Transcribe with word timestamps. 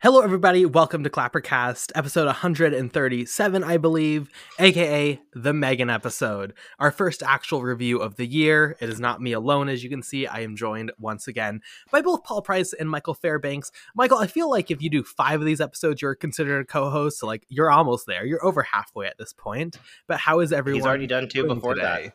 Hello, 0.00 0.20
everybody. 0.20 0.64
Welcome 0.64 1.02
to 1.02 1.10
Clappercast, 1.10 1.90
episode 1.96 2.26
137, 2.26 3.64
I 3.64 3.76
believe, 3.78 4.30
aka 4.60 5.20
the 5.34 5.52
Megan 5.52 5.90
episode. 5.90 6.54
Our 6.78 6.92
first 6.92 7.20
actual 7.20 7.62
review 7.62 7.98
of 7.98 8.14
the 8.14 8.24
year. 8.24 8.76
It 8.80 8.90
is 8.90 9.00
not 9.00 9.20
me 9.20 9.32
alone, 9.32 9.68
as 9.68 9.82
you 9.82 9.90
can 9.90 10.04
see. 10.04 10.24
I 10.28 10.40
am 10.42 10.54
joined 10.54 10.92
once 11.00 11.26
again 11.26 11.62
by 11.90 12.00
both 12.00 12.22
Paul 12.22 12.42
Price 12.42 12.72
and 12.72 12.88
Michael 12.88 13.14
Fairbanks. 13.14 13.72
Michael, 13.96 14.18
I 14.18 14.28
feel 14.28 14.48
like 14.48 14.70
if 14.70 14.80
you 14.80 14.88
do 14.88 15.02
five 15.02 15.40
of 15.40 15.46
these 15.46 15.60
episodes, 15.60 16.00
you're 16.00 16.14
considered 16.14 16.60
a 16.60 16.64
co 16.64 16.90
host. 16.90 17.18
So, 17.18 17.26
like, 17.26 17.44
you're 17.48 17.72
almost 17.72 18.06
there. 18.06 18.24
You're 18.24 18.44
over 18.46 18.62
halfway 18.62 19.08
at 19.08 19.18
this 19.18 19.32
point. 19.32 19.78
But 20.06 20.20
how 20.20 20.38
is 20.38 20.52
everyone? 20.52 20.78
He's 20.78 20.86
already 20.86 21.08
done 21.08 21.28
two 21.28 21.44
before 21.48 21.74
today? 21.74 22.12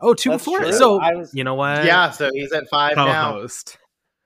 Oh, 0.00 0.14
two 0.14 0.30
That's 0.30 0.42
before? 0.42 0.60
true. 0.60 0.72
So, 0.72 0.98
I 0.98 1.14
was- 1.16 1.34
you 1.34 1.44
know 1.44 1.54
what? 1.54 1.84
Yeah, 1.84 2.12
so 2.12 2.30
he's 2.32 2.50
at 2.52 2.66
five 2.70 2.96
now. 2.96 3.46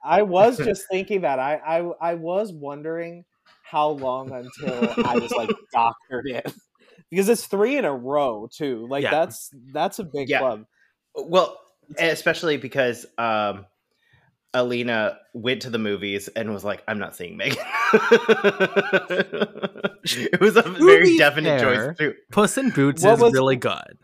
Co-host. 0.04 0.18
I 0.18 0.22
was 0.22 0.56
just 0.64 0.84
thinking 0.90 1.22
that 1.22 1.38
I, 1.38 1.54
I 1.56 1.78
I 2.10 2.14
was 2.14 2.52
wondering 2.52 3.24
how 3.64 3.88
long 3.88 4.30
until 4.32 4.94
I 5.06 5.16
was 5.18 5.30
like 5.32 5.50
doctored 5.72 6.26
in 6.28 6.42
because 7.10 7.28
it's 7.28 7.46
three 7.46 7.76
in 7.76 7.84
a 7.84 7.94
row 7.94 8.48
too. 8.52 8.86
Like 8.88 9.02
Yeah. 9.02 9.10
that's 9.10 9.50
that's 9.72 9.98
a 9.98 10.04
big 10.04 10.28
Yeah. 10.28 10.40
club. 10.40 10.64
Well, 11.14 11.58
especially 11.98 12.56
because 12.56 13.06
um, 13.18 13.66
Alina 14.52 15.18
went 15.32 15.62
to 15.62 15.70
the 15.70 15.78
movies 15.78 16.28
and 16.28 16.52
was 16.52 16.64
like, 16.64 16.82
"I'm 16.88 16.98
not 16.98 17.14
seeing 17.16 17.36
Megan." 17.36 17.58
it 19.14 20.40
was 20.40 20.56
a 20.56 20.62
very 20.62 21.16
definite 21.18 21.60
fair, 21.60 21.86
choice 21.88 21.98
too. 21.98 22.14
Puss 22.30 22.58
in 22.58 22.70
Boots 22.70 23.02
What 23.02 23.14
is 23.14 23.20
was- 23.20 23.32
really 23.32 23.56
good. 23.56 23.98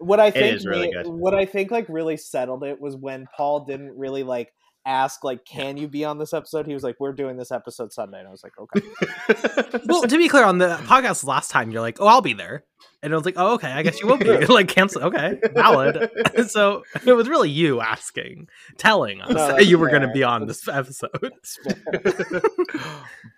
What 0.00 0.20
I 0.20 0.30
think 0.30 0.54
is 0.54 0.64
really 0.64 0.92
ma- 0.94 1.02
good. 1.02 1.10
what 1.12 1.34
I 1.34 1.44
think 1.44 1.72
like 1.72 1.86
really 1.88 2.16
settled 2.16 2.62
it 2.62 2.80
was 2.80 2.94
when 2.94 3.26
Paul 3.36 3.64
didn't 3.64 3.96
really 3.98 4.22
like 4.22 4.52
ask 4.86 5.22
like 5.24 5.44
can 5.44 5.76
you 5.76 5.86
be 5.86 6.04
on 6.04 6.18
this 6.18 6.32
episode 6.32 6.66
he 6.66 6.72
was 6.72 6.82
like 6.82 6.96
we're 6.98 7.12
doing 7.12 7.36
this 7.36 7.50
episode 7.52 7.92
sunday 7.92 8.18
and 8.18 8.28
i 8.28 8.30
was 8.30 8.42
like 8.42 8.58
okay 8.58 8.80
well, 9.86 10.02
to 10.02 10.18
be 10.18 10.28
clear, 10.28 10.44
on 10.44 10.58
the 10.58 10.76
podcast 10.84 11.24
last 11.24 11.50
time, 11.50 11.70
you're 11.70 11.80
like, 11.80 12.00
"Oh, 12.00 12.06
I'll 12.06 12.20
be 12.20 12.32
there," 12.32 12.64
and 13.02 13.12
I 13.12 13.16
was 13.16 13.24
like, 13.24 13.34
"Oh, 13.36 13.54
okay, 13.54 13.70
I 13.70 13.82
guess 13.82 14.00
you 14.00 14.06
will 14.06 14.16
be." 14.16 14.46
like, 14.46 14.68
cancel. 14.68 15.02
Okay, 15.04 15.40
valid. 15.54 16.10
so 16.48 16.84
it 17.06 17.12
was 17.12 17.28
really 17.28 17.50
you 17.50 17.80
asking, 17.80 18.48
telling 18.76 19.20
us 19.20 19.30
No, 19.30 19.34
that 19.34 19.56
that's 19.56 19.66
you 19.66 19.78
were 19.78 19.90
going 19.90 20.02
to 20.02 20.08
be 20.08 20.22
on 20.22 20.46
this 20.46 20.66
episode. 20.68 21.32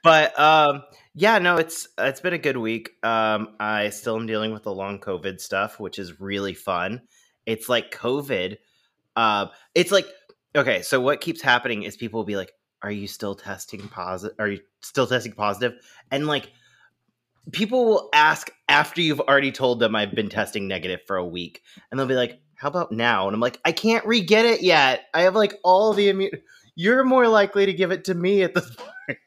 but 0.03 0.39
um, 0.39 0.83
yeah, 1.15 1.39
no, 1.39 1.57
it's 1.57 1.89
it's 1.99 2.21
been 2.21 2.35
a 2.35 2.39
good 2.39 2.57
week. 2.57 2.91
Um, 3.03 3.57
I 3.59 3.91
still 3.91 4.17
am 4.17 4.27
dealing 4.27 4.53
with 4.53 4.63
the 4.63 4.75
long 4.75 5.01
COVID 5.01 5.41
stuff, 5.41 5.81
which 5.81 5.99
is 5.99 6.21
really 6.21 6.55
fun. 6.55 7.03
It's 7.47 7.69
like 7.69 7.93
COVID. 7.93 8.57
Uh, 9.17 9.47
it's 9.75 9.91
like 9.91 10.07
okay. 10.55 10.83
So 10.83 11.01
what 11.01 11.21
keeps 11.21 11.41
happening 11.43 11.83
is 11.83 11.97
people 11.97 12.21
will 12.21 12.27
be 12.27 12.37
like, 12.37 12.53
"Are 12.83 12.91
you 12.91 13.07
still 13.07 13.35
testing 13.35 13.89
positive? 13.89 14.37
Are 14.39 14.49
you 14.49 14.61
still 14.81 15.07
testing 15.07 15.33
positive?" 15.33 15.79
And 16.11 16.27
like 16.27 16.53
people 17.53 17.85
will 17.87 18.09
ask 18.13 18.51
after 18.69 19.01
you've 19.01 19.21
already 19.21 19.53
told 19.53 19.81
them 19.81 19.97
I've 19.97 20.15
been 20.15 20.29
testing 20.29 20.69
negative 20.69 21.01
for 21.07 21.17
a 21.17 21.27
week, 21.27 21.63
and 21.91 21.99
they'll 21.99 22.07
be 22.07 22.15
like, 22.15 22.41
"How 22.55 22.69
about 22.69 22.93
now?" 22.93 23.27
And 23.27 23.35
I'm 23.35 23.41
like, 23.41 23.61
"I 23.65 23.73
can't 23.73 24.07
re 24.07 24.21
get 24.21 24.45
it 24.45 24.63
yet. 24.63 25.05
I 25.15 25.23
have 25.23 25.35
like 25.35 25.55
all 25.65 25.93
the 25.93 26.09
immune. 26.09 26.33
You're 26.77 27.05
more 27.05 27.29
likely 27.29 27.67
to 27.67 27.73
give 27.73 27.91
it 27.91 28.05
to 28.05 28.15
me 28.15 28.43
at 28.43 28.55
this 28.55 28.71
point." 28.77 29.19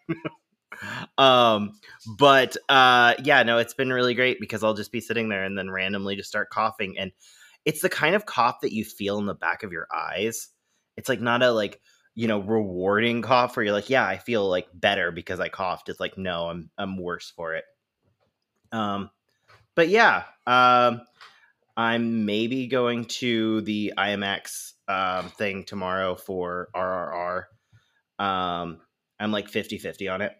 um 1.17 1.71
but 2.17 2.57
uh 2.69 3.13
yeah 3.23 3.43
no 3.43 3.57
it's 3.57 3.73
been 3.73 3.93
really 3.93 4.13
great 4.13 4.39
because 4.39 4.63
i'll 4.63 4.73
just 4.73 4.91
be 4.91 4.99
sitting 4.99 5.29
there 5.29 5.43
and 5.43 5.57
then 5.57 5.69
randomly 5.69 6.15
just 6.15 6.29
start 6.29 6.49
coughing 6.49 6.97
and 6.97 7.11
it's 7.65 7.81
the 7.81 7.89
kind 7.89 8.15
of 8.15 8.25
cough 8.25 8.59
that 8.61 8.73
you 8.73 8.83
feel 8.83 9.17
in 9.19 9.25
the 9.25 9.35
back 9.35 9.63
of 9.63 9.71
your 9.71 9.87
eyes 9.93 10.49
it's 10.97 11.09
like 11.09 11.21
not 11.21 11.43
a 11.43 11.51
like 11.51 11.81
you 12.15 12.27
know 12.27 12.39
rewarding 12.39 13.21
cough 13.21 13.55
where 13.55 13.63
you're 13.65 13.73
like 13.73 13.89
yeah 13.89 14.05
i 14.05 14.17
feel 14.17 14.47
like 14.47 14.67
better 14.73 15.11
because 15.11 15.39
i 15.39 15.49
coughed. 15.49 15.89
It's 15.89 15.99
like 15.99 16.17
no 16.17 16.49
i'm 16.49 16.69
i'm 16.77 16.97
worse 16.97 17.31
for 17.35 17.55
it. 17.55 17.65
Um 18.71 19.09
but 19.75 19.89
yeah 19.89 20.23
um 20.45 21.01
i'm 21.75 22.25
maybe 22.25 22.67
going 22.67 23.05
to 23.05 23.61
the 23.61 23.93
imax 23.97 24.73
um 24.87 25.29
thing 25.29 25.63
tomorrow 25.63 26.15
for 26.15 26.69
rrr 26.75 27.43
um 28.19 28.79
i'm 29.19 29.31
like 29.31 29.49
50 29.49 29.77
50 29.77 30.07
on 30.07 30.21
it. 30.21 30.33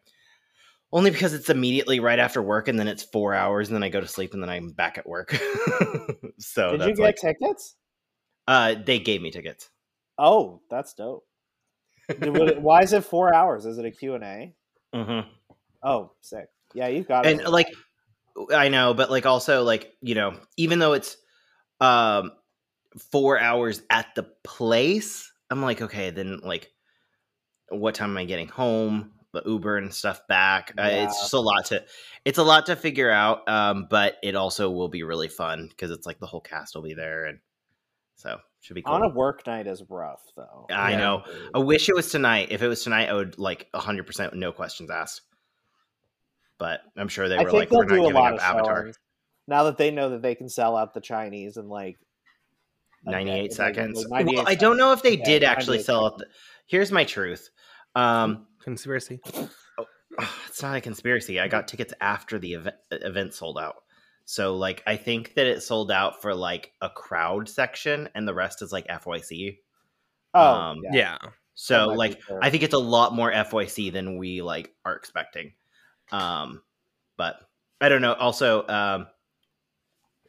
Only 0.91 1.09
because 1.09 1.34
it's 1.34 1.50
immediately 1.50 2.00
right 2.00 2.20
after 2.20 2.40
work 2.40 2.68
and 2.68 2.78
then 2.78 2.88
it's 2.88 3.02
four 3.02 3.34
hours 3.34 3.68
and 3.68 3.75
then 3.75 3.84
i 3.84 3.90
go 3.90 4.00
to 4.00 4.08
sleep 4.08 4.34
and 4.35 4.44
then 4.44 4.50
i'm 4.50 4.70
back 4.70 4.97
at 4.97 5.08
work. 5.08 5.35
So 6.40 6.72
did 6.72 6.81
you 6.81 6.96
get 6.96 7.00
like 7.00 7.16
tickets? 7.16 7.75
Uh 8.47 8.75
they 8.75 9.00
gave 9.00 9.22
me 9.22 9.31
tickets 9.31 9.70
oh 10.18 10.62
that's 10.69 10.94
dope. 10.94 11.25
Why 12.19 12.81
is 12.81 12.94
it 12.94 13.06
four 13.06 13.34
hours? 13.34 13.66
Is 13.66 13.78
it 13.78 13.85
a 13.85 13.91
q&a 13.91 14.53
mm-hmm. 14.94 15.29
oh 15.84 16.12
sick. 16.22 16.47
Yeah 16.74 16.88
you've 16.88 17.07
got 17.07 17.25
it 17.25 17.40
and 17.40 17.47
like 17.47 17.68
i 18.52 18.68
know 18.68 18.96
but 18.96 19.12
like 19.12 19.28
also 19.28 19.63
like 19.63 19.94
you 20.02 20.16
know 20.16 20.34
even 20.57 20.79
though 20.79 20.94
it's 20.94 21.18
um 21.79 22.31
four 23.12 23.40
hours 23.40 23.84
at 23.91 24.07
the 24.16 24.23
place 24.44 25.31
i'm 25.52 25.62
like 25.62 25.84
okay 25.84 26.09
then 26.09 26.40
like 26.44 26.72
what 27.69 27.96
time 27.96 28.12
am 28.12 28.18
i 28.18 28.25
getting 28.25 28.47
home? 28.47 29.12
The 29.34 29.41
uber 29.46 29.78
and 29.78 29.91
stuff 29.91 30.28
back. 30.28 30.73
Uh, 30.78 30.90
it's 30.91 31.19
just 31.19 31.34
a 31.34 31.40
lot 31.40 31.66
to 31.66 31.84
it's 32.23 32.38
a 32.38 32.44
lot 32.44 32.68
to 32.68 32.75
figure 32.75 33.09
out 33.09 33.47
um 33.50 33.88
but 33.90 34.18
it 34.22 34.35
also 34.35 34.69
will 34.69 34.90
be 34.90 35.02
really 35.03 35.28
fun 35.28 35.68
because 35.68 35.90
it's 35.90 36.06
like 36.06 36.19
the 36.19 36.28
whole 36.28 36.41
cast 36.41 36.75
will 36.75 36.84
be 36.84 36.94
there 36.94 37.25
and 37.25 37.40
so 38.16 38.38
should 38.62 38.75
be 38.75 38.81
cool 38.81 38.94
on 38.94 39.03
a 39.03 39.09
work 39.09 39.46
night 39.47 39.68
is 39.68 39.84
rough 39.90 40.22
though 40.38 40.66
I 40.69 40.91
Yeah. 40.91 40.97
know. 40.97 41.24
I 41.53 41.59
wish 41.59 41.90
it 41.90 41.96
was 41.96 42.09
tonight. 42.12 42.47
If 42.51 42.62
it 42.62 42.68
was 42.68 42.84
tonight, 42.84 43.09
I 43.09 43.13
would 43.13 43.38
like 43.38 43.68
100% 43.74 44.34
no 44.34 44.51
questions 44.53 44.90
asked. 44.90 45.22
But 46.57 46.81
I'm 46.96 47.07
sure 47.09 47.28
they 47.28 47.38
I 47.38 47.44
were 47.44 47.50
think 47.52 47.72
like, 47.72 47.72
we're 47.72 47.84
not 47.85 47.90
do 47.90 47.96
a 47.96 48.07
giving 48.07 48.13
lot 48.13 48.34
up 48.35 48.41
Avatar. 48.41 48.81
showings 48.84 49.00
now 49.47 49.63
that 49.63 49.78
they 49.78 49.91
know 49.91 50.09
that 50.12 50.22
they 50.22 50.35
can 50.35 50.47
sell 50.47 50.78
out 50.78 50.94
the 50.94 51.02
Chinese 51.02 51.57
in 51.57 51.68
like 51.68 51.97
98 53.06 53.25
minute, 53.34 53.44
like- 53.44 53.52
seconds. 53.52 54.06
like 54.07 54.25
98 54.25 54.38
well, 54.38 54.47
I 54.47 54.56
don't 54.56 54.78
know 54.78 54.94
if 54.94 55.02
they 55.03 55.18
Yeah, 55.18 55.25
did 55.25 55.44
actually 55.44 55.81
sell 55.84 56.06
it. 56.07 56.12
seconds. 56.19 56.35
Here's 56.68 56.91
my 56.91 57.03
truth. 57.03 57.50
Um, 57.96 58.47
Conspiracy. 58.62 59.19
it's 60.47 60.62
not 60.62 60.78
a 60.78 60.81
conspiracy. 60.81 61.40
I 61.41 61.47
got 61.50 61.68
tickets 61.68 61.94
after 62.00 62.40
the 62.40 62.53
event, 62.53 62.75
event 62.91 63.34
sold 63.34 63.57
out. 63.57 63.75
So 64.25 64.56
like 64.56 64.84
I 64.88 64.95
think 64.95 65.34
that 65.35 65.47
it 65.47 65.61
sold 65.63 65.91
out 65.91 66.22
for 66.22 66.34
like 66.34 66.72
a 66.81 66.89
crowd 66.89 67.50
section 67.50 68.09
and 68.16 68.28
the 68.28 68.34
rest 68.34 68.61
is 68.61 68.72
like 68.72 68.88
FYC. 68.88 69.59
Oh, 70.34 70.53
Um, 70.53 70.81
yeah. 70.84 70.91
Yeah. 70.94 71.17
So 71.56 71.75
That 71.75 71.88
might 71.88 71.94
be 71.94 71.97
like 71.97 72.22
fair. 72.23 72.39
I 72.41 72.50
think 72.50 72.63
it's 72.63 72.73
a 72.73 72.79
lot 72.79 73.13
more 73.13 73.31
FYC 73.31 73.91
than 73.91 74.17
we 74.17 74.41
like 74.41 74.73
are 74.85 74.95
expecting. 74.95 75.53
Um 76.11 76.61
but 77.17 77.35
I 77.81 77.89
don't 77.89 78.01
know. 78.01 78.13
Also, 78.13 78.67
um 78.67 79.07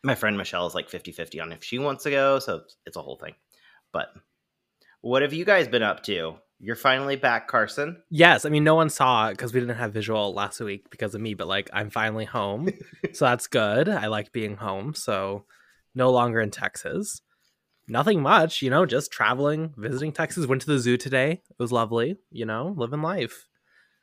my 0.03 0.15
friend 0.15 0.37
Michelle 0.37 0.66
is 0.66 0.75
like 0.75 0.91
50-50 0.91 1.41
on 1.43 1.53
if 1.53 1.65
she 1.65 1.78
wants 1.78 2.05
to 2.05 2.11
go, 2.11 2.38
so 2.38 2.56
it's, 2.56 2.76
it's 2.84 2.97
a 2.97 3.03
whole 3.03 3.16
thing. 3.16 3.34
But 3.93 4.09
what 5.00 5.22
have 5.22 5.32
you 5.32 5.44
guys 5.44 5.66
been 5.69 5.82
up 5.82 6.03
to? 6.05 6.37
You're 6.61 6.77
finally 6.77 7.17
back, 7.17 7.49
Carson. 7.49 8.03
Yes, 8.11 8.45
I 8.45 8.49
mean 8.49 8.65
no 8.65 8.75
one 8.75 8.89
saw 8.89 9.29
it 9.29 9.33
because 9.33 9.53
we 9.53 9.61
didn't 9.61 9.77
have 9.77 9.93
visual 9.93 10.33
last 10.33 10.61
week 10.61 10.89
because 10.91 11.15
of 11.15 11.21
me, 11.21 11.35
but 11.35 11.49
like 11.49 11.69
I'm 11.73 11.91
finally 11.91 12.25
home, 12.25 12.71
so 13.13 13.27
that's 13.27 13.47
good. 13.47 13.89
I 13.89 14.07
like 14.07 14.33
being 14.33 14.57
home, 14.57 14.95
so 14.95 15.45
no 15.95 16.11
longer 16.11 16.41
in 16.41 16.51
Texas. 16.51 17.21
Nothing 17.87 18.23
much, 18.23 18.63
you 18.63 18.71
know, 18.71 18.87
just 18.87 19.13
traveling, 19.13 19.75
visiting 19.77 20.13
Texas. 20.13 20.47
Went 20.47 20.63
to 20.63 20.69
the 20.69 20.79
zoo 20.79 20.97
today. 20.97 21.33
It 21.33 21.59
was 21.59 21.71
lovely, 21.71 22.17
you 22.31 22.47
know, 22.47 22.75
living 22.77 23.03
life. 23.03 23.47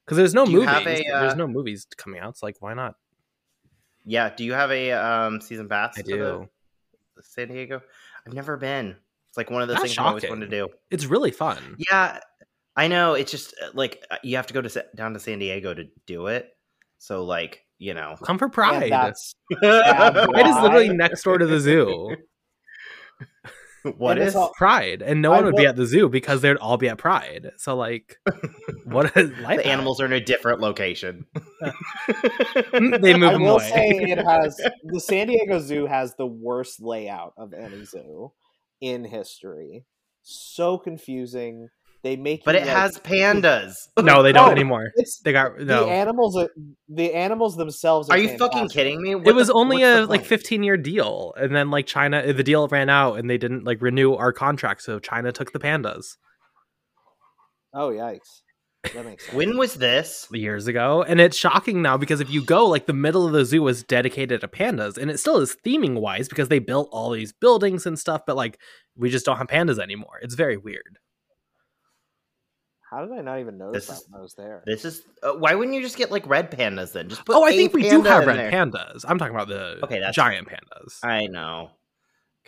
Because 0.05 0.17
there's 0.17 0.33
no 0.33 0.45
movies. 0.45 0.69
a, 0.69 1.03
There's 1.03 1.33
uh, 1.33 1.35
no 1.35 1.47
movies 1.47 1.87
coming 1.97 2.19
out. 2.19 2.29
It's 2.29 2.43
like 2.43 2.57
why 2.59 2.73
not? 2.73 2.95
Yeah, 4.05 4.33
do 4.35 4.43
you 4.43 4.53
have 4.53 4.71
a 4.71 4.91
um 4.91 5.41
season 5.41 5.67
pass 5.67 5.97
I 5.97 6.01
to 6.01 6.07
do. 6.07 6.49
the 7.15 7.23
San 7.23 7.47
Diego? 7.47 7.81
I've 8.25 8.33
never 8.33 8.57
been. 8.57 8.95
It's 9.29 9.37
like 9.37 9.49
one 9.49 9.61
of 9.61 9.67
those 9.67 9.77
That's 9.77 9.95
things 9.95 9.97
I 9.97 10.03
always 10.03 10.25
wanted 10.27 10.49
to 10.49 10.51
do. 10.51 10.67
It's 10.89 11.05
really 11.05 11.31
fun. 11.31 11.77
Yeah, 11.89 12.19
I 12.75 12.87
know. 12.87 13.13
It's 13.13 13.31
just 13.31 13.53
uh, 13.63 13.69
like 13.73 14.03
uh, 14.09 14.17
you 14.23 14.37
have 14.37 14.47
to 14.47 14.53
go 14.53 14.61
to 14.61 14.85
down 14.95 15.13
to 15.13 15.19
San 15.19 15.39
Diego 15.39 15.73
to 15.73 15.85
do 16.07 16.27
it. 16.27 16.47
So 16.99 17.23
like 17.25 17.61
you 17.77 17.93
know, 17.93 18.15
Come 18.23 18.37
for 18.37 18.45
And 18.45 18.53
Pride. 18.53 18.91
that's 18.91 19.33
Pride 19.51 20.47
is 20.47 20.55
literally 20.61 20.89
next 20.89 21.23
door 21.23 21.37
to 21.39 21.47
the 21.47 21.59
zoo. 21.59 22.15
what 23.97 24.19
and 24.19 24.27
is 24.27 24.35
all- 24.35 24.51
Pride, 24.55 25.01
and 25.01 25.21
no 25.21 25.31
I 25.33 25.37
one 25.37 25.45
would 25.45 25.55
be 25.55 25.65
at 25.65 25.75
the 25.75 25.87
zoo 25.87 26.07
because 26.07 26.41
they'd 26.41 26.57
all 26.57 26.77
be 26.77 26.87
at 26.89 26.97
Pride. 26.99 27.51
So 27.57 27.75
like, 27.75 28.17
what 28.85 29.15
is 29.17 29.31
life? 29.39 29.57
the 29.57 29.67
animals 29.67 29.99
are 29.99 30.05
in 30.05 30.13
a 30.13 30.19
different 30.23 30.59
location. 30.61 31.25
They 32.71 33.13
move 33.15 33.29
I 33.29 33.33
them 33.33 33.41
will 33.43 33.55
away. 33.55 33.69
say 33.69 33.87
it 34.11 34.19
has 34.23 34.55
the 34.83 34.99
San 34.99 35.27
Diego 35.27 35.59
Zoo 35.59 35.87
has 35.87 36.15
the 36.15 36.27
worst 36.27 36.81
layout 36.81 37.33
of 37.37 37.53
any 37.53 37.83
zoo 37.85 38.31
in 38.79 39.03
history. 39.03 39.85
So 40.21 40.77
confusing. 40.77 41.67
They 42.03 42.15
make 42.15 42.43
but 42.43 42.55
you, 42.55 42.61
it 42.61 42.67
like- 42.67 42.75
has 42.75 42.97
pandas. 42.99 43.73
No, 44.01 44.23
they 44.23 44.31
don't 44.31 44.49
Oh, 44.49 44.51
anymore. 44.51 44.91
They 45.23 45.31
got 45.31 45.59
no. 45.59 45.85
the 45.85 45.91
animals. 45.91 46.35
Are, 46.35 46.49
the 46.89 47.13
animals 47.13 47.55
themselves. 47.57 48.09
Are, 48.09 48.13
Are 48.15 48.19
you 48.19 48.37
fucking 48.37 48.69
kidding 48.69 49.01
me? 49.01 49.11
it 49.11 49.35
was 49.35 49.47
the- 49.47 49.53
only 49.53 49.83
a 49.83 50.05
like 50.05 50.25
15 50.25 50.63
year 50.63 50.77
deal, 50.77 51.33
and 51.37 51.55
then 51.55 51.69
like 51.69 51.85
China, 51.85 52.19
uh, 52.19 52.33
the 52.33 52.43
deal 52.43 52.67
ran 52.67 52.89
out, 52.89 53.19
and 53.19 53.29
they 53.29 53.37
didn't 53.37 53.63
like 53.63 53.81
renew 53.81 54.13
our 54.15 54.33
contract, 54.33 54.81
so 54.81 54.97
China 54.97 55.31
took 55.31 55.51
the 55.51 55.59
pandas. 55.59 56.17
Oh 57.73 57.89
yikes! 57.89 58.41
That 58.93 59.05
makes 59.05 59.25
sense. 59.25 59.35
When 59.35 59.57
was 59.57 59.75
this? 59.75 60.27
years 60.33 60.65
ago 60.67 61.03
and 61.03 61.21
it's 61.21 61.37
shocking 61.37 61.81
now 61.83 61.97
because 61.97 62.19
if 62.19 62.29
you 62.31 62.43
go 62.43 62.67
like 62.67 62.87
the 62.87 62.93
middle 62.93 63.25
of 63.27 63.31
the 63.31 63.45
zoo 63.45 63.61
was 63.61 63.83
dedicated 63.83 64.41
to 64.41 64.47
pandas 64.47 64.97
and 64.97 65.11
it 65.11 65.19
still 65.19 65.37
is 65.37 65.55
theming 65.65 65.99
wise 65.99 66.27
because 66.27 66.49
they 66.49 66.57
built 66.59 66.89
all 66.91 67.11
these 67.11 67.31
buildings 67.31 67.85
and 67.85 67.99
stuff 67.99 68.21
but 68.25 68.35
like 68.35 68.57
we 68.97 69.09
just 69.09 69.25
don't 69.25 69.37
have 69.37 69.47
pandas 69.47 69.77
anymore 69.79 70.19
it's 70.23 70.33
very 70.35 70.57
weird 70.57 70.97
How 72.91 73.05
did 73.05 73.17
I 73.17 73.21
not 73.21 73.39
even 73.39 73.57
notice 73.57 73.87
This 73.87 73.97
that 73.99 74.03
is- 74.03 74.09
when 74.11 74.19
I 74.19 74.21
was 74.21 74.33
there? 74.35 74.63
This 74.65 74.83
is 74.85 75.01
uh, 75.23 75.31
why 75.33 75.55
wouldn't 75.55 75.73
you 75.75 75.81
just 75.81 75.97
get 75.97 76.11
like 76.11 76.27
red 76.27 76.51
pandas 76.51 76.91
then? 76.91 77.07
Just 77.09 77.23
put 77.25 77.35
oh 77.35 77.43
I 77.43 77.51
think 77.55 77.73
we 77.73 77.83
do 77.89 78.01
have 78.03 78.23
in 78.23 78.27
red 78.27 78.37
there. 78.37 78.51
pandas 78.51 79.05
i'm 79.07 79.17
talking 79.17 79.33
about 79.33 79.47
the 79.47 79.79
Okay, 79.83 79.95
that's- 79.99 80.13
giant 80.15 80.47
pandas 80.47 80.99
I 81.03 81.27
know. 81.27 81.71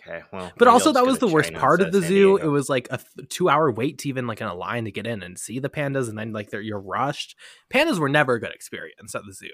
Okay, 0.06 0.20
well, 0.34 0.52
but 0.58 0.68
also 0.68 0.92
that 0.92 1.06
was 1.06 1.18
the 1.18 1.28
to 1.28 1.32
worst 1.32 1.54
part 1.54 1.80
of 1.80 1.90
the 1.90 2.02
zoo 2.02 2.36
it 2.36 2.46
was 2.46 2.68
like 2.68 2.88
a 2.90 2.98
th- 2.98 3.28
two 3.30 3.48
hour 3.48 3.70
wait 3.72 3.96
to 4.00 4.08
even 4.10 4.26
like 4.26 4.42
in 4.42 4.46
a 4.46 4.54
line 4.54 4.84
to 4.84 4.90
get 4.90 5.06
in 5.06 5.22
and 5.22 5.38
see 5.38 5.58
the 5.60 5.70
pandas 5.70 6.10
and 6.10 6.18
then 6.18 6.30
like 6.34 6.50
they're, 6.50 6.60
you're 6.60 6.78
rushed 6.78 7.36
pandas 7.72 7.98
were 7.98 8.10
never 8.10 8.34
a 8.34 8.40
good 8.40 8.52
experience 8.52 9.14
at 9.14 9.22
the 9.26 9.32
zoo 9.32 9.48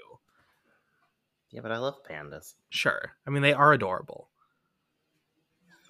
Yeah, 1.51 1.61
but 1.61 1.71
I 1.71 1.77
love 1.77 1.95
pandas. 2.09 2.55
Sure. 2.69 3.13
I 3.25 3.29
mean, 3.29 3.43
they 3.43 3.53
are 3.53 3.71
adorable. 3.71 4.27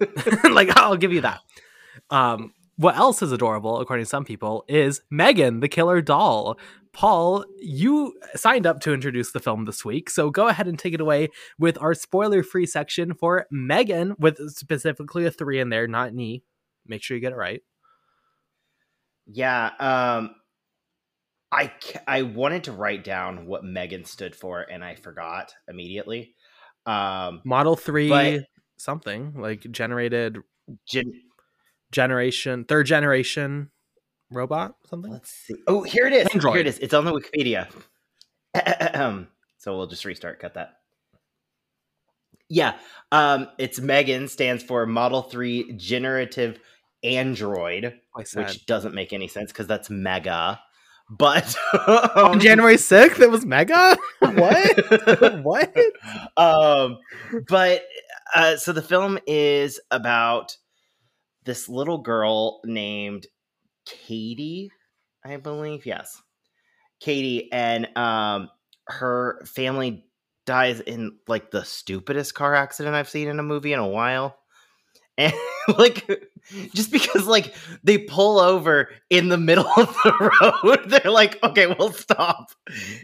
like, 0.50 0.76
I'll 0.76 0.96
give 0.96 1.12
you 1.12 1.22
that. 1.22 1.40
Um, 2.10 2.52
what 2.76 2.96
else 2.96 3.22
is 3.22 3.32
adorable, 3.32 3.80
according 3.80 4.04
to 4.04 4.08
some 4.08 4.24
people, 4.24 4.64
is 4.68 5.02
Megan, 5.10 5.60
the 5.60 5.68
killer 5.68 6.00
doll. 6.00 6.58
Paul, 6.92 7.44
you 7.58 8.14
signed 8.34 8.66
up 8.66 8.80
to 8.80 8.92
introduce 8.92 9.32
the 9.32 9.40
film 9.40 9.64
this 9.64 9.84
week, 9.84 10.10
so 10.10 10.28
go 10.30 10.48
ahead 10.48 10.68
and 10.68 10.78
take 10.78 10.92
it 10.92 11.00
away 11.00 11.28
with 11.58 11.80
our 11.80 11.94
spoiler 11.94 12.42
free 12.42 12.66
section 12.66 13.14
for 13.14 13.46
Megan, 13.50 14.14
with 14.18 14.36
specifically 14.50 15.24
a 15.24 15.30
three 15.30 15.58
in 15.58 15.70
there, 15.70 15.88
not 15.88 16.10
an 16.12 16.20
E. 16.20 16.42
Make 16.86 17.02
sure 17.02 17.16
you 17.16 17.20
get 17.20 17.32
it 17.32 17.36
right. 17.36 17.62
Yeah, 19.26 19.70
um 19.78 20.34
I 21.50 21.72
I 22.06 22.22
wanted 22.22 22.64
to 22.64 22.72
write 22.72 23.04
down 23.04 23.46
what 23.46 23.64
Megan 23.64 24.04
stood 24.04 24.34
for 24.34 24.60
and 24.60 24.82
I 24.84 24.94
forgot 24.96 25.54
immediately. 25.68 26.34
Um 26.86 27.40
Model 27.44 27.76
3 27.76 28.08
But- 28.08 28.44
something, 28.78 29.34
like 29.36 29.64
generated 29.70 30.38
gen- 30.88 31.22
generation, 31.92 32.64
third 32.64 32.86
generation 32.86 33.70
robot, 34.30 34.74
something. 34.88 35.12
let's 35.12 35.30
see. 35.30 35.54
Oh, 35.68 35.82
here 35.82 36.06
it 36.06 36.12
is. 36.12 36.26
Android. 36.34 36.54
Here 36.54 36.60
it 36.62 36.66
is. 36.66 36.78
It's 36.78 36.94
on 36.94 37.04
the 37.04 37.12
Wikipedia. 37.12 37.68
so 39.58 39.76
we'll 39.76 39.86
just 39.86 40.04
restart 40.04 40.40
cut 40.40 40.54
that. 40.54 40.78
Yeah, 42.48 42.74
um 43.12 43.48
it's 43.58 43.80
Megan 43.80 44.28
stands 44.28 44.62
for 44.62 44.84
Model 44.86 45.22
3 45.22 45.74
Generative 45.74 46.58
Android, 47.02 47.98
which 48.14 48.66
doesn't 48.66 48.94
make 48.94 49.12
any 49.12 49.28
sense 49.28 49.52
cuz 49.52 49.66
that's 49.66 49.88
mega. 49.88 50.60
But 51.08 51.56
on 52.16 52.32
um, 52.32 52.40
January 52.40 52.76
6th, 52.76 53.20
it 53.20 53.30
was 53.30 53.44
mega? 53.44 53.96
what? 54.18 55.42
what? 55.42 55.76
um 56.36 56.98
but 57.48 57.84
uh 58.34 58.56
so 58.56 58.72
the 58.72 58.82
film 58.82 59.18
is 59.26 59.80
about 59.90 60.56
this 61.44 61.68
little 61.68 61.98
girl 61.98 62.60
named 62.64 63.26
katie 63.86 64.70
i 65.24 65.36
believe 65.36 65.86
yes 65.86 66.20
katie 67.00 67.50
and 67.52 67.88
um 67.96 68.48
her 68.86 69.42
family 69.46 70.04
dies 70.46 70.80
in 70.80 71.16
like 71.28 71.50
the 71.50 71.64
stupidest 71.64 72.34
car 72.34 72.54
accident 72.54 72.94
i've 72.94 73.08
seen 73.08 73.28
in 73.28 73.38
a 73.38 73.42
movie 73.42 73.72
in 73.72 73.78
a 73.78 73.86
while 73.86 74.36
and 75.18 75.32
like 75.78 76.08
just 76.74 76.90
because 76.90 77.26
like 77.26 77.54
they 77.84 77.98
pull 77.98 78.40
over 78.40 78.88
in 79.10 79.28
the 79.28 79.36
middle 79.36 79.66
of 79.76 79.94
the 80.02 80.30
road 80.64 80.80
they're 80.88 81.12
like 81.12 81.40
okay 81.44 81.66
we'll 81.78 81.92
stop 81.92 82.50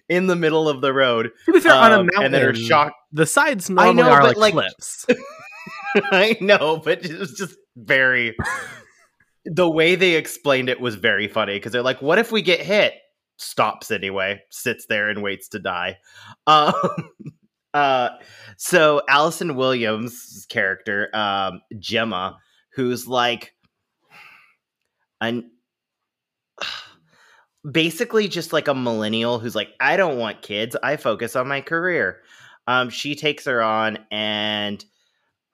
in 0.08 0.26
the 0.26 0.34
middle 0.34 0.68
of 0.68 0.80
the 0.80 0.92
road 0.92 1.30
To 1.44 1.52
be 1.52 1.60
fair, 1.60 1.72
on 1.74 1.92
a 1.92 1.98
um, 2.00 2.06
mountain, 2.06 2.24
and 2.24 2.34
then 2.34 2.42
are 2.46 2.54
shocked 2.54 2.94
the 3.12 3.26
sides 3.26 3.68
I 3.70 3.74
normally 3.74 4.02
know, 4.02 4.10
are 4.10 4.20
but, 4.22 4.36
like, 4.38 4.54
like- 4.54 4.66
cliffs. 4.66 5.06
I 6.12 6.36
know, 6.40 6.80
but 6.84 7.04
it 7.04 7.18
was 7.18 7.32
just 7.32 7.56
very. 7.76 8.36
the 9.44 9.70
way 9.70 9.94
they 9.94 10.14
explained 10.14 10.68
it 10.68 10.80
was 10.80 10.96
very 10.96 11.28
funny 11.28 11.54
because 11.54 11.72
they're 11.72 11.82
like, 11.82 12.02
"What 12.02 12.18
if 12.18 12.32
we 12.32 12.42
get 12.42 12.60
hit?" 12.60 12.94
Stops 13.38 13.90
anyway, 13.90 14.40
sits 14.50 14.86
there 14.88 15.08
and 15.08 15.22
waits 15.22 15.48
to 15.50 15.58
die. 15.58 15.98
Um, 16.46 16.72
uh, 17.74 18.10
so 18.56 19.02
Allison 19.08 19.54
Williams' 19.54 20.46
character, 20.48 21.14
um, 21.14 21.60
Gemma, 21.78 22.38
who's 22.74 23.06
like 23.06 23.54
an 25.20 25.50
basically 27.70 28.28
just 28.28 28.52
like 28.52 28.68
a 28.68 28.74
millennial 28.74 29.38
who's 29.38 29.54
like, 29.54 29.70
I 29.80 29.96
don't 29.96 30.18
want 30.18 30.42
kids. 30.42 30.76
I 30.82 30.96
focus 30.96 31.36
on 31.36 31.48
my 31.48 31.60
career. 31.60 32.20
Um, 32.66 32.90
she 32.90 33.14
takes 33.14 33.44
her 33.46 33.62
on 33.62 33.98
and 34.10 34.84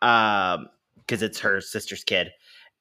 um 0.05 0.69
because 0.99 1.23
it's 1.23 1.41
her 1.41 1.61
sister's 1.61 2.05
kid. 2.05 2.31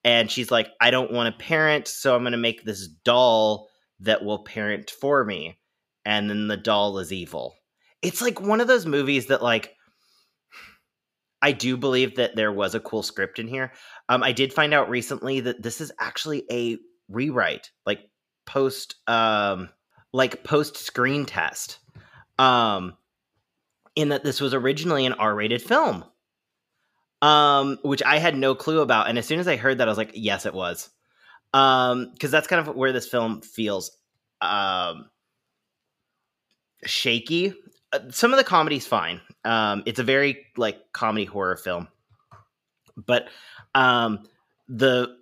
And 0.04 0.30
she's 0.30 0.52
like 0.52 0.70
i 0.81 0.92
don't 0.92 1.12
want 1.12 1.34
to 1.34 1.44
parent 1.44 1.88
so 1.88 2.14
i'm 2.14 2.24
going 2.24 2.34
to 2.34 2.38
make 2.38 2.64
this 2.64 2.88
doll 2.88 3.70
that 4.02 4.24
will 4.24 4.44
parent 4.44 4.92
for 4.92 5.24
me. 5.24 5.58
And 6.06 6.30
then 6.30 6.50
the 6.50 6.58
doll 6.58 7.00
is 7.00 7.14
evil. 7.14 7.56
It's 8.02 8.22
like 8.22 8.42
one 8.42 8.60
of 8.60 8.68
those 8.68 8.86
movies 8.86 9.28
that 9.28 9.42
like 9.42 9.74
i 11.42 11.54
do 11.54 11.78
believe 11.78 12.16
that 12.18 12.36
there 12.36 12.52
was 12.52 12.75
a 12.75 12.81
cool 12.81 13.02
script 13.02 13.40
in 13.40 13.48
here. 13.48 13.72
Um 14.10 14.22
i 14.22 14.34
did 14.34 14.54
find 14.54 14.74
out 14.74 14.90
recently 14.90 15.40
that 15.40 15.64
this 15.64 15.80
is 15.80 15.92
actually 16.00 16.44
a 16.52 16.78
rewrite 17.08 17.72
like 17.86 18.02
post 18.46 18.96
um 19.08 19.69
like 20.12 20.44
post 20.44 20.76
screen 20.76 21.26
test. 21.26 21.80
Um 22.38 22.98
in 23.96 24.10
that 24.10 24.24
this 24.24 24.42
was 24.42 24.54
originally 24.54 25.06
an 25.06 25.14
r-rated 25.14 25.62
film 25.62 26.04
um, 27.24 27.80
which 27.84 28.04
I 28.04 28.20
had 28.20 28.36
no 28.36 28.54
clue 28.54 28.81
about. 28.81 29.08
And 29.08 29.18
as 29.18 29.25
soon 29.25 29.40
as 29.40 29.48
I 29.48 29.56
heard 29.56 29.78
that, 29.78 29.88
I 29.88 29.92
was 29.92 29.98
like, 29.98 30.12
yes, 30.14 30.46
it 30.46 30.54
was. 30.54 30.90
Um, 31.54 32.10
because 32.12 32.31
that's 32.31 32.48
kind 32.48 32.68
of 32.68 32.75
where 32.75 32.92
this 32.92 33.08
film 33.08 33.42
feels 33.42 33.92
um 34.42 35.10
shaky. 36.86 37.54
Uh, 37.94 38.00
some 38.10 38.34
of 38.34 38.38
the 38.38 38.44
comedy's 38.44 38.86
fine. 38.86 39.22
Um, 39.46 39.84
it's 39.86 40.00
a 40.00 40.04
very 40.04 40.46
like 40.58 40.80
comedy 40.92 41.24
horror 41.24 41.56
film, 41.56 41.88
but 42.98 43.30
um, 43.74 44.28
the 44.68 45.16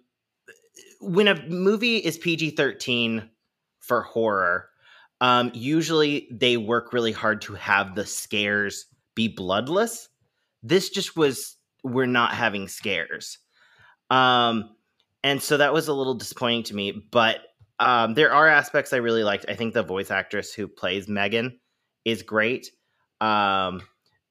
when 1.01 1.27
a 1.27 1.45
movie 1.47 1.97
is 1.97 2.17
PG 2.17 2.51
thirteen 2.51 3.29
for 3.79 4.01
horror, 4.01 4.69
um, 5.19 5.51
usually 5.53 6.27
they 6.31 6.57
work 6.57 6.93
really 6.93 7.11
hard 7.11 7.41
to 7.43 7.53
have 7.53 7.93
the 7.93 8.07
scares 8.07 8.87
be 9.13 9.27
bloodless. 9.27 10.09
This 10.63 10.89
just 10.89 11.15
was 11.15 11.57
we're 11.83 12.05
not 12.05 12.33
having 12.33 12.67
scares. 12.67 13.37
Um, 14.09 14.75
and 15.23 15.41
so 15.41 15.57
that 15.57 15.73
was 15.73 15.87
a 15.87 15.93
little 15.93 16.15
disappointing 16.15 16.63
to 16.63 16.75
me, 16.75 16.91
but 17.11 17.39
um, 17.79 18.13
there 18.13 18.31
are 18.31 18.47
aspects 18.47 18.93
I 18.93 18.97
really 18.97 19.23
liked. 19.23 19.45
I 19.49 19.55
think 19.55 19.73
the 19.73 19.83
voice 19.83 20.11
actress 20.11 20.53
who 20.53 20.67
plays 20.67 21.07
Megan 21.07 21.59
is 22.05 22.21
great. 22.21 22.71
Um, 23.19 23.81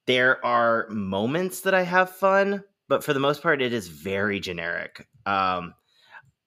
there 0.05 0.43
are 0.45 0.87
moments 0.89 1.61
that 1.61 1.73
I 1.73 1.83
have 1.83 2.09
fun, 2.09 2.63
but 2.87 3.03
for 3.03 3.13
the 3.13 3.19
most 3.19 3.41
part, 3.41 3.61
it 3.61 3.73
is 3.73 3.87
very 3.87 4.39
generic. 4.39 5.07
Um, 5.25 5.73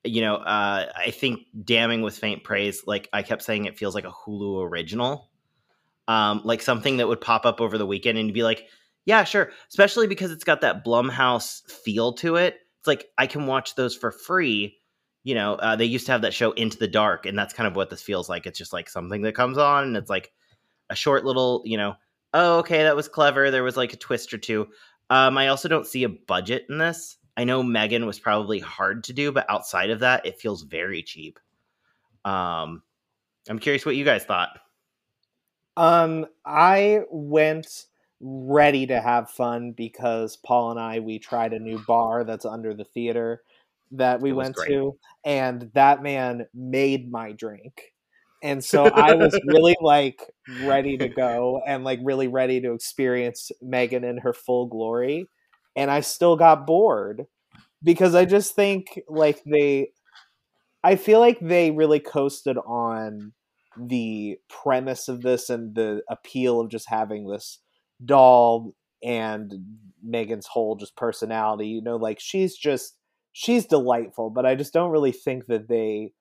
you 0.04 0.20
know, 0.20 0.36
uh, 0.36 0.90
I 0.96 1.10
think 1.10 1.40
damning 1.64 2.02
with 2.02 2.16
faint 2.16 2.44
praise, 2.44 2.82
like 2.86 3.08
I 3.12 3.22
kept 3.22 3.42
saying, 3.42 3.64
it 3.64 3.78
feels 3.78 3.94
like 3.94 4.04
a 4.04 4.12
Hulu 4.12 4.62
original, 4.68 5.30
um, 6.08 6.42
like 6.44 6.60
something 6.60 6.98
that 6.98 7.08
would 7.08 7.20
pop 7.20 7.46
up 7.46 7.60
over 7.60 7.78
the 7.78 7.86
weekend 7.86 8.18
and 8.18 8.32
be 8.34 8.42
like, 8.42 8.66
yeah, 9.06 9.24
sure. 9.24 9.50
Especially 9.68 10.06
because 10.06 10.30
it's 10.30 10.44
got 10.44 10.60
that 10.62 10.84
Blumhouse 10.84 11.68
feel 11.70 12.12
to 12.14 12.36
it. 12.36 12.58
It's 12.78 12.86
like 12.86 13.06
I 13.18 13.26
can 13.26 13.46
watch 13.46 13.74
those 13.74 13.94
for 13.94 14.10
free. 14.10 14.78
You 15.22 15.34
know, 15.34 15.54
uh, 15.54 15.76
they 15.76 15.86
used 15.86 16.06
to 16.06 16.12
have 16.12 16.22
that 16.22 16.34
show 16.34 16.52
Into 16.52 16.78
the 16.78 16.88
Dark, 16.88 17.24
and 17.26 17.38
that's 17.38 17.54
kind 17.54 17.66
of 17.66 17.76
what 17.76 17.90
this 17.90 18.02
feels 18.02 18.28
like. 18.28 18.46
It's 18.46 18.58
just 18.58 18.72
like 18.72 18.90
something 18.90 19.22
that 19.22 19.34
comes 19.34 19.56
on, 19.56 19.84
and 19.84 19.96
it's 19.96 20.10
like 20.10 20.32
a 20.90 20.94
short 20.94 21.24
little, 21.24 21.62
you 21.64 21.78
know, 21.78 21.94
oh, 22.34 22.58
okay, 22.58 22.82
that 22.82 22.96
was 22.96 23.08
clever. 23.08 23.50
There 23.50 23.62
was 23.62 23.76
like 23.76 23.94
a 23.94 23.96
twist 23.96 24.34
or 24.34 24.38
two. 24.38 24.68
Um, 25.08 25.38
I 25.38 25.48
also 25.48 25.68
don't 25.68 25.86
see 25.86 26.04
a 26.04 26.08
budget 26.08 26.66
in 26.68 26.78
this. 26.78 27.16
I 27.36 27.44
know 27.44 27.62
Megan 27.62 28.06
was 28.06 28.18
probably 28.18 28.58
hard 28.58 29.04
to 29.04 29.12
do, 29.12 29.32
but 29.32 29.48
outside 29.48 29.90
of 29.90 30.00
that, 30.00 30.26
it 30.26 30.40
feels 30.40 30.62
very 30.62 31.02
cheap. 31.02 31.38
Um, 32.24 32.82
I'm 33.48 33.58
curious 33.58 33.84
what 33.84 33.96
you 33.96 34.04
guys 34.04 34.24
thought. 34.24 34.50
Um, 35.76 36.26
I 36.44 37.02
went 37.10 37.86
ready 38.20 38.86
to 38.86 39.00
have 39.00 39.30
fun 39.30 39.72
because 39.72 40.36
Paul 40.36 40.70
and 40.70 40.80
I 40.80 41.00
we 41.00 41.18
tried 41.18 41.52
a 41.52 41.58
new 41.58 41.78
bar 41.86 42.24
that's 42.24 42.44
under 42.44 42.74
the 42.74 42.84
theater 42.84 43.42
that 43.92 44.20
we 44.20 44.32
went 44.32 44.56
great. 44.56 44.68
to, 44.68 44.96
and 45.24 45.70
that 45.74 46.02
man 46.02 46.46
made 46.54 47.10
my 47.10 47.32
drink. 47.32 47.92
And 48.42 48.62
so 48.62 48.84
I 48.84 49.14
was 49.14 49.38
really 49.46 49.76
like 49.80 50.20
ready 50.62 50.98
to 50.98 51.08
go 51.08 51.62
and 51.66 51.82
like 51.84 52.00
really 52.02 52.28
ready 52.28 52.60
to 52.60 52.72
experience 52.72 53.50
Megan 53.62 54.04
in 54.04 54.18
her 54.18 54.32
full 54.34 54.66
glory. 54.66 55.26
And 55.76 55.90
I 55.90 56.00
still 56.00 56.36
got 56.36 56.66
bored 56.66 57.26
because 57.82 58.14
I 58.14 58.24
just 58.24 58.54
think 58.54 59.00
like 59.08 59.42
they 59.44 59.88
I 60.82 60.96
feel 60.96 61.20
like 61.20 61.38
they 61.40 61.70
really 61.70 62.00
coasted 62.00 62.58
on 62.58 63.32
the 63.78 64.36
premise 64.50 65.08
of 65.08 65.22
this 65.22 65.48
and 65.48 65.74
the 65.74 66.02
appeal 66.10 66.60
of 66.60 66.70
just 66.70 66.88
having 66.88 67.26
this 67.26 67.60
doll 68.04 68.72
and 69.02 69.52
Megan's 70.02 70.46
whole 70.46 70.76
just 70.76 70.96
personality. 70.96 71.68
You 71.68 71.82
know, 71.82 71.96
like 71.96 72.18
she's 72.20 72.56
just 72.56 72.96
she's 73.32 73.66
delightful, 73.66 74.30
but 74.30 74.46
I 74.46 74.54
just 74.54 74.72
don't 74.72 74.90
really 74.90 75.12
think 75.12 75.46
that 75.46 75.68
they 75.68 76.12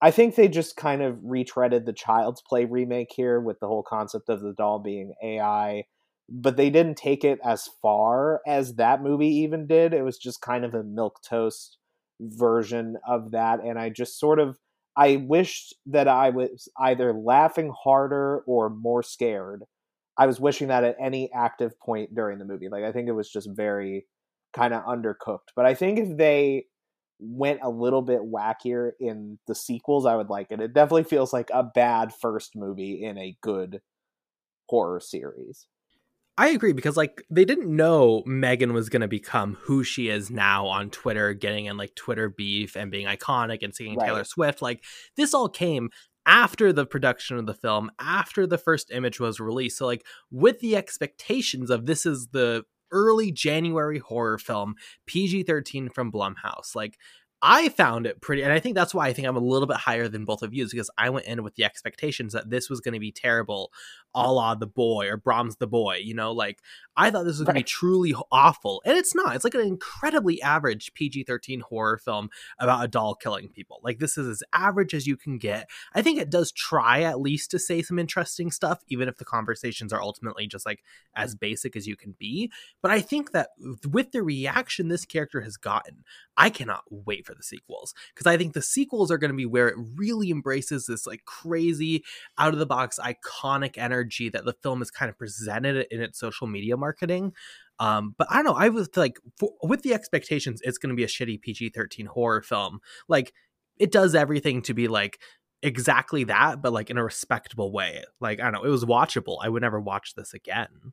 I 0.00 0.10
think 0.12 0.34
they 0.34 0.48
just 0.48 0.76
kind 0.76 1.02
of 1.02 1.16
retreaded 1.16 1.84
the 1.84 1.92
Child's 1.92 2.42
Play 2.48 2.64
remake 2.64 3.10
here 3.14 3.40
with 3.40 3.58
the 3.60 3.66
whole 3.66 3.82
concept 3.82 4.28
of 4.28 4.40
the 4.42 4.54
doll 4.56 4.78
being 4.78 5.14
AI, 5.22 5.84
but 6.28 6.56
they 6.56 6.70
didn't 6.70 6.96
take 6.96 7.24
it 7.24 7.40
as 7.44 7.68
far 7.82 8.40
as 8.46 8.74
that 8.76 9.02
movie 9.02 9.28
even 9.28 9.66
did. 9.66 9.92
It 9.94 10.02
was 10.02 10.18
just 10.18 10.40
kind 10.40 10.64
of 10.64 10.74
a 10.74 10.84
milk 10.84 11.20
toast 11.28 11.78
version 12.20 12.96
of 13.06 13.30
that 13.32 13.60
and 13.64 13.78
I 13.78 13.90
just 13.90 14.18
sort 14.18 14.40
of 14.40 14.56
I 14.96 15.16
wished 15.16 15.74
that 15.86 16.08
I 16.08 16.30
was 16.30 16.68
either 16.78 17.12
laughing 17.12 17.72
harder 17.84 18.42
or 18.46 18.68
more 18.68 19.04
scared. 19.04 19.62
I 20.18 20.26
was 20.26 20.40
wishing 20.40 20.68
that 20.68 20.84
at 20.84 20.96
any 21.00 21.30
active 21.32 21.78
point 21.78 22.14
during 22.14 22.38
the 22.38 22.44
movie. 22.44 22.68
Like 22.68 22.84
I 22.84 22.92
think 22.92 23.08
it 23.08 23.12
was 23.12 23.30
just 23.30 23.48
very 23.50 24.06
kind 24.52 24.74
of 24.74 24.84
undercooked. 24.84 25.52
But 25.54 25.66
I 25.66 25.74
think 25.74 25.98
if 25.98 26.16
they 26.16 26.66
went 27.20 27.60
a 27.62 27.70
little 27.70 28.02
bit 28.02 28.20
wackier 28.20 28.92
in 29.00 29.38
the 29.46 29.54
sequels, 29.54 30.06
I 30.06 30.16
would 30.16 30.28
like 30.28 30.48
it. 30.50 30.60
It 30.60 30.74
definitely 30.74 31.04
feels 31.04 31.32
like 31.32 31.50
a 31.52 31.62
bad 31.62 32.12
first 32.12 32.56
movie 32.56 33.04
in 33.04 33.16
a 33.16 33.36
good 33.40 33.80
horror 34.68 35.00
series. 35.00 35.66
I 36.36 36.50
agree 36.50 36.72
because 36.72 36.96
like 36.96 37.24
they 37.28 37.44
didn't 37.44 37.74
know 37.74 38.22
Megan 38.24 38.72
was 38.72 38.88
going 38.88 39.02
to 39.02 39.08
become 39.08 39.56
who 39.62 39.82
she 39.82 40.08
is 40.08 40.30
now 40.30 40.68
on 40.68 40.88
Twitter, 40.88 41.34
getting 41.34 41.66
in 41.66 41.76
like 41.76 41.96
Twitter 41.96 42.28
beef 42.28 42.76
and 42.76 42.92
being 42.92 43.08
iconic 43.08 43.58
and 43.62 43.74
singing 43.74 43.96
right. 43.96 44.06
Taylor 44.06 44.22
Swift. 44.22 44.62
Like 44.62 44.84
this 45.16 45.34
all 45.34 45.48
came 45.48 45.90
after 46.28 46.72
the 46.74 46.86
production 46.86 47.38
of 47.38 47.46
the 47.46 47.54
film, 47.54 47.90
after 47.98 48.46
the 48.46 48.58
first 48.58 48.90
image 48.92 49.18
was 49.18 49.40
released. 49.40 49.78
So 49.78 49.86
like 49.86 50.04
with 50.30 50.60
the 50.60 50.76
expectations 50.76 51.70
of 51.70 51.86
this 51.86 52.04
is 52.04 52.28
the 52.28 52.64
early 52.92 53.32
January 53.32 53.98
horror 53.98 54.38
film, 54.38 54.74
PG 55.06 55.44
13 55.44 55.88
from 55.88 56.12
Blumhouse. 56.12 56.74
Like, 56.74 56.98
I 57.40 57.68
found 57.68 58.06
it 58.06 58.20
pretty, 58.20 58.42
and 58.42 58.52
I 58.52 58.58
think 58.58 58.74
that's 58.74 58.92
why 58.92 59.06
I 59.06 59.12
think 59.12 59.28
I'm 59.28 59.36
a 59.36 59.40
little 59.40 59.68
bit 59.68 59.76
higher 59.76 60.08
than 60.08 60.24
both 60.24 60.42
of 60.42 60.52
you, 60.52 60.64
is 60.64 60.72
because 60.72 60.90
I 60.98 61.10
went 61.10 61.26
in 61.26 61.44
with 61.44 61.54
the 61.54 61.64
expectations 61.64 62.32
that 62.32 62.50
this 62.50 62.68
was 62.68 62.80
going 62.80 62.94
to 62.94 63.00
be 63.00 63.12
terrible, 63.12 63.70
a 64.12 64.32
la 64.32 64.56
The 64.56 64.66
Boy 64.66 65.08
or 65.08 65.16
Brahms 65.16 65.56
the 65.56 65.68
Boy. 65.68 66.00
You 66.02 66.14
know, 66.14 66.32
like 66.32 66.58
I 66.96 67.10
thought 67.10 67.24
this 67.24 67.38
was 67.38 67.44
going 67.44 67.54
to 67.54 67.60
be 67.60 67.64
truly 67.64 68.12
awful, 68.32 68.82
and 68.84 68.98
it's 68.98 69.14
not. 69.14 69.36
It's 69.36 69.44
like 69.44 69.54
an 69.54 69.60
incredibly 69.60 70.42
average 70.42 70.92
PG-13 70.94 71.60
horror 71.62 71.98
film 71.98 72.28
about 72.58 72.84
a 72.84 72.88
doll 72.88 73.14
killing 73.14 73.48
people. 73.48 73.78
Like 73.84 74.00
this 74.00 74.18
is 74.18 74.26
as 74.26 74.42
average 74.52 74.92
as 74.92 75.06
you 75.06 75.16
can 75.16 75.38
get. 75.38 75.68
I 75.94 76.02
think 76.02 76.18
it 76.18 76.30
does 76.30 76.50
try 76.50 77.02
at 77.02 77.20
least 77.20 77.52
to 77.52 77.60
say 77.60 77.82
some 77.82 78.00
interesting 78.00 78.50
stuff, 78.50 78.80
even 78.88 79.08
if 79.08 79.18
the 79.18 79.24
conversations 79.24 79.92
are 79.92 80.02
ultimately 80.02 80.48
just 80.48 80.66
like 80.66 80.82
as 81.14 81.36
basic 81.36 81.76
as 81.76 81.86
you 81.86 81.94
can 81.94 82.16
be. 82.18 82.50
But 82.82 82.90
I 82.90 83.00
think 83.00 83.30
that 83.30 83.50
with 83.88 84.10
the 84.10 84.24
reaction 84.24 84.88
this 84.88 85.04
character 85.04 85.42
has 85.42 85.56
gotten, 85.56 86.02
I 86.36 86.50
cannot 86.50 86.82
wait 86.90 87.27
for 87.28 87.34
the 87.34 87.42
sequels 87.42 87.94
because 88.14 88.26
I 88.26 88.38
think 88.38 88.54
the 88.54 88.62
sequels 88.62 89.10
are 89.10 89.18
going 89.18 89.30
to 89.30 89.36
be 89.36 89.46
where 89.46 89.68
it 89.68 89.76
really 89.94 90.30
embraces 90.30 90.86
this 90.86 91.06
like 91.06 91.24
crazy 91.26 92.02
out 92.38 92.54
of 92.54 92.58
the 92.58 92.66
box 92.66 92.98
iconic 92.98 93.76
energy 93.76 94.30
that 94.30 94.46
the 94.46 94.54
film 94.54 94.78
has 94.78 94.90
kind 94.90 95.10
of 95.10 95.18
presented 95.18 95.86
in 95.90 96.00
its 96.00 96.18
social 96.18 96.46
media 96.46 96.76
marketing. 96.76 97.34
Um, 97.78 98.14
but 98.16 98.26
I 98.30 98.36
don't 98.36 98.46
know. 98.46 98.58
I 98.58 98.70
was 98.70 98.88
like, 98.96 99.20
for, 99.36 99.52
with 99.62 99.82
the 99.82 99.94
expectations, 99.94 100.60
it's 100.64 100.78
going 100.78 100.90
to 100.90 100.96
be 100.96 101.04
a 101.04 101.08
shitty 101.08 101.40
PG 101.42 101.70
13 101.70 102.06
horror 102.06 102.42
film. 102.42 102.80
Like, 103.06 103.32
it 103.78 103.92
does 103.92 104.14
everything 104.14 104.62
to 104.62 104.74
be 104.74 104.88
like 104.88 105.20
exactly 105.62 106.24
that, 106.24 106.62
but 106.62 106.72
like 106.72 106.90
in 106.90 106.98
a 106.98 107.04
respectable 107.04 107.70
way. 107.70 108.02
Like, 108.20 108.40
I 108.40 108.44
don't 108.44 108.54
know. 108.54 108.64
It 108.64 108.70
was 108.70 108.84
watchable. 108.84 109.38
I 109.42 109.48
would 109.48 109.62
never 109.62 109.78
watch 109.78 110.14
this 110.14 110.34
again. 110.34 110.92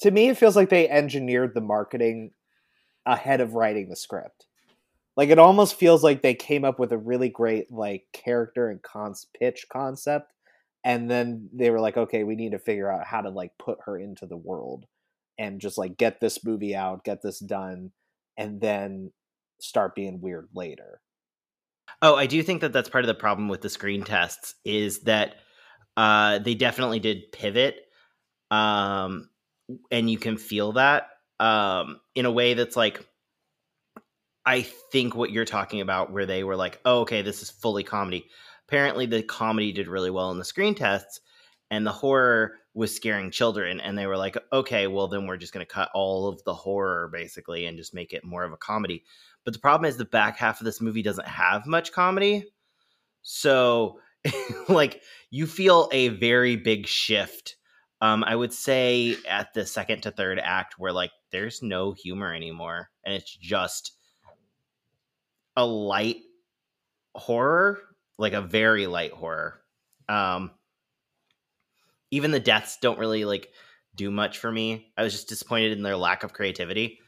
To 0.00 0.10
me, 0.10 0.28
it 0.28 0.36
feels 0.36 0.56
like 0.56 0.70
they 0.70 0.88
engineered 0.88 1.54
the 1.54 1.60
marketing 1.60 2.32
ahead 3.06 3.40
of 3.40 3.54
writing 3.54 3.88
the 3.88 3.96
script. 3.96 4.46
Like 5.16 5.30
it 5.30 5.38
almost 5.38 5.74
feels 5.74 6.02
like 6.02 6.22
they 6.22 6.34
came 6.34 6.64
up 6.64 6.78
with 6.78 6.92
a 6.92 6.98
really 6.98 7.28
great 7.28 7.70
like 7.70 8.04
character 8.12 8.70
and 8.70 8.82
cons 8.82 9.26
pitch 9.38 9.66
concept 9.70 10.32
and 10.84 11.10
then 11.10 11.48
they 11.52 11.70
were 11.70 11.80
like 11.80 11.96
okay, 11.96 12.24
we 12.24 12.36
need 12.36 12.52
to 12.52 12.58
figure 12.58 12.90
out 12.90 13.06
how 13.06 13.20
to 13.20 13.30
like 13.30 13.52
put 13.58 13.78
her 13.84 13.98
into 13.98 14.26
the 14.26 14.36
world 14.36 14.86
and 15.38 15.60
just 15.60 15.78
like 15.78 15.96
get 15.96 16.20
this 16.20 16.44
movie 16.44 16.74
out, 16.74 17.04
get 17.04 17.22
this 17.22 17.38
done 17.38 17.90
and 18.36 18.60
then 18.60 19.12
start 19.60 19.94
being 19.94 20.20
weird 20.20 20.48
later. 20.54 21.00
Oh, 22.02 22.14
I 22.14 22.26
do 22.26 22.42
think 22.42 22.60
that 22.62 22.72
that's 22.72 22.88
part 22.88 23.04
of 23.04 23.08
the 23.08 23.14
problem 23.14 23.48
with 23.48 23.60
the 23.60 23.68
screen 23.68 24.02
tests 24.02 24.54
is 24.64 25.00
that 25.00 25.36
uh, 25.96 26.38
they 26.38 26.54
definitely 26.54 27.00
did 27.00 27.32
pivot, 27.32 27.76
um, 28.50 29.28
and 29.90 30.08
you 30.08 30.18
can 30.18 30.38
feel 30.38 30.72
that 30.72 31.08
um, 31.40 32.00
in 32.14 32.26
a 32.26 32.30
way 32.30 32.54
that's 32.54 32.76
like 32.76 33.04
I 34.46 34.62
think 34.62 35.14
what 35.14 35.30
you're 35.30 35.44
talking 35.44 35.80
about, 35.80 36.12
where 36.12 36.26
they 36.26 36.44
were 36.44 36.56
like, 36.56 36.80
oh, 36.84 37.00
okay, 37.00 37.22
this 37.22 37.42
is 37.42 37.50
fully 37.50 37.84
comedy. 37.84 38.26
Apparently, 38.68 39.06
the 39.06 39.22
comedy 39.22 39.72
did 39.72 39.88
really 39.88 40.10
well 40.10 40.30
in 40.30 40.38
the 40.38 40.44
screen 40.44 40.74
tests, 40.74 41.20
and 41.70 41.86
the 41.86 41.92
horror 41.92 42.56
was 42.72 42.94
scaring 42.94 43.30
children. 43.30 43.80
And 43.80 43.98
they 43.98 44.06
were 44.06 44.16
like, 44.16 44.36
okay, 44.52 44.86
well, 44.86 45.08
then 45.08 45.26
we're 45.26 45.36
just 45.36 45.52
going 45.52 45.66
to 45.66 45.72
cut 45.72 45.90
all 45.94 46.28
of 46.28 46.42
the 46.44 46.54
horror 46.54 47.10
basically 47.12 47.66
and 47.66 47.76
just 47.76 47.94
make 47.94 48.12
it 48.12 48.24
more 48.24 48.44
of 48.44 48.52
a 48.52 48.56
comedy. 48.56 49.04
But 49.44 49.54
the 49.54 49.60
problem 49.60 49.88
is, 49.88 49.96
the 49.96 50.04
back 50.04 50.36
half 50.36 50.60
of 50.60 50.64
this 50.64 50.80
movie 50.80 51.02
doesn't 51.02 51.28
have 51.28 51.66
much 51.66 51.92
comedy. 51.92 52.44
So, 53.22 53.98
like, 54.68 55.02
you 55.30 55.46
feel 55.46 55.88
a 55.92 56.08
very 56.08 56.56
big 56.56 56.86
shift. 56.86 57.56
Um, 58.02 58.24
I 58.24 58.34
would 58.34 58.52
say 58.52 59.16
at 59.28 59.52
the 59.52 59.66
second 59.66 60.02
to 60.02 60.10
third 60.10 60.38
act, 60.38 60.78
where 60.78 60.92
like 60.92 61.10
there's 61.32 61.62
no 61.62 61.92
humor 61.92 62.34
anymore, 62.34 62.90
and 63.04 63.14
it's 63.14 63.36
just 63.36 63.92
a 65.56 65.64
light 65.64 66.18
horror, 67.14 67.80
like 68.18 68.32
a 68.32 68.42
very 68.42 68.86
light 68.86 69.12
horror. 69.12 69.60
Um, 70.08 70.50
even 72.10 72.30
the 72.30 72.40
deaths 72.40 72.78
don't 72.80 72.98
really 72.98 73.24
like 73.24 73.50
do 73.94 74.10
much 74.10 74.38
for 74.38 74.50
me. 74.50 74.92
I 74.96 75.02
was 75.02 75.12
just 75.12 75.28
disappointed 75.28 75.72
in 75.72 75.82
their 75.82 75.96
lack 75.96 76.22
of 76.22 76.32
creativity. 76.32 77.00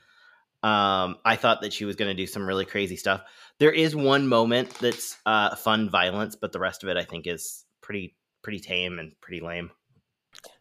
Um, 0.63 1.17
I 1.25 1.37
thought 1.37 1.63
that 1.63 1.73
she 1.73 1.85
was 1.85 1.97
going 1.97 2.11
to 2.11 2.15
do 2.15 2.27
some 2.27 2.47
really 2.47 2.65
crazy 2.65 2.97
stuff. 2.97 3.23
There 3.59 3.73
is 3.73 3.97
one 3.97 4.29
moment 4.29 4.71
that's 4.75 5.17
uh, 5.27 5.57
fun 5.57 5.91
violence, 5.91 6.37
but 6.37 6.53
the 6.53 6.61
rest 6.61 6.85
of 6.85 6.89
it 6.89 6.97
I 6.97 7.05
think 7.05 7.27
is 7.27 7.65
pretty 7.81 8.15
pretty 8.43 8.61
tame 8.61 8.99
and 8.99 9.13
pretty 9.21 9.45
lame. 9.45 9.71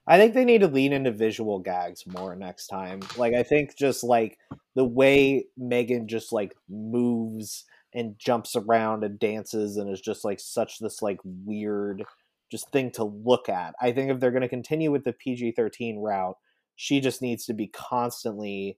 I 0.08 0.18
think 0.18 0.34
they 0.34 0.46
need 0.46 0.62
to 0.62 0.68
lean 0.68 0.94
into 0.94 1.12
visual 1.12 1.60
gags 1.60 2.06
more 2.06 2.36
next 2.36 2.68
time. 2.68 3.02
Like 3.18 3.34
I 3.34 3.44
think 3.44 3.78
just 3.78 4.04
like 4.04 4.38
the 4.76 4.86
way 4.86 5.46
Megan 5.58 6.08
just 6.08 6.34
like 6.34 6.56
moves 6.68 7.66
and 7.94 8.18
jumps 8.18 8.56
around 8.56 9.04
and 9.04 9.20
dances 9.20 9.78
and 9.78 9.90
is 9.90 10.02
just 10.02 10.24
like 10.24 10.40
such 10.40 10.80
this 10.80 11.02
like 11.02 11.20
weird 11.24 12.04
just 12.52 12.70
thing 12.72 12.92
to 12.92 13.04
look 13.04 13.50
at. 13.50 13.74
I 13.82 13.92
think 13.92 14.12
if 14.12 14.20
they're 14.20 14.32
going 14.32 14.42
to 14.42 14.50
continue 14.50 14.92
with 14.92 15.04
the 15.04 15.14
PG-13 15.14 16.02
route, 16.02 16.38
she 16.76 17.00
just 17.00 17.22
needs 17.22 17.46
to 17.46 17.54
be 17.54 17.68
constantly 17.68 18.78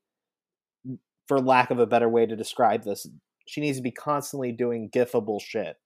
for 1.28 1.40
lack 1.40 1.72
of 1.72 1.80
a 1.80 1.88
better 1.88 2.10
way 2.10 2.26
to 2.26 2.36
describe 2.36 2.84
this, 2.84 3.08
she 3.46 3.62
needs 3.62 3.78
to 3.78 3.84
be 3.84 3.92
constantly 3.92 4.52
doing 4.52 4.90
gifable 4.90 5.42
shit 5.42 5.78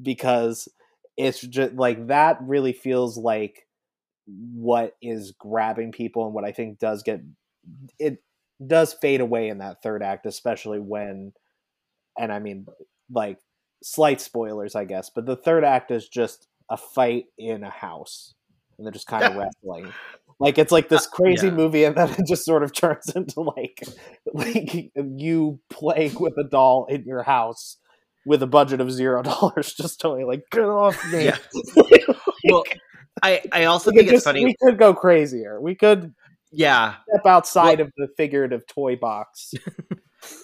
because 0.00 0.68
it's 1.16 1.40
just 1.40 1.74
like 1.74 2.08
that 2.08 2.38
really 2.42 2.72
feels 2.72 3.16
like 3.16 3.66
what 4.26 4.96
is 5.02 5.32
grabbing 5.38 5.92
people 5.92 6.24
and 6.24 6.34
what 6.34 6.44
I 6.44 6.52
think 6.52 6.78
does 6.78 7.02
get 7.02 7.20
it 7.98 8.22
does 8.66 8.94
fade 8.94 9.20
away 9.20 9.48
in 9.48 9.58
that 9.58 9.82
third 9.82 10.02
act, 10.02 10.26
especially 10.26 10.78
when, 10.80 11.32
and 12.18 12.32
I 12.32 12.38
mean, 12.38 12.66
like 13.10 13.38
slight 13.82 14.20
spoilers, 14.20 14.74
I 14.74 14.84
guess, 14.84 15.10
but 15.14 15.26
the 15.26 15.36
third 15.36 15.64
act 15.64 15.90
is 15.90 16.08
just 16.08 16.46
a 16.70 16.76
fight 16.76 17.26
in 17.38 17.62
a 17.62 17.70
house 17.70 18.34
and 18.76 18.86
they're 18.86 18.92
just 18.92 19.06
kind 19.06 19.24
of 19.24 19.36
wrestling. 19.36 19.92
Like 20.40 20.58
it's 20.58 20.72
like 20.72 20.88
this 20.88 21.06
uh, 21.06 21.10
crazy 21.10 21.46
yeah. 21.46 21.54
movie, 21.54 21.84
and 21.84 21.96
then 21.96 22.10
it 22.10 22.26
just 22.26 22.44
sort 22.44 22.62
of 22.62 22.72
turns 22.76 23.10
into 23.14 23.40
like 23.40 23.82
like 24.32 24.92
you 24.94 25.60
playing 25.70 26.16
with 26.18 26.34
a 26.38 26.44
doll 26.44 26.86
in 26.86 27.04
your 27.04 27.22
house 27.22 27.76
with 28.26 28.42
a 28.42 28.46
budget 28.46 28.80
of 28.80 28.90
zero 28.90 29.22
dollars, 29.22 29.74
just 29.74 30.00
totally 30.00 30.24
like 30.24 30.44
get 30.50 30.64
off 30.64 31.02
me. 31.12 31.26
Yeah. 31.26 31.38
well, 32.44 32.64
I 33.22 33.42
I 33.52 33.64
also 33.64 33.90
think 33.90 34.10
it's 34.10 34.24
funny. 34.24 34.44
We 34.44 34.56
could 34.60 34.78
go 34.78 34.94
crazier. 34.94 35.60
We 35.60 35.74
could 35.74 36.14
yeah 36.50 36.96
step 37.08 37.26
outside 37.26 37.78
well, 37.78 37.88
of 37.88 37.92
the 37.96 38.08
figurative 38.16 38.66
toy 38.66 38.96
box. 38.96 39.54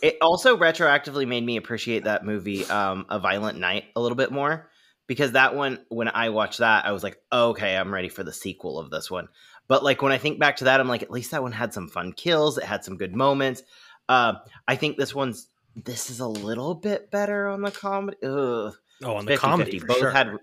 It 0.02 0.16
also 0.20 0.56
retroactively 0.56 1.26
made 1.26 1.44
me 1.44 1.56
appreciate 1.56 2.04
that 2.04 2.24
movie, 2.24 2.64
um, 2.66 3.06
A 3.08 3.18
Violent 3.18 3.58
Night, 3.58 3.84
a 3.96 4.00
little 4.00 4.16
bit 4.16 4.30
more 4.32 4.70
because 5.06 5.32
that 5.32 5.56
one, 5.56 5.80
when 5.88 6.06
I 6.06 6.28
watched 6.28 6.58
that, 6.58 6.86
I 6.86 6.92
was 6.92 7.02
like, 7.02 7.18
oh, 7.32 7.48
okay, 7.48 7.76
I'm 7.76 7.92
ready 7.92 8.08
for 8.08 8.22
the 8.22 8.32
sequel 8.32 8.78
of 8.78 8.90
this 8.90 9.10
one. 9.10 9.28
But 9.66 9.82
like 9.82 10.02
when 10.02 10.12
I 10.12 10.18
think 10.18 10.38
back 10.38 10.56
to 10.58 10.64
that, 10.64 10.80
I'm 10.80 10.88
like, 10.88 11.02
at 11.02 11.10
least 11.10 11.32
that 11.32 11.42
one 11.42 11.52
had 11.52 11.74
some 11.74 11.88
fun 11.88 12.12
kills. 12.12 12.58
It 12.58 12.64
had 12.64 12.84
some 12.84 12.96
good 12.96 13.14
moments. 13.14 13.62
Uh, 14.08 14.34
I 14.68 14.76
think 14.76 14.96
this 14.96 15.14
one's 15.14 15.48
this 15.74 16.10
is 16.10 16.20
a 16.20 16.28
little 16.28 16.74
bit 16.74 17.10
better 17.10 17.48
on 17.48 17.62
the 17.62 17.70
comedy. 17.70 18.18
Ugh. 18.22 18.72
Oh, 19.02 19.16
on 19.16 19.26
the 19.26 19.36
comedy, 19.36 19.80
both 19.80 19.98
sure. 19.98 20.10
had 20.10 20.36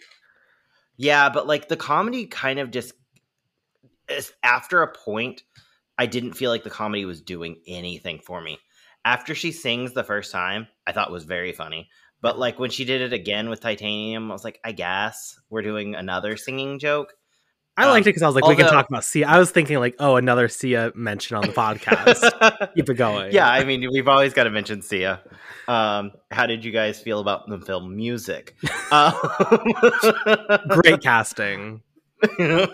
Yeah, 0.98 1.29
but 1.29 1.48
like 1.48 1.67
the 1.67 1.77
comedy 1.77 2.25
kind 2.25 2.60
of 2.60 2.72
just 2.72 2.94
after 4.44 4.82
a 4.82 4.94
point, 4.94 5.44
I 5.98 6.08
didn't 6.08 6.34
feel 6.34 6.51
like 6.51 6.63
the 6.63 6.70
comedy 6.70 7.06
was 7.06 7.22
doing 7.22 7.62
anything 7.67 8.20
for 8.20 8.41
me. 8.41 8.60
After 9.08 9.34
she 9.34 9.54
sings 9.54 9.94
the 9.94 10.04
first 10.04 10.34
time, 10.34 10.68
I 10.86 10.92
thought 10.92 11.12
was 11.12 11.24
very 11.24 11.54
funny. 11.54 11.90
But 12.20 12.38
like 12.38 12.60
when 12.60 12.72
she 12.72 12.84
did 12.84 13.00
it 13.02 13.14
again 13.14 13.48
with 13.50 13.62
Titanium, 13.62 14.30
I 14.30 14.34
was 14.34 14.44
like, 14.44 14.60
I 14.66 14.74
guess 14.74 15.40
we're 15.50 15.62
doing 15.62 15.96
another 15.96 16.36
singing 16.36 16.78
joke. 16.78 17.14
I 17.78 17.86
Um, 17.86 17.92
liked 17.92 18.06
it 18.06 18.10
because 18.10 18.24
I 18.24 18.26
was 18.28 18.36
like, 18.36 18.46
we 18.46 18.56
can 18.58 18.66
talk 18.68 18.90
about 18.90 19.06
Sia. 19.06 19.26
I 19.28 19.40
was 19.40 19.50
thinking 19.52 19.78
like, 19.80 19.96
oh, 20.00 20.18
another 20.18 20.50
Sia 20.50 20.92
mention 20.94 21.38
on 21.38 21.44
the 21.44 21.54
podcast. 21.54 22.74
Keep 22.76 22.90
it 22.90 22.96
going. 22.96 23.32
yeah, 23.32 23.50
I 23.50 23.64
mean, 23.64 23.88
we've 23.94 24.08
always 24.10 24.34
got 24.34 24.44
to 24.44 24.50
mention 24.50 24.82
Sia. 24.82 25.22
Um, 25.70 26.12
how 26.32 26.46
did 26.48 26.66
you 26.66 26.72
guys 26.74 27.00
feel 27.00 27.20
about 27.22 27.48
the 27.48 27.60
film 27.62 27.96
music? 27.96 28.56
Um, 28.92 29.14
great 30.70 31.02
casting. 31.02 31.82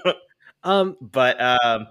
Um, 0.66 0.96
but 1.02 1.42
um, 1.42 1.88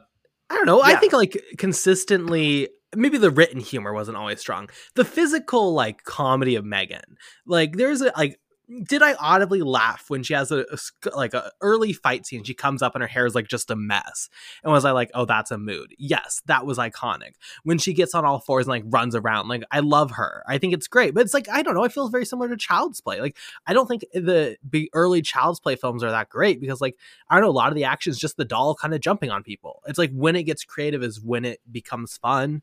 I 0.48 0.54
don't 0.56 0.64
know. 0.64 0.80
I 0.82 0.94
think 0.96 1.12
like 1.12 1.36
consistently, 1.58 2.70
maybe 2.94 3.18
the 3.18 3.30
written 3.30 3.60
humor 3.60 3.92
wasn't 3.92 4.16
always 4.16 4.40
strong. 4.40 4.68
The 4.94 5.04
physical 5.04 5.72
like 5.72 6.04
comedy 6.04 6.54
of 6.56 6.64
Megan, 6.64 7.16
like 7.46 7.76
there's 7.76 8.00
a 8.00 8.12
like. 8.16 8.38
Did 8.84 9.02
I 9.02 9.14
audibly 9.14 9.60
laugh 9.60 10.04
when 10.08 10.22
she 10.22 10.34
has 10.34 10.52
a, 10.52 10.64
a 10.70 11.16
like 11.16 11.34
a 11.34 11.50
early 11.60 11.92
fight 11.92 12.24
scene? 12.26 12.44
She 12.44 12.54
comes 12.54 12.80
up 12.80 12.94
and 12.94 13.02
her 13.02 13.08
hair 13.08 13.26
is 13.26 13.34
like 13.34 13.48
just 13.48 13.70
a 13.70 13.76
mess, 13.76 14.28
and 14.62 14.72
was 14.72 14.84
I 14.84 14.92
like, 14.92 15.10
oh, 15.14 15.24
that's 15.24 15.50
a 15.50 15.58
mood? 15.58 15.94
Yes, 15.98 16.42
that 16.46 16.64
was 16.64 16.78
iconic. 16.78 17.32
When 17.64 17.78
she 17.78 17.92
gets 17.92 18.14
on 18.14 18.24
all 18.24 18.38
fours 18.38 18.66
and 18.66 18.70
like 18.70 18.84
runs 18.86 19.16
around, 19.16 19.48
like 19.48 19.64
I 19.72 19.80
love 19.80 20.12
her. 20.12 20.44
I 20.46 20.58
think 20.58 20.74
it's 20.74 20.86
great, 20.86 21.12
but 21.12 21.22
it's 21.22 21.34
like 21.34 21.48
I 21.48 21.62
don't 21.62 21.74
know. 21.74 21.84
It 21.84 21.92
feels 21.92 22.10
very 22.10 22.24
similar 22.24 22.48
to 22.48 22.56
Child's 22.56 23.00
Play. 23.00 23.20
Like 23.20 23.36
I 23.66 23.74
don't 23.74 23.88
think 23.88 24.04
the 24.14 24.56
the 24.62 24.88
early 24.94 25.22
Child's 25.22 25.60
Play 25.60 25.74
films 25.74 26.04
are 26.04 26.10
that 26.10 26.28
great 26.28 26.60
because 26.60 26.80
like 26.80 26.96
I 27.28 27.34
don't 27.34 27.44
know, 27.44 27.50
a 27.50 27.52
lot 27.52 27.70
of 27.70 27.74
the 27.74 27.84
action 27.84 28.10
is 28.12 28.18
just 28.18 28.36
the 28.36 28.44
doll 28.44 28.76
kind 28.76 28.94
of 28.94 29.00
jumping 29.00 29.30
on 29.30 29.42
people. 29.42 29.82
It's 29.86 29.98
like 29.98 30.12
when 30.12 30.36
it 30.36 30.44
gets 30.44 30.64
creative 30.64 31.02
is 31.02 31.20
when 31.20 31.44
it 31.44 31.60
becomes 31.70 32.16
fun. 32.16 32.62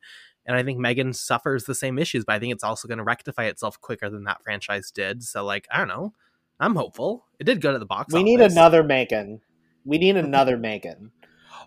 And 0.50 0.58
I 0.58 0.64
think 0.64 0.80
Megan 0.80 1.12
suffers 1.12 1.62
the 1.62 1.76
same 1.76 1.96
issues, 1.96 2.24
but 2.24 2.34
I 2.34 2.40
think 2.40 2.52
it's 2.52 2.64
also 2.64 2.88
going 2.88 2.98
to 2.98 3.04
rectify 3.04 3.44
itself 3.44 3.80
quicker 3.80 4.10
than 4.10 4.24
that 4.24 4.42
franchise 4.42 4.90
did. 4.90 5.22
So, 5.22 5.44
like, 5.44 5.68
I 5.70 5.78
don't 5.78 5.86
know. 5.86 6.12
I'm 6.58 6.74
hopeful. 6.74 7.24
It 7.38 7.44
did 7.44 7.60
go 7.60 7.72
to 7.72 7.78
the 7.78 7.86
box. 7.86 8.12
We 8.12 8.24
need 8.24 8.40
another 8.40 8.82
Megan. 8.82 9.42
We 9.84 9.98
need 9.98 10.16
another 10.16 10.56
Megan. 10.56 11.12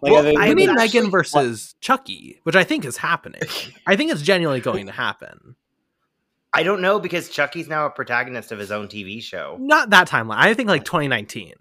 Like, 0.01 0.11
Well, 0.11 0.19
I 0.21 0.23
think 0.25 0.39
I 0.41 0.49
We 0.49 0.55
we 0.55 0.65
need 0.65 0.73
Megan 0.73 1.05
actually- 1.05 1.09
versus 1.11 1.75
Chucky, 1.79 2.41
which 2.43 2.57
I 2.57 2.65
think 2.65 2.83
is 2.83 2.97
happening. 2.97 3.39
I 3.87 3.95
think 3.95 4.11
it's 4.11 4.21
genuinely 4.21 4.59
going 4.59 4.87
to 4.87 4.91
happen. 4.91 5.55
I 6.53 6.63
don't 6.63 6.81
know 6.81 6.99
because 6.99 7.29
Chucky's 7.29 7.69
now 7.69 7.85
a 7.85 7.89
protagonist 7.89 8.51
of 8.51 8.59
his 8.59 8.69
own 8.69 8.89
TV 8.89 9.23
show. 9.23 9.55
Not 9.61 9.91
that 9.91 10.09
timeline. 10.09 10.39
I 10.39 10.53
think 10.55 10.67
like 10.67 10.83
2019, 10.83 11.53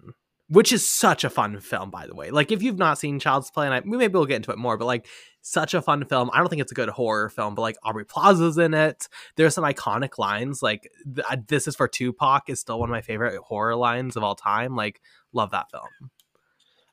which 0.53 0.71
is 0.71 0.87
such 0.87 1.23
a 1.23 1.29
fun 1.29 1.59
film, 1.59 1.89
by 1.89 2.05
the 2.05 2.13
way. 2.15 2.29
Like, 2.29 2.51
if 2.51 2.61
you've 2.61 2.77
not 2.77 2.99
seen 2.99 3.19
Child's 3.19 3.49
Play, 3.49 3.65
and 3.65 3.73
I, 3.73 3.81
maybe 3.83 4.13
we'll 4.13 4.25
get 4.25 4.37
into 4.37 4.51
it 4.51 4.57
more, 4.57 4.77
but 4.77 4.85
like, 4.85 5.07
such 5.41 5.73
a 5.73 5.81
fun 5.81 6.05
film. 6.05 6.29
I 6.31 6.37
don't 6.37 6.47
think 6.47 6.61
it's 6.61 6.71
a 6.71 6.75
good 6.75 6.89
horror 6.89 7.27
film, 7.29 7.55
but 7.55 7.63
like 7.63 7.75
Aubrey 7.83 8.05
Plaza's 8.05 8.57
in 8.57 8.73
it. 8.73 9.09
There's 9.35 9.53
some 9.53 9.65
iconic 9.65 10.17
lines. 10.17 10.61
Like, 10.63 10.89
th- 11.13 11.25
"This 11.47 11.67
is 11.67 11.75
for 11.75 11.87
Tupac" 11.87 12.49
is 12.49 12.59
still 12.61 12.79
one 12.79 12.89
of 12.89 12.93
my 12.93 13.01
favorite 13.01 13.37
horror 13.41 13.75
lines 13.75 14.15
of 14.15 14.23
all 14.23 14.35
time. 14.35 14.75
Like, 14.75 15.01
love 15.33 15.51
that 15.51 15.69
film. 15.69 16.11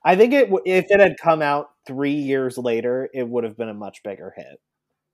I 0.04 0.16
think 0.16 0.32
it 0.32 0.50
if 0.64 0.86
it 0.88 0.98
had 0.98 1.16
come 1.22 1.42
out 1.42 1.70
three 1.86 2.14
years 2.14 2.56
later, 2.58 3.08
it 3.12 3.28
would 3.28 3.44
have 3.44 3.56
been 3.56 3.68
a 3.68 3.74
much 3.74 4.02
bigger 4.02 4.32
hit. 4.36 4.60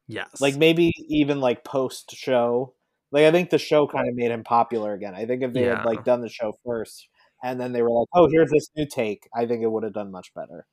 Yes, 0.09 0.41
Like 0.41 0.55
maybe 0.57 0.93
even 1.09 1.41
like 1.41 1.65
post 1.65 2.13
show. 2.13 2.75
Like 3.11 3.25
I 3.25 3.33
think 3.33 3.51
the 3.51 3.59
show 3.59 3.87
kind 3.89 4.09
of 4.09 4.15
made 4.15 4.31
him 4.31 4.45
popular 4.45 4.95
again. 4.95 5.15
I 5.15 5.27
think 5.27 5.43
if 5.43 5.53
they 5.53 5.65
Yeah. 5.65 5.79
had 5.79 5.85
like 5.85 6.05
done 6.05 6.21
the 6.21 6.29
show 6.29 6.57
first 6.65 7.09
and 7.43 7.61
then 7.61 7.73
they 7.73 7.83
were 7.83 7.91
like, 7.91 8.09
"Oh, 8.15 8.29
here's 8.31 8.51
this 8.51 8.69
new 8.77 8.87
take," 8.87 9.29
I 9.35 9.47
think 9.47 9.63
it 9.63 9.71
would 9.71 9.85
have 9.85 9.93
done 9.93 10.11
much 10.11 10.33
better. 10.35 10.67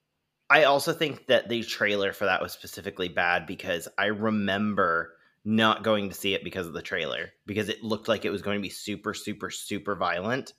I 0.50 0.66
also 0.66 0.94
think 0.94 1.28
that 1.28 1.50
the 1.50 1.64
trailer 1.64 2.14
for 2.14 2.26
that 2.26 2.42
was 2.42 2.52
specifically 2.52 3.08
bad 3.08 3.48
because 3.48 3.88
I 3.98 4.08
remember 4.08 5.14
not 5.46 5.84
going 5.84 6.10
to 6.10 6.16
see 6.16 6.34
it 6.34 6.44
because 6.44 6.68
of 6.68 6.74
the 6.74 6.82
trailer 6.82 7.32
because 7.46 7.70
it 7.70 7.84
looked 7.84 8.08
like 8.08 8.26
it 8.26 8.30
was 8.30 8.42
going 8.42 8.58
to 8.58 8.62
be 8.62 8.70
super, 8.70 9.14
super, 9.14 9.50
super 9.50 9.96
violent. 9.96 10.54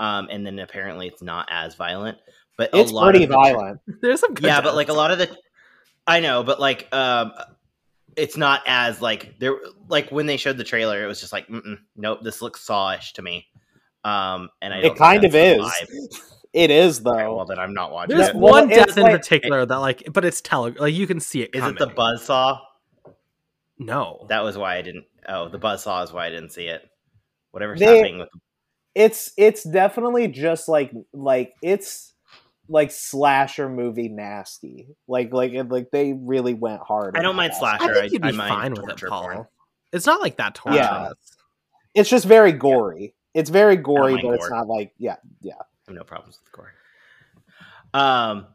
Um, 0.00 0.28
and 0.30 0.44
then 0.44 0.58
apparently 0.58 1.06
it's 1.06 1.22
not 1.22 1.48
as 1.50 1.74
violent. 1.76 2.18
But 2.58 2.70
It's 2.74 2.90
a 2.90 2.94
lot 2.94 3.04
pretty 3.04 3.24
of 3.24 3.30
the 3.30 3.36
violent. 3.36 3.80
there's 4.02 4.20
some 4.20 4.34
good 4.34 4.44
yeah, 4.44 4.60
but 4.60 4.74
like 4.74 4.88
a 4.88 4.92
lot 4.92 5.10
of 5.10 5.18
the, 5.18 5.34
I 6.06 6.20
know, 6.20 6.42
but 6.42 6.60
like, 6.60 6.92
um, 6.92 7.32
it's 8.16 8.36
not 8.36 8.62
as 8.66 9.00
like 9.00 9.38
there. 9.38 9.56
Like 9.88 10.10
when 10.10 10.26
they 10.26 10.36
showed 10.36 10.58
the 10.58 10.64
trailer, 10.64 11.02
it 11.02 11.06
was 11.06 11.20
just 11.20 11.32
like, 11.32 11.48
Mm-mm, 11.48 11.78
nope, 11.96 12.20
this 12.22 12.42
looks 12.42 12.60
sawish 12.60 13.14
to 13.14 13.22
me. 13.22 13.46
Um, 14.04 14.48
and 14.60 14.74
I 14.74 14.78
It 14.78 14.96
kind 14.96 15.24
of 15.24 15.34
is. 15.34 15.60
vibe. 15.60 16.20
It 16.52 16.70
is 16.70 17.00
though. 17.00 17.12
Okay, 17.12 17.26
well, 17.28 17.46
then 17.46 17.58
I'm 17.58 17.72
not 17.72 17.92
watching 17.92 18.16
There's 18.16 18.28
it. 18.30 18.34
One 18.36 18.70
it's 18.70 18.76
death 18.78 18.96
in 18.98 19.04
like- 19.04 19.16
particular 19.16 19.64
that 19.64 19.76
like, 19.76 20.02
but 20.12 20.24
it's 20.24 20.40
tele 20.40 20.72
like 20.72 20.92
you 20.94 21.06
can 21.06 21.18
see 21.20 21.42
it. 21.42 21.50
Is 21.54 21.64
it 21.64 21.78
the 21.78 21.86
coming. 21.86 21.96
buzzsaw? 21.96 22.58
No, 23.78 24.26
That 24.28 24.44
was 24.44 24.56
why 24.58 24.76
I 24.76 24.82
didn't. 24.82 25.06
Oh, 25.28 25.48
the 25.48 25.58
buzzsaw 25.58 26.04
is 26.04 26.12
why 26.12 26.26
I 26.26 26.30
didn't 26.30 26.50
see 26.50 26.66
it. 26.66 26.82
Whatever's 27.52 27.80
They- 27.80 27.96
happening 27.98 28.18
with. 28.18 28.28
it's 28.94 29.32
it's 29.36 29.62
definitely 29.64 30.28
just 30.28 30.68
like 30.68 30.92
like 31.12 31.54
it's 31.62 32.12
like 32.68 32.90
slasher 32.90 33.68
movie 33.68 34.08
nasty. 34.08 34.88
Like 35.08 35.32
like 35.32 35.52
like 35.68 35.90
they 35.90 36.12
really 36.12 36.54
went 36.54 36.82
hard. 36.82 37.16
I 37.16 37.22
don't 37.22 37.36
mind 37.36 37.52
that. 37.52 37.58
slasher. 37.58 37.90
I 37.92 38.00
think 38.02 38.12
you'd 38.12 38.24
I 38.26 38.30
be 38.30 38.36
mind 38.36 38.50
fine 38.54 38.72
with 38.74 39.02
it, 39.02 39.08
Paul. 39.08 39.22
porn. 39.22 39.46
It's 39.92 40.06
not 40.06 40.20
like 40.20 40.36
that 40.36 40.54
torturous. 40.54 40.84
Yeah. 40.86 41.10
It's 41.94 42.08
just 42.10 42.24
very 42.26 42.52
gory. 42.52 43.14
It's 43.34 43.50
very 43.50 43.76
gory, 43.76 44.20
but 44.22 44.34
it's 44.34 44.50
not 44.50 44.68
like 44.68 44.92
yeah 44.98 45.16
yeah. 45.40 45.54
I 45.58 45.64
have 45.88 45.96
no 45.96 46.04
problems 46.04 46.38
with 46.38 46.50
the 46.50 46.56
gore. 46.56 46.72
Um, 47.94 48.46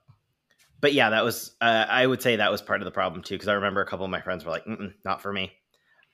but 0.81 0.93
yeah, 0.93 1.09
that 1.11 1.23
was. 1.23 1.55
Uh, 1.59 1.85
I 1.89 2.05
would 2.05 2.21
say 2.21 2.35
that 2.37 2.51
was 2.51 2.61
part 2.61 2.81
of 2.81 2.85
the 2.85 2.91
problem 2.91 3.23
too, 3.23 3.35
because 3.35 3.47
I 3.47 3.53
remember 3.53 3.81
a 3.81 3.85
couple 3.85 4.05
of 4.05 4.11
my 4.11 4.21
friends 4.21 4.45
were 4.45 4.51
like, 4.51 4.65
"Not 5.03 5.21
for 5.21 5.33
me." 5.33 5.51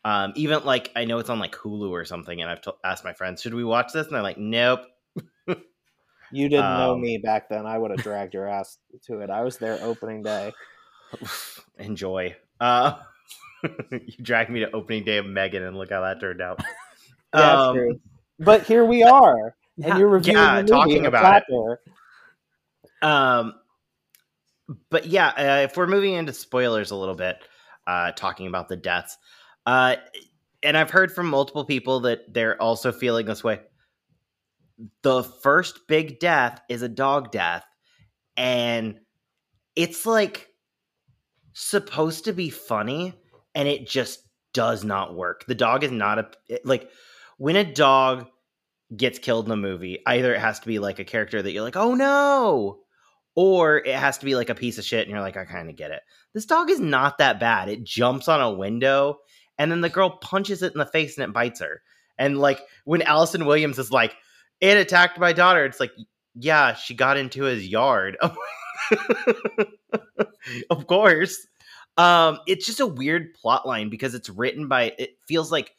Um, 0.05 0.33
even 0.35 0.63
like 0.65 0.91
I 0.95 1.05
know 1.05 1.19
it's 1.19 1.29
on 1.29 1.39
like 1.39 1.53
Hulu 1.55 1.89
or 1.89 2.05
something, 2.05 2.41
and 2.41 2.49
I've 2.49 2.61
t- 2.61 2.71
asked 2.83 3.03
my 3.03 3.13
friends, 3.13 3.41
"Should 3.41 3.53
we 3.53 3.63
watch 3.63 3.93
this?" 3.93 4.07
And 4.07 4.15
they're 4.15 4.23
like, 4.23 4.37
"Nope." 4.37 4.81
You 6.31 6.49
didn't 6.49 6.77
know 6.77 6.93
Um, 6.93 7.01
me 7.01 7.19
back 7.19 7.47
then. 7.47 7.67
I 7.67 7.77
would 7.77 7.91
have 7.91 8.01
dragged 8.01 8.33
your 8.33 8.47
ass 8.47 8.79
to 9.03 9.19
it. 9.19 9.29
I 9.29 9.43
was 9.43 9.57
there 9.59 9.77
opening 9.83 10.23
day. 10.23 10.51
Enjoy. 11.77 12.35
Uh, 12.59 12.95
you 13.91 14.17
dragged 14.19 14.49
me 14.49 14.61
to 14.61 14.71
opening 14.71 15.03
day 15.03 15.17
of 15.17 15.27
Megan, 15.27 15.61
and 15.61 15.77
look 15.77 15.91
how 15.91 16.01
that 16.01 16.19
turned 16.19 16.41
out. 16.41 16.59
Yeah, 17.35 17.67
Um, 17.67 17.75
true. 17.75 17.99
But 18.39 18.63
here 18.63 18.85
we 18.85 19.03
are, 19.03 19.55
Yeah. 19.77 19.89
and 19.89 19.99
you're 19.99 20.07
reviewing 20.07 20.37
yeah, 20.37 20.55
the 20.55 20.61
movie 20.61 20.71
talking 20.71 21.05
about 21.05 21.43
it. 21.47 21.79
Um, 23.01 23.53
but 24.89 25.05
yeah, 25.05 25.27
uh, 25.29 25.63
if 25.63 25.77
we're 25.77 25.87
moving 25.87 26.13
into 26.13 26.33
spoilers 26.33 26.91
a 26.91 26.95
little 26.95 27.15
bit, 27.15 27.37
uh, 27.85 28.11
talking 28.13 28.47
about 28.47 28.69
the 28.69 28.77
deaths, 28.77 29.17
uh, 29.65 29.97
and 30.63 30.77
I've 30.77 30.89
heard 30.89 31.11
from 31.11 31.27
multiple 31.27 31.65
people 31.65 31.99
that 32.01 32.33
they're 32.33 32.61
also 32.61 32.91
feeling 32.91 33.25
this 33.25 33.43
way. 33.43 33.59
The 35.01 35.23
first 35.23 35.87
big 35.87 36.19
death 36.19 36.61
is 36.69 36.81
a 36.81 36.89
dog 36.89 37.31
death, 37.31 37.65
and 38.37 38.99
it's 39.75 40.05
like 40.05 40.49
supposed 41.53 42.25
to 42.25 42.33
be 42.33 42.49
funny, 42.49 43.13
and 43.53 43.67
it 43.67 43.87
just 43.87 44.21
does 44.53 44.83
not 44.83 45.15
work. 45.15 45.45
The 45.45 45.55
dog 45.55 45.83
is 45.83 45.91
not 45.91 46.19
a 46.19 46.59
like 46.63 46.89
when 47.43 47.57
a 47.57 47.65
dog 47.65 48.27
gets 48.95 49.19
killed 49.19 49.47
in 49.47 49.51
a 49.51 49.57
movie, 49.57 49.99
either 50.07 50.33
it 50.33 50.39
has 50.39 50.61
to 50.61 50.65
be 50.65 50.79
like 50.79 50.99
a 50.99 51.03
character 51.03 51.41
that 51.41 51.51
you're 51.51 51.61
like, 51.61 51.75
oh 51.75 51.93
no, 51.93 52.79
or 53.35 53.79
it 53.79 53.95
has 53.95 54.17
to 54.19 54.23
be 54.23 54.33
like 54.33 54.49
a 54.49 54.55
piece 54.55 54.77
of 54.77 54.85
shit 54.85 55.01
and 55.01 55.11
you're 55.11 55.19
like, 55.19 55.35
I 55.35 55.43
kind 55.43 55.69
of 55.69 55.75
get 55.75 55.91
it. 55.91 55.99
This 56.33 56.45
dog 56.45 56.69
is 56.69 56.79
not 56.79 57.17
that 57.17 57.41
bad. 57.41 57.67
It 57.67 57.83
jumps 57.83 58.29
on 58.29 58.39
a 58.39 58.53
window 58.53 59.17
and 59.57 59.69
then 59.69 59.81
the 59.81 59.89
girl 59.89 60.19
punches 60.21 60.63
it 60.63 60.71
in 60.71 60.79
the 60.79 60.85
face 60.85 61.17
and 61.17 61.25
it 61.25 61.33
bites 61.33 61.59
her. 61.59 61.81
And 62.17 62.39
like 62.39 62.61
when 62.85 63.01
Allison 63.01 63.45
Williams 63.45 63.77
is 63.77 63.91
like, 63.91 64.15
it 64.61 64.77
attacked 64.77 65.19
my 65.19 65.33
daughter, 65.33 65.65
it's 65.65 65.81
like, 65.81 65.91
yeah, 66.35 66.75
she 66.75 66.93
got 66.93 67.17
into 67.17 67.43
his 67.43 67.67
yard. 67.67 68.17
of 70.69 70.87
course. 70.87 71.45
Um, 71.97 72.39
it's 72.47 72.65
just 72.65 72.79
a 72.79 72.87
weird 72.87 73.33
plot 73.33 73.67
line 73.67 73.89
because 73.89 74.15
it's 74.15 74.29
written 74.29 74.69
by 74.69 74.93
it 74.97 75.17
feels 75.27 75.51
like 75.51 75.75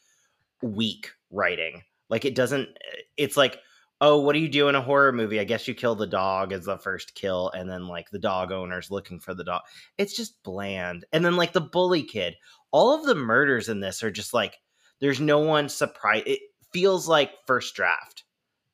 weak 0.61 1.14
writing. 1.35 1.83
Like 2.09 2.25
it 2.25 2.35
doesn't 2.35 2.69
it's 3.17 3.37
like, 3.37 3.59
oh, 4.01 4.19
what 4.19 4.33
do 4.33 4.39
you 4.39 4.49
do 4.49 4.67
in 4.67 4.75
a 4.75 4.81
horror 4.81 5.11
movie? 5.11 5.39
I 5.39 5.43
guess 5.43 5.67
you 5.67 5.73
kill 5.73 5.95
the 5.95 6.07
dog 6.07 6.51
as 6.51 6.65
the 6.65 6.77
first 6.77 7.15
kill, 7.15 7.49
and 7.51 7.69
then 7.69 7.87
like 7.87 8.09
the 8.09 8.19
dog 8.19 8.51
owner's 8.51 8.91
looking 8.91 9.19
for 9.19 9.33
the 9.33 9.43
dog. 9.43 9.61
It's 9.97 10.15
just 10.15 10.41
bland. 10.43 11.05
And 11.13 11.23
then 11.25 11.35
like 11.35 11.53
the 11.53 11.61
bully 11.61 12.03
kid, 12.03 12.35
all 12.71 12.93
of 12.93 13.05
the 13.05 13.15
murders 13.15 13.69
in 13.69 13.79
this 13.79 14.03
are 14.03 14.11
just 14.11 14.33
like 14.33 14.57
there's 15.01 15.19
no 15.19 15.39
one 15.39 15.69
surprised. 15.69 16.27
It 16.27 16.39
feels 16.73 17.07
like 17.07 17.31
first 17.47 17.75
draft 17.75 18.23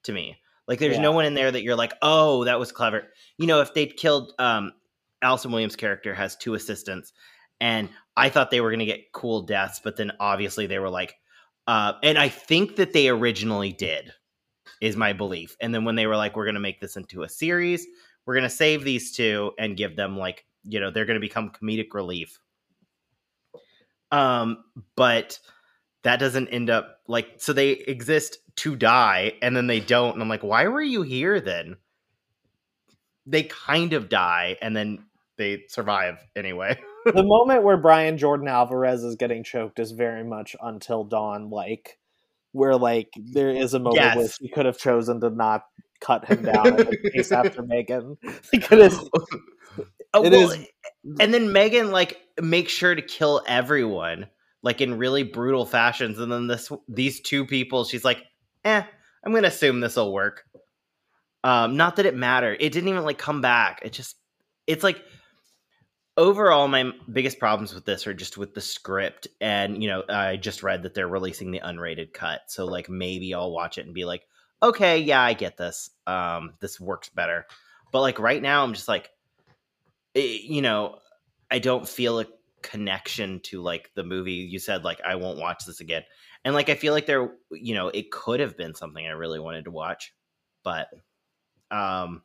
to 0.03 0.11
me. 0.11 0.37
Like 0.67 0.79
there's 0.79 0.95
Yeah. 0.97 1.01
no 1.03 1.11
one 1.11 1.25
in 1.25 1.33
there 1.33 1.51
that 1.51 1.63
you're 1.63 1.75
like, 1.75 1.93
oh, 2.01 2.45
that 2.45 2.59
was 2.59 2.71
clever. 2.71 3.07
You 3.37 3.47
know, 3.47 3.61
if 3.61 3.73
they'd 3.73 3.97
killed 3.97 4.33
um 4.39 4.73
Allison 5.21 5.51
Williams' 5.51 5.75
character 5.75 6.13
has 6.15 6.35
two 6.35 6.53
assistants, 6.55 7.13
and 7.59 7.89
I 8.17 8.29
thought 8.29 8.51
they 8.51 8.61
were 8.61 8.71
gonna 8.71 8.85
get 8.85 9.11
cool 9.13 9.43
deaths, 9.43 9.79
but 9.83 9.95
then 9.97 10.11
obviously 10.19 10.65
they 10.67 10.79
were 10.79 10.89
like, 10.89 11.15
uh, 11.67 11.93
and 12.03 12.17
I 12.17 12.29
think 12.29 12.75
that 12.77 12.93
they 12.93 13.09
originally 13.09 13.71
did. 13.71 14.11
is 14.81 14.95
my 14.97 15.13
belief. 15.13 15.55
And 15.61 15.73
then 15.73 15.85
when 15.85 15.95
they 15.95 16.07
were 16.07 16.15
like, 16.17 16.35
we're 16.35 16.45
going 16.45 16.55
to 16.55 16.59
make 16.61 16.81
this 16.81 16.97
into 16.97 17.23
a 17.23 17.29
series, 17.29 17.85
we're 18.25 18.33
going 18.33 18.43
to 18.43 18.49
save 18.49 18.83
these 18.83 19.11
two 19.11 19.51
and 19.59 19.77
give 19.77 19.95
them 19.95 20.17
like, 20.17 20.45
you 20.63 20.79
know, 20.79 20.91
they're 20.91 21.05
going 21.05 21.15
to 21.15 21.21
become 21.21 21.51
comedic 21.51 21.93
relief. 21.93 22.39
Um, 24.11 24.63
but 24.95 25.39
that 26.03 26.19
doesn't 26.19 26.47
end 26.49 26.69
up 26.69 26.97
like 27.07 27.35
so 27.37 27.53
they 27.53 27.71
exist 27.71 28.37
to 28.57 28.75
die 28.75 29.33
and 29.41 29.55
then 29.55 29.67
they 29.67 29.79
don't 29.79 30.13
and 30.13 30.21
i'm 30.21 30.29
like 30.29 30.43
why 30.43 30.67
were 30.67 30.81
you 30.81 31.03
here 31.03 31.39
then 31.39 31.75
they 33.25 33.43
kind 33.43 33.93
of 33.93 34.09
die 34.09 34.57
and 34.61 34.75
then 34.75 35.05
they 35.37 35.63
survive 35.67 36.17
anyway. 36.35 36.79
The 37.03 37.23
moment 37.23 37.63
where 37.63 37.77
brian 37.77 38.19
jordan 38.19 38.47
alvarez 38.47 39.03
is 39.03 39.15
getting 39.15 39.43
choked 39.43 39.79
is 39.79 39.89
very 39.89 40.23
much 40.23 40.55
until 40.61 41.03
dawn 41.03 41.49
like 41.49 41.97
where 42.51 42.75
like 42.75 43.09
there 43.17 43.49
is 43.49 43.73
a 43.73 43.79
moment 43.79 44.03
yes. 44.03 44.15
where 44.17 44.27
he 44.39 44.49
could 44.49 44.67
have 44.67 44.77
chosen 44.77 45.19
to 45.21 45.31
not 45.31 45.63
cut 45.99 46.25
him 46.25 46.43
down 46.43 46.79
and 46.79 46.95
chase 47.15 47.31
after 47.31 47.63
megan 47.63 48.19
because 48.51 49.09
oh, 50.13 50.23
it 50.23 50.31
well, 50.31 50.51
is... 50.51 50.67
and 51.19 51.33
then 51.33 51.51
megan 51.51 51.89
like 51.89 52.17
makes 52.39 52.71
sure 52.71 52.93
to 52.93 53.01
kill 53.01 53.41
everyone 53.47 54.27
like 54.63 54.81
in 54.81 54.97
really 54.97 55.23
brutal 55.23 55.65
fashions 55.65 56.19
and 56.19 56.31
then 56.31 56.47
this 56.47 56.71
these 56.87 57.19
two 57.21 57.45
people 57.45 57.83
she's 57.83 58.05
like 58.05 58.23
eh 58.63 58.83
i'm 59.25 59.33
gonna 59.33 59.47
assume 59.47 59.79
this 59.79 59.95
will 59.95 60.13
work. 60.13 60.43
Um 61.43 61.77
not 61.77 61.95
that 61.95 62.05
it 62.05 62.15
mattered. 62.15 62.57
It 62.59 62.71
didn't 62.71 62.89
even 62.89 63.03
like 63.03 63.17
come 63.17 63.41
back. 63.41 63.81
It 63.83 63.93
just 63.93 64.15
it's 64.67 64.83
like 64.83 65.03
overall 66.17 66.67
my 66.67 66.91
biggest 67.11 67.39
problems 67.39 67.73
with 67.73 67.85
this 67.85 68.05
are 68.05 68.13
just 68.13 68.37
with 68.37 68.53
the 68.53 68.61
script 68.61 69.27
and 69.39 69.81
you 69.81 69.87
know 69.87 70.03
i 70.09 70.35
just 70.35 70.61
read 70.61 70.83
that 70.83 70.93
they're 70.93 71.07
releasing 71.07 71.51
the 71.51 71.61
unrated 71.61 72.13
cut. 72.13 72.41
So 72.47 72.65
like 72.65 72.89
maybe 72.89 73.33
i'll 73.33 73.51
watch 73.51 73.77
it 73.77 73.85
and 73.85 73.93
be 73.93 74.05
like 74.05 74.27
okay 74.61 74.99
yeah 74.99 75.21
i 75.21 75.33
get 75.33 75.57
this. 75.57 75.89
Um 76.07 76.53
this 76.59 76.79
works 76.79 77.09
better. 77.09 77.47
But 77.91 78.01
like 78.01 78.19
right 78.19 78.41
now 78.41 78.63
i'm 78.63 78.73
just 78.73 78.87
like 78.87 79.09
it, 80.13 80.19
eh, 80.19 80.39
you 80.43 80.61
know 80.61 80.99
i 81.49 81.59
don't 81.59 81.87
feel 81.87 82.19
a 82.19 82.25
connection 82.61 83.39
to 83.41 83.61
like 83.61 83.91
the 83.95 84.03
movie. 84.03 84.33
You 84.33 84.59
said 84.59 84.83
like 84.83 85.01
i 85.05 85.15
won't 85.15 85.39
watch 85.39 85.65
this 85.65 85.79
again. 85.79 86.03
And 86.43 86.53
like 86.53 86.69
i 86.69 86.75
feel 86.75 86.93
like 86.93 87.05
there 87.05 87.31
you 87.51 87.73
know 87.73 87.87
it 87.87 88.11
could 88.11 88.41
have 88.41 88.57
been 88.57 88.75
something 88.75 89.05
i 89.05 89.11
really 89.11 89.39
wanted 89.39 89.65
to 89.65 89.71
watch 89.71 90.13
but 90.63 90.87
um 91.69 92.21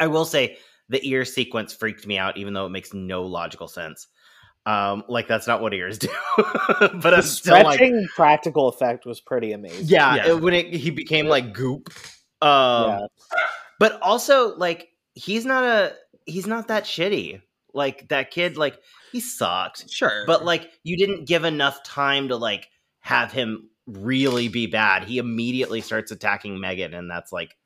i 0.00 0.06
will 0.06 0.24
say 0.24 0.58
the 0.88 1.06
ear 1.08 1.24
sequence 1.24 1.72
freaked 1.72 2.06
me 2.06 2.18
out 2.18 2.36
even 2.36 2.54
though 2.54 2.66
it 2.66 2.70
makes 2.70 2.92
no 2.94 3.22
logical 3.22 3.68
sense. 3.68 4.08
Um 4.64 5.04
like 5.08 5.28
that's 5.28 5.46
not 5.46 5.60
what 5.60 5.74
ears 5.74 5.98
do 5.98 6.08
but 6.36 7.02
the 7.02 7.16
I'm 7.16 7.22
stretching 7.22 8.00
like, 8.00 8.10
practical 8.10 8.68
effect 8.68 9.06
was 9.06 9.20
pretty 9.20 9.52
amazing. 9.52 9.86
Yeah, 9.86 10.16
yeah. 10.16 10.28
It, 10.28 10.40
when 10.40 10.54
it, 10.54 10.72
he 10.74 10.90
became 10.90 11.26
like 11.26 11.52
goop. 11.52 11.90
Um 12.42 12.88
yeah. 12.90 13.06
but 13.78 14.00
also 14.02 14.56
like 14.56 14.88
he's 15.14 15.44
not 15.44 15.64
a 15.64 15.94
he's 16.26 16.46
not 16.46 16.68
that 16.68 16.84
shitty. 16.84 17.40
Like 17.72 18.08
that 18.08 18.30
kid 18.30 18.56
like 18.56 18.78
he 19.12 19.20
sucked. 19.20 19.90
Sure. 19.90 20.24
But 20.26 20.44
like 20.44 20.70
you 20.82 20.96
didn't 20.96 21.26
give 21.26 21.44
enough 21.44 21.82
time 21.84 22.28
to 22.28 22.36
like 22.36 22.68
have 23.00 23.32
him 23.32 23.70
really 23.86 24.48
be 24.48 24.66
bad. 24.66 25.04
He 25.04 25.18
immediately 25.18 25.80
starts 25.80 26.10
attacking 26.10 26.58
megan 26.58 26.92
and 26.94 27.10
that's 27.10 27.32
like 27.32 27.56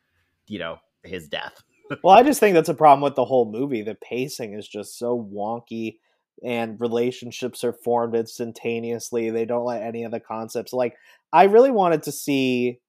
you 0.46 0.58
know 0.58 0.78
his 1.02 1.28
death 1.28 1.62
well 2.02 2.16
i 2.16 2.22
just 2.22 2.40
think 2.40 2.54
that's 2.54 2.68
a 2.68 2.74
problem 2.74 3.02
with 3.02 3.14
the 3.14 3.24
whole 3.24 3.50
movie. 3.50 3.82
The 3.82 3.96
pacing 3.96 4.54
is 4.54 4.66
just 4.68 4.98
so 4.98 5.28
wonky 5.32 5.96
and 6.44 6.80
relationships 6.80 7.62
are 7.64 7.74
formed 7.74 8.14
instantaneously. 8.14 9.28
They 9.28 9.44
don't 9.44 9.66
let 9.66 9.82
any 9.82 10.04
of 10.04 10.12
the 10.12 10.20
concepts 10.20 10.72
like 10.72 10.94
i 11.32 11.44
really 11.44 11.70
wanted 11.70 12.02
to 12.04 12.12
see 12.12 12.80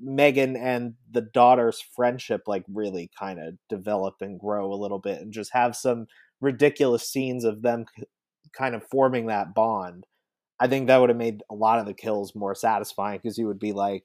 megan 0.00 0.56
and 0.56 0.94
the 1.12 1.20
daughter's 1.20 1.80
friendship 1.94 2.42
like 2.46 2.64
really 2.72 3.08
kind 3.16 3.38
of 3.38 3.54
develop 3.68 4.16
and 4.20 4.40
grow 4.40 4.72
a 4.72 4.74
little 4.74 4.98
bit 4.98 5.20
and 5.20 5.32
just 5.32 5.52
have 5.52 5.76
some 5.76 6.06
ridiculous 6.40 7.08
scenes 7.08 7.44
of 7.44 7.62
them 7.62 7.84
kind 8.52 8.74
of 8.74 8.86
forming 8.90 9.26
that 9.26 9.54
bond, 9.54 10.06
I 10.58 10.66
think 10.66 10.86
that 10.86 10.98
would 10.98 11.10
have 11.10 11.16
made 11.16 11.42
a 11.50 11.54
lot 11.54 11.78
of 11.78 11.86
the 11.86 11.94
kills 11.94 12.34
more 12.34 12.54
satisfying 12.54 13.20
because 13.22 13.38
you 13.38 13.46
would 13.46 13.58
be 13.58 13.72
like, 13.72 14.04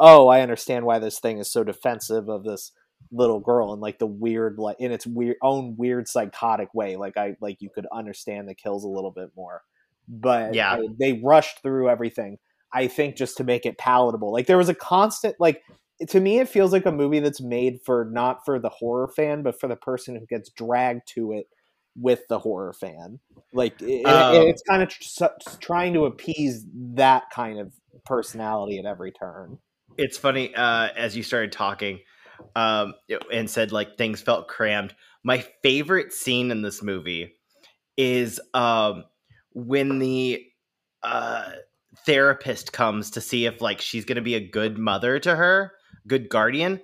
"Oh, 0.00 0.28
I 0.28 0.40
understand 0.40 0.84
why 0.86 0.98
this 0.98 1.20
thing 1.20 1.38
is 1.38 1.50
so 1.50 1.64
defensive 1.64 2.28
of 2.28 2.44
this 2.44 2.72
little 3.12 3.40
girl 3.40 3.72
and 3.72 3.80
like 3.80 3.98
the 3.98 4.06
weird 4.06 4.58
like 4.58 4.76
in 4.80 4.92
its 4.92 5.06
weird 5.06 5.36
own 5.42 5.76
weird 5.76 6.08
psychotic 6.08 6.72
way 6.74 6.96
like 6.96 7.16
i 7.16 7.36
like 7.40 7.60
you 7.60 7.70
could 7.70 7.86
understand 7.92 8.48
the 8.48 8.54
kills 8.54 8.84
a 8.84 8.88
little 8.88 9.10
bit 9.10 9.30
more 9.36 9.62
but 10.08 10.54
yeah 10.54 10.74
I, 10.74 10.86
they 10.98 11.14
rushed 11.14 11.62
through 11.62 11.88
everything 11.88 12.38
i 12.72 12.86
think 12.86 13.16
just 13.16 13.36
to 13.38 13.44
make 13.44 13.66
it 13.66 13.78
palatable 13.78 14.32
like 14.32 14.46
there 14.46 14.58
was 14.58 14.68
a 14.68 14.74
constant 14.74 15.36
like 15.38 15.62
to 16.08 16.20
me 16.20 16.38
it 16.40 16.48
feels 16.48 16.72
like 16.72 16.86
a 16.86 16.92
movie 16.92 17.20
that's 17.20 17.40
made 17.40 17.78
for 17.84 18.08
not 18.10 18.44
for 18.44 18.58
the 18.58 18.68
horror 18.68 19.08
fan 19.08 19.42
but 19.42 19.60
for 19.60 19.68
the 19.68 19.76
person 19.76 20.16
who 20.16 20.26
gets 20.26 20.50
dragged 20.50 21.06
to 21.14 21.32
it 21.32 21.46
with 21.96 22.26
the 22.28 22.38
horror 22.38 22.72
fan. 22.72 23.20
Like 23.52 23.80
it, 23.80 24.04
um, 24.04 24.34
it's 24.48 24.62
kind 24.62 24.82
of 24.82 24.88
tr- 24.88 25.58
trying 25.60 25.94
to 25.94 26.06
appease 26.06 26.66
that 26.94 27.30
kind 27.30 27.60
of 27.60 27.72
personality 28.04 28.78
at 28.78 28.84
every 28.84 29.12
turn. 29.12 29.58
It's 29.96 30.18
funny 30.18 30.54
uh, 30.54 30.88
as 30.96 31.16
you 31.16 31.22
started 31.22 31.52
talking 31.52 32.00
um, 32.56 32.94
and 33.32 33.48
said 33.48 33.72
like 33.72 33.96
things 33.96 34.20
felt 34.20 34.48
crammed. 34.48 34.94
My 35.22 35.44
favorite 35.62 36.12
scene 36.12 36.50
in 36.50 36.62
this 36.62 36.82
movie 36.82 37.34
is 37.96 38.40
um, 38.52 39.04
when 39.52 39.98
the 39.98 40.44
uh, 41.02 41.50
therapist 42.06 42.72
comes 42.72 43.10
to 43.12 43.20
see 43.20 43.46
if 43.46 43.60
like 43.60 43.80
she's 43.80 44.04
going 44.04 44.16
to 44.16 44.22
be 44.22 44.34
a 44.34 44.48
good 44.48 44.78
mother 44.78 45.18
to 45.20 45.34
her, 45.34 45.72
good 46.06 46.28
guardian, 46.28 46.80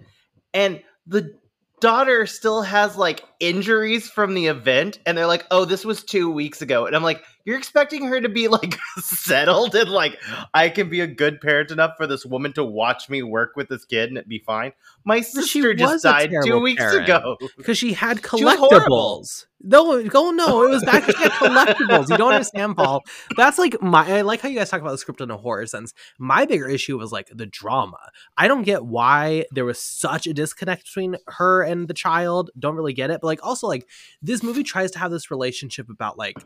and 0.54 0.82
the 1.06 1.34
daughter 1.80 2.26
still 2.26 2.62
has 2.62 2.96
like 2.96 3.24
injuries 3.40 4.08
from 4.08 4.34
the 4.34 4.46
event 4.46 4.98
and 5.06 5.16
they're 5.16 5.26
like 5.26 5.46
oh 5.50 5.64
this 5.64 5.82
was 5.82 6.04
two 6.04 6.30
weeks 6.30 6.60
ago 6.60 6.84
and 6.84 6.94
i'm 6.94 7.02
like 7.02 7.24
you're 7.50 7.58
expecting 7.58 8.06
her 8.06 8.20
to 8.20 8.28
be 8.28 8.46
like 8.46 8.78
settled 8.98 9.74
and 9.74 9.90
like 9.90 10.20
i 10.54 10.68
can 10.68 10.88
be 10.88 11.00
a 11.00 11.06
good 11.06 11.40
parent 11.40 11.72
enough 11.72 11.96
for 11.96 12.06
this 12.06 12.24
woman 12.24 12.52
to 12.52 12.64
watch 12.64 13.10
me 13.10 13.24
work 13.24 13.56
with 13.56 13.68
this 13.68 13.84
kid 13.84 14.08
and 14.08 14.16
it 14.16 14.28
be 14.28 14.38
fine 14.38 14.72
my 15.04 15.20
sister 15.20 15.74
just 15.74 16.04
died 16.04 16.32
two 16.44 16.60
weeks 16.60 16.94
ago 16.94 17.36
because 17.56 17.76
she 17.76 17.92
had 17.92 18.18
collectibles 18.22 19.46
no, 19.62 20.02
go 20.04 20.30
no. 20.30 20.64
It 20.64 20.70
was 20.70 20.84
back 20.84 21.04
to 21.04 21.12
collectibles. 21.12 22.08
You 22.08 22.16
don't 22.16 22.32
understand, 22.32 22.76
Paul. 22.76 23.02
That's 23.36 23.58
like 23.58 23.80
my. 23.82 24.18
I 24.18 24.20
like 24.22 24.40
how 24.40 24.48
you 24.48 24.58
guys 24.58 24.70
talk 24.70 24.80
about 24.80 24.92
the 24.92 24.98
script 24.98 25.20
in 25.20 25.30
a 25.30 25.36
horror 25.36 25.66
sense. 25.66 25.92
My 26.18 26.46
bigger 26.46 26.66
issue 26.66 26.96
was 26.96 27.12
like 27.12 27.30
the 27.34 27.44
drama. 27.44 27.98
I 28.38 28.48
don't 28.48 28.62
get 28.62 28.86
why 28.86 29.44
there 29.50 29.66
was 29.66 29.78
such 29.78 30.26
a 30.26 30.32
disconnect 30.32 30.84
between 30.84 31.16
her 31.26 31.62
and 31.62 31.88
the 31.88 31.94
child. 31.94 32.50
Don't 32.58 32.74
really 32.74 32.94
get 32.94 33.10
it. 33.10 33.20
But 33.20 33.26
like 33.26 33.44
also 33.44 33.66
like 33.66 33.86
this 34.22 34.42
movie 34.42 34.62
tries 34.62 34.92
to 34.92 34.98
have 34.98 35.10
this 35.10 35.30
relationship 35.30 35.90
about 35.90 36.16
like 36.16 36.38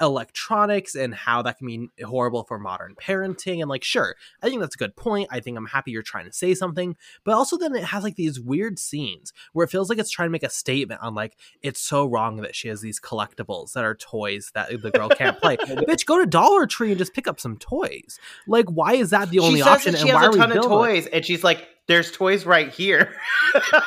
electronics 0.00 0.94
and 0.94 1.14
how 1.14 1.42
that 1.42 1.58
can 1.58 1.66
be 1.66 1.88
horrible 2.04 2.44
for 2.44 2.58
modern 2.58 2.94
parenting. 2.94 3.60
And 3.60 3.68
like, 3.68 3.84
sure, 3.84 4.16
I 4.42 4.48
think 4.48 4.60
that's 4.60 4.74
a 4.74 4.78
good 4.78 4.96
point. 4.96 5.28
I 5.30 5.40
think 5.40 5.56
I'm 5.56 5.66
happy 5.66 5.90
you're 5.90 6.02
trying 6.02 6.26
to 6.26 6.32
say 6.32 6.54
something, 6.54 6.96
but 7.24 7.34
also 7.34 7.56
then 7.56 7.74
it 7.74 7.84
has 7.84 8.02
like 8.02 8.16
these 8.16 8.40
weird 8.40 8.78
scenes 8.78 9.32
where 9.52 9.64
it 9.64 9.70
feels 9.70 9.88
like 9.88 9.98
it's 9.98 10.10
trying 10.10 10.28
to 10.28 10.32
make 10.32 10.42
a 10.42 10.50
statement 10.50 11.00
on 11.02 11.14
like 11.14 11.36
it's 11.62 11.80
so 11.80 12.06
wrong 12.06 12.36
that 12.36 12.54
she 12.54 12.68
has 12.68 12.80
these 12.80 13.00
collectibles 13.00 13.72
that 13.72 13.84
are 13.84 13.94
toys 13.94 14.50
that 14.54 14.70
the 14.82 14.90
girl 14.90 15.08
can't 15.08 15.38
play. 15.40 15.56
Bitch, 15.60 16.06
go 16.06 16.18
to 16.18 16.26
Dollar 16.26 16.66
Tree 16.66 16.90
and 16.90 16.98
just 16.98 17.14
pick 17.14 17.28
up 17.28 17.40
some 17.40 17.58
toys. 17.58 18.18
Like, 18.46 18.66
why 18.66 18.94
is 18.94 19.10
that 19.10 19.30
the 19.30 19.40
only 19.40 19.62
option? 19.62 19.94
And 19.94 20.08
has 20.08 20.34
a 20.34 20.38
ton 20.38 20.56
of 20.56 20.64
toys, 20.64 21.06
it? 21.06 21.12
and 21.12 21.24
she's 21.24 21.44
like, 21.44 21.66
there's 21.90 22.12
toys 22.12 22.46
right 22.46 22.70
here. 22.72 23.16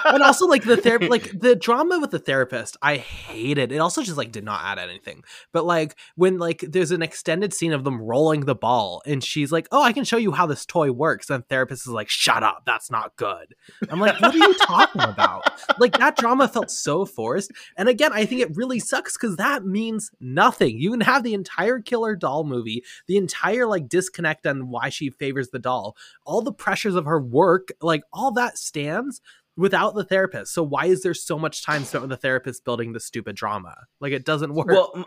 and 0.06 0.22
also 0.22 0.46
like 0.46 0.64
the 0.64 0.76
therapy 0.76 1.08
like 1.10 1.40
the 1.40 1.56
drama 1.56 2.00
with 2.00 2.12
the 2.12 2.20
therapist, 2.20 2.76
I 2.82 2.98
hated. 2.98 3.72
It 3.72 3.78
also 3.78 4.04
just 4.04 4.18
like 4.18 4.34
did 4.34 4.44
not 4.44 4.62
add 4.62 4.78
anything. 4.78 5.24
But 5.54 5.66
like 5.66 5.96
when 6.16 6.38
like 6.38 6.60
there's 6.68 6.92
an 6.92 7.02
extended 7.02 7.54
scene 7.54 7.72
of 7.72 7.86
them 7.86 8.02
rolling 8.02 8.42
the 8.42 8.56
ball 8.56 9.02
and 9.06 9.24
she's 9.24 9.54
like, 9.54 9.70
"Oh, 9.72 9.82
I 9.82 9.94
can 9.94 10.04
show 10.04 10.18
you 10.18 10.34
how 10.34 10.46
this 10.46 10.66
toy 10.66 10.92
works." 10.92 11.30
And 11.30 11.42
the 11.42 11.48
therapist 11.48 11.88
is 11.88 11.94
like, 11.94 12.10
"Shut 12.10 12.44
up. 12.44 12.64
That's 12.66 12.92
not 12.92 13.16
good." 13.16 13.56
I'm 13.90 14.02
like, 14.02 14.20
"What 14.20 14.36
are 14.36 14.38
you 14.38 14.54
talking 14.56 15.02
about?" 15.02 15.50
like 15.80 15.98
that 15.98 16.18
drama 16.18 16.50
felt 16.50 16.72
so 16.72 17.06
forced. 17.06 17.52
And 17.78 17.88
again, 17.88 18.12
I 18.12 18.26
think 18.26 18.42
it 18.42 18.54
really 18.54 18.80
sucks 18.80 19.16
cuz 19.16 19.38
that 19.38 19.66
means 19.66 20.12
nothing. 20.20 20.78
You 20.78 20.92
can 20.92 21.02
have 21.02 21.24
the 21.24 21.34
entire 21.34 21.80
killer 21.80 22.18
doll 22.18 22.44
movie, 22.44 22.84
the 23.08 23.16
entire 23.16 23.66
like 23.66 23.88
disconnect 23.88 24.46
on 24.46 24.68
why 24.68 24.90
she 24.90 25.10
favors 25.10 25.50
the 25.50 25.60
doll, 25.60 25.96
all 26.26 26.42
the 26.42 26.52
pressures 26.52 26.96
of 26.96 27.06
her 27.06 27.22
work, 27.22 27.72
like 27.82 27.93
like 27.94 28.04
all 28.12 28.32
that 28.32 28.58
stands 28.58 29.22
without 29.56 29.94
the 29.94 30.04
therapist. 30.04 30.54
So 30.54 30.64
why 30.64 30.86
is 30.86 31.04
there 31.04 31.14
so 31.14 31.38
much 31.38 31.64
time 31.64 31.84
spent 31.84 32.02
with 32.02 32.10
the 32.10 32.18
therapist 32.18 32.66
building 32.66 32.94
the 32.94 33.00
stupid 33.00 33.36
drama? 33.36 33.76
Like 34.00 34.14
it 34.14 34.26
doesn't 34.26 34.54
work. 34.54 34.68
Well, 34.68 35.06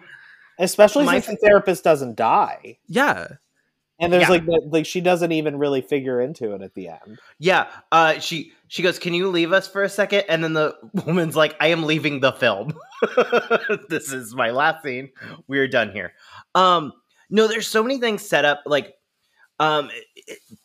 especially 0.58 1.04
my, 1.04 1.20
since 1.20 1.40
the 1.40 1.46
therapist 1.46 1.82
doesn't 1.84 2.16
die. 2.16 2.78
Yeah. 2.86 3.26
And 3.98 4.12
there's 4.12 4.24
yeah. 4.24 4.28
like 4.28 4.44
like 4.66 4.86
she 4.86 5.00
doesn't 5.00 5.32
even 5.32 5.58
really 5.58 5.80
figure 5.80 6.20
into 6.20 6.52
it 6.52 6.60
at 6.62 6.74
the 6.74 6.88
end. 6.88 7.18
Yeah. 7.38 7.66
Uh 7.90 8.18
she 8.18 8.52
she 8.68 8.82
goes, 8.82 8.98
"Can 8.98 9.14
you 9.14 9.30
leave 9.30 9.52
us 9.52 9.66
for 9.66 9.82
a 9.82 9.88
second? 9.88 10.24
And 10.28 10.44
then 10.44 10.52
the 10.52 10.76
woman's 11.06 11.34
like, 11.34 11.56
"I 11.60 11.68
am 11.68 11.84
leaving 11.84 12.20
the 12.20 12.32
film. 12.32 12.74
this 13.88 14.12
is 14.12 14.34
my 14.34 14.50
last 14.50 14.82
scene. 14.82 15.10
We're 15.48 15.66
done 15.66 15.92
here." 15.92 16.12
Um 16.54 16.92
no, 17.30 17.48
there's 17.48 17.66
so 17.66 17.82
many 17.82 17.98
things 17.98 18.20
set 18.20 18.44
up 18.44 18.62
like 18.66 18.95
Um, 19.58 19.90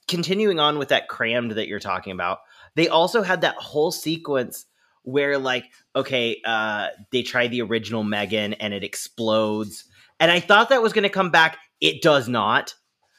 continuing 0.08 0.60
on 0.60 0.78
with 0.78 0.90
that 0.90 1.08
crammed 1.08 1.52
that 1.52 1.68
you're 1.68 1.80
talking 1.80 2.12
about, 2.12 2.40
they 2.76 2.88
also 2.88 3.22
had 3.22 3.42
that 3.42 3.56
whole 3.56 3.92
sequence 3.92 4.66
where, 5.04 5.38
like, 5.38 5.66
okay, 5.96 6.42
uh, 6.46 6.88
they 7.12 7.24
try 7.24 7.48
the 7.48 7.62
original 7.62 8.04
Megan 8.04 8.54
and 8.54 8.74
it 8.74 8.84
explodes, 8.84 9.86
and 10.20 10.30
I 10.30 10.40
thought 10.40 10.70
that 10.70 10.82
was 10.82 10.94
going 10.94 11.04
to 11.04 11.10
come 11.10 11.32
back. 11.32 11.58
It 11.80 12.02
does 12.02 12.28
not, 12.28 12.76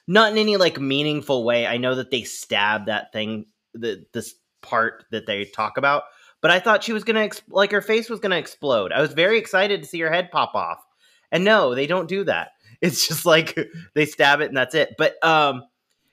not 0.07 0.33
in 0.33 0.39
any 0.39 0.57
like 0.57 0.79
meaningful 0.79 1.45
way. 1.45 1.67
I 1.67 1.79
know 1.79 1.95
that 1.95 2.11
they 2.11 2.23
stab 2.23 2.87
that 2.87 3.13
thing, 3.13 3.47
the 3.75 4.05
this 4.13 4.35
part 4.61 5.05
that 5.11 5.27
they 5.27 5.45
talk 5.45 5.79
about, 5.79 6.05
but 6.41 6.51
I 6.51 6.61
thought 6.61 6.85
she 6.85 6.93
was 6.93 7.05
gonna 7.05 7.21
ex- 7.21 7.43
like 7.49 7.73
her 7.73 7.81
face 7.81 8.11
was 8.11 8.21
gonna 8.21 8.37
explode. 8.37 8.93
I 8.93 9.01
was 9.01 9.13
very 9.13 9.39
excited 9.39 9.83
to 9.83 9.89
see 9.89 10.01
her 10.01 10.13
head 10.13 10.31
pop 10.31 10.55
off, 10.55 10.85
and 11.31 11.45
no, 11.45 11.75
they 11.75 11.87
don't 11.87 12.09
do 12.09 12.25
that. 12.25 12.51
It's 12.83 13.07
just 13.07 13.25
like 13.25 13.57
they 13.95 14.07
stab 14.07 14.41
it 14.41 14.49
and 14.49 14.57
that's 14.57 14.75
it. 14.75 14.97
But 14.99 15.15
um, 15.25 15.63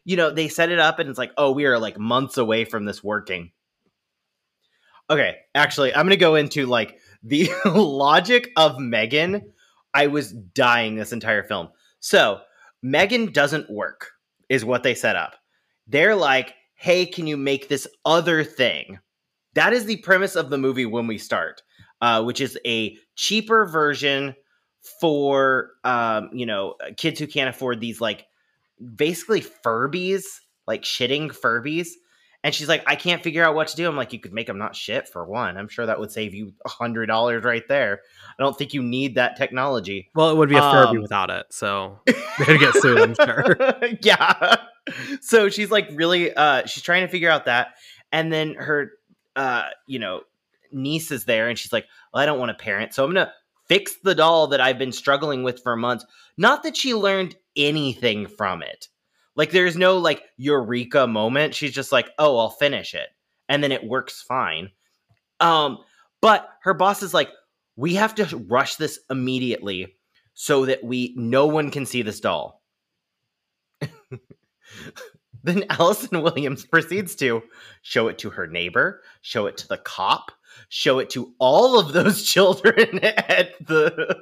you 0.06 0.16
know, 0.16 0.32
they 0.32 0.48
set 0.48 0.70
it 0.70 0.80
up 0.80 1.00
and 1.00 1.10
it's 1.10 1.18
like, 1.18 1.32
oh, 1.36 1.52
we 1.52 1.66
are 1.66 1.80
like 1.80 1.98
months 1.98 2.38
away 2.38 2.64
from 2.64 2.86
this 2.86 3.04
working. 3.04 3.52
Okay, 5.10 5.38
actually, 5.56 5.94
I'm 5.94 6.06
gonna 6.06 6.16
go 6.16 6.36
into 6.36 6.68
like 6.68 7.00
the 7.24 7.52
logic 7.66 8.52
of 8.56 8.80
Megan. 8.80 9.52
I 9.94 10.08
was 10.08 10.32
dying 10.32 10.96
this 10.96 11.12
entire 11.12 11.44
film. 11.44 11.70
So 12.00 12.42
Megan 12.84 13.32
doesn't 13.32 13.70
work, 13.70 14.12
is 14.48 14.64
what 14.64 14.84
they 14.84 14.94
set 14.94 15.16
up. 15.16 15.36
They're 15.88 16.16
like, 16.16 16.54
hey, 16.76 17.06
can 17.08 17.26
you 17.28 17.36
make 17.36 17.68
this 17.68 17.88
other 18.06 18.44
thing? 18.44 19.00
That 19.56 19.74
is 19.74 19.86
the 19.86 19.98
premise 19.98 20.36
of 20.36 20.50
the 20.50 20.60
movie 20.60 20.86
when 20.86 21.08
we 21.08 21.18
start, 21.18 21.64
uh, 22.02 22.24
which 22.24 22.40
is 22.40 22.58
a 22.66 22.96
cheaper 23.16 23.66
version 23.66 24.36
for 25.00 25.72
um, 25.84 26.30
you 26.34 26.46
know 26.46 26.76
kids 26.98 27.20
who 27.20 27.28
can't 27.28 27.50
afford 27.50 27.80
these 27.80 28.02
like 28.02 28.26
basically 28.96 29.42
Furbies, 29.42 30.24
like 30.68 30.84
shitting 30.84 31.30
Furbies. 31.30 31.90
And 32.42 32.56
she's 32.56 32.70
like, 32.70 32.84
I 32.88 32.96
can't 32.96 33.22
figure 33.22 33.44
out 33.44 33.54
what 33.54 33.68
to 33.68 33.76
do. 33.76 33.86
I'm 33.86 33.98
like, 33.98 34.14
you 34.14 34.20
could 34.20 34.32
make 34.32 34.48
them 34.48 34.58
not 34.58 34.74
shit 34.74 35.10
for 35.10 35.26
one. 35.26 35.58
I'm 35.58 35.68
sure 35.68 35.86
that 35.86 36.00
would 36.00 36.10
save 36.10 36.34
you 36.34 36.54
a 36.66 36.70
hundred 36.70 37.08
dollars 37.08 37.44
right 37.44 37.68
there. 37.68 38.00
I 38.38 38.42
don't 38.42 38.58
think 38.58 38.74
you 38.74 38.82
need 38.82 39.16
that 39.16 39.36
technology. 39.36 40.10
Well, 40.16 40.30
it 40.30 40.38
would 40.38 40.48
be 40.48 40.56
a 40.56 40.62
Furby 40.62 40.98
Um, 40.98 41.02
without 41.02 41.30
it, 41.30 41.48
so 41.50 42.00
they'd 42.06 42.60
get 42.60 42.76
sued. 42.76 42.98
I'm 42.98 43.16
sure. 43.16 43.58
yeah. 44.02 44.56
So 45.20 45.50
she's 45.50 45.70
like 45.70 45.90
really 45.94 46.34
uh 46.34 46.66
she's 46.66 46.82
trying 46.82 47.02
to 47.02 47.10
figure 47.10 47.30
out 47.30 47.46
that. 47.46 47.76
And 48.14 48.32
then 48.32 48.54
her 48.56 48.94
uh, 49.36 49.70
you 49.86 50.00
know, 50.00 50.22
niece 50.72 51.12
is 51.12 51.26
there 51.26 51.50
and 51.50 51.58
she's 51.58 51.74
like, 51.74 51.88
well, 52.14 52.24
I 52.24 52.26
don't 52.26 52.40
want 52.40 52.52
a 52.52 52.56
parent, 52.56 52.94
so 52.94 53.04
I'm 53.04 53.14
gonna 53.14 53.34
fix 53.70 53.96
the 54.04 54.16
doll 54.16 54.48
that 54.48 54.60
I've 54.60 54.80
been 54.80 54.92
struggling 54.92 55.44
with 55.44 55.62
for 55.64 55.76
months. 55.76 56.06
Not 56.38 56.64
that 56.64 56.76
she 56.76 56.94
learned 56.94 57.36
anything 57.56 58.28
from 58.28 58.62
it. 58.64 58.88
Like 59.36 59.52
there's 59.52 59.78
no 59.78 59.98
like 59.98 60.24
eureka 60.36 61.08
moment. 61.08 61.56
She's 61.56 61.72
just 61.72 61.92
like, 61.92 62.10
oh, 62.18 62.38
I'll 62.38 62.50
finish 62.50 62.94
it. 62.94 63.08
And 63.48 63.64
then 63.64 63.72
it 63.72 63.86
works 63.86 64.22
fine. 64.22 64.70
Um, 65.40 65.78
but 66.22 66.50
her 66.64 66.74
boss 66.74 67.02
is 67.02 67.14
like, 67.14 67.30
we 67.78 67.96
have 67.96 68.16
to 68.16 68.38
rush 68.50 68.76
this 68.76 69.00
immediately 69.10 69.96
so 70.34 70.66
that 70.66 70.84
we 70.84 71.14
no 71.16 71.48
one 71.48 71.72
can 71.72 71.86
see 71.86 72.02
this 72.02 72.20
doll. 72.20 72.62
then 75.44 75.64
Allison 75.70 76.22
Williams 76.22 76.66
proceeds 76.72 77.16
to 77.16 77.42
show 77.82 78.08
it 78.10 78.18
to 78.20 78.30
her 78.32 78.48
neighbor, 78.48 79.02
show 79.22 79.46
it 79.46 79.56
to 79.58 79.68
the 79.68 79.78
cop, 79.78 80.32
show 80.70 81.00
it 81.00 81.10
to 81.12 81.34
all 81.40 81.80
of 81.80 81.94
those 81.94 82.24
children 82.32 83.00
at 83.04 83.52
the 83.66 84.18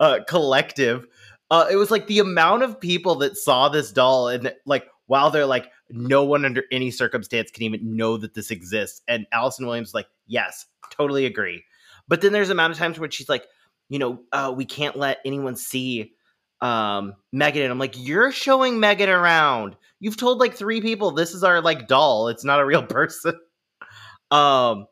uh, 0.00 0.20
collective. 0.26 1.06
Uh, 1.50 1.66
it 1.70 1.76
was 1.76 1.90
like 1.90 2.06
the 2.06 2.18
amount 2.18 2.62
of 2.62 2.80
people 2.80 3.14
that 3.16 3.36
saw 3.36 3.68
this 3.68 3.92
doll 3.92 4.28
and 4.28 4.52
like 4.66 4.86
while 5.06 5.30
they're 5.30 5.46
like 5.46 5.70
no 5.90 6.22
one 6.22 6.44
under 6.44 6.64
any 6.70 6.90
circumstance 6.90 7.50
can 7.50 7.62
even 7.62 7.96
know 7.96 8.18
that 8.18 8.34
this 8.34 8.50
exists 8.50 9.00
and 9.08 9.26
allison 9.32 9.66
williams 9.66 9.94
like 9.94 10.06
yes 10.26 10.66
totally 10.90 11.26
agree. 11.26 11.64
But 12.06 12.20
then 12.20 12.32
there's 12.32 12.50
amount 12.50 12.72
of 12.72 12.78
times 12.78 12.98
where 12.98 13.10
she's 13.10 13.28
like 13.28 13.46
you 13.88 13.98
know 13.98 14.20
uh, 14.32 14.52
we 14.54 14.64
can't 14.64 14.96
let 14.96 15.18
anyone 15.24 15.56
see 15.56 16.12
um 16.60 17.14
megan 17.30 17.62
and 17.62 17.70
i'm 17.70 17.78
like 17.78 17.94
you're 17.96 18.32
showing 18.32 18.80
megan 18.80 19.08
around. 19.08 19.76
You've 20.00 20.16
told 20.16 20.40
like 20.40 20.54
three 20.54 20.80
people 20.80 21.12
this 21.12 21.32
is 21.32 21.44
our 21.44 21.60
like 21.60 21.86
doll. 21.88 22.28
It's 22.28 22.44
not 22.44 22.60
a 22.60 22.66
real 22.66 22.82
person. 22.86 23.38
Um 24.30 24.86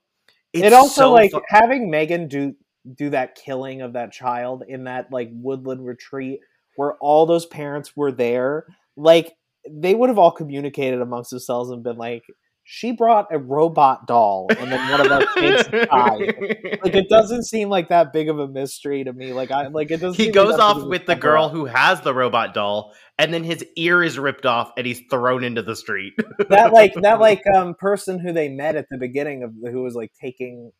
it's 0.57 0.66
it 0.66 0.73
also 0.73 1.03
so 1.03 1.12
like 1.12 1.31
fu- 1.31 1.42
having 1.49 1.90
Megan 1.90 2.29
do 2.29 2.55
do 2.95 3.11
that 3.11 3.35
killing 3.35 3.83
of 3.83 3.95
that 3.95 4.12
child 4.12 4.62
in 4.69 4.85
that 4.85 5.11
like 5.11 5.29
woodland 5.33 5.85
retreat 5.85 6.40
where 6.77 6.95
all 7.01 7.27
those 7.27 7.47
parents 7.47 7.97
were 7.97 8.12
there. 8.12 8.66
Like 8.97 9.33
they 9.69 9.95
would 9.95 10.09
have 10.09 10.19
all 10.19 10.31
communicated 10.31 11.01
amongst 11.01 11.31
themselves 11.31 11.71
and 11.71 11.83
been 11.83 11.97
like, 11.97 12.23
"She 12.68 12.92
brought 12.92 13.29
a 13.31 13.38
robot 13.38 14.07
doll, 14.07 14.48
and 14.59 14.70
then 14.70 14.90
one 14.90 15.00
of 15.00 15.11
our 15.11 15.26
kids 15.35 15.68
died." 15.90 16.35
Like 16.83 16.94
it 16.94 17.09
doesn't 17.09 17.44
seem 17.44 17.68
like 17.68 17.88
that 17.88 18.12
big 18.12 18.29
of 18.29 18.38
a 18.38 18.48
mystery 18.48 19.05
to 19.05 19.12
me. 19.12 19.33
Like 19.33 19.50
I 19.50 19.68
like 19.68 19.90
it 19.90 20.00
doesn't. 20.00 20.16
he 20.18 20.24
seem 20.24 20.33
goes 20.33 20.52
like 20.52 20.61
off 20.61 20.76
big 20.76 20.83
of 20.83 20.87
a 20.87 20.90
with 20.90 21.07
the 21.07 21.16
girl 21.16 21.48
who 21.48 21.64
has 21.64 22.00
the 22.02 22.12
robot 22.12 22.52
doll 22.52 22.92
and 23.18 23.33
then 23.33 23.44
his 23.44 23.64
ear 23.76 24.02
is 24.02 24.18
ripped 24.18 24.44
off 24.44 24.72
and 24.76 24.87
he's 24.87 25.00
thrown 25.11 25.42
into 25.42 25.62
the 25.62 25.74
street 25.74 26.12
that 26.50 26.72
like 26.72 26.92
that 27.00 27.18
like 27.20 27.42
um 27.55 27.74
person 27.74 28.18
who 28.18 28.33
they 28.33 28.48
met 28.48 28.76
at 28.76 28.87
the 28.90 28.98
beginning 28.98 29.42
of 29.42 29.52
who 29.70 29.83
was 29.83 29.94
like 29.94 30.12
taking 30.20 30.70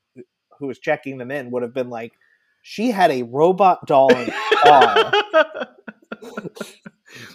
who 0.59 0.67
was 0.67 0.79
checking 0.79 1.19
them 1.19 1.31
in 1.31 1.51
would 1.51 1.63
have 1.63 1.75
been 1.75 1.91
like 1.91 2.13
she 2.69 2.91
had 2.91 3.13
a 3.13 3.23
robot 3.23 3.87
doll 3.87 4.13
in 4.13 4.29
her 4.29 4.57
car. 4.65 5.13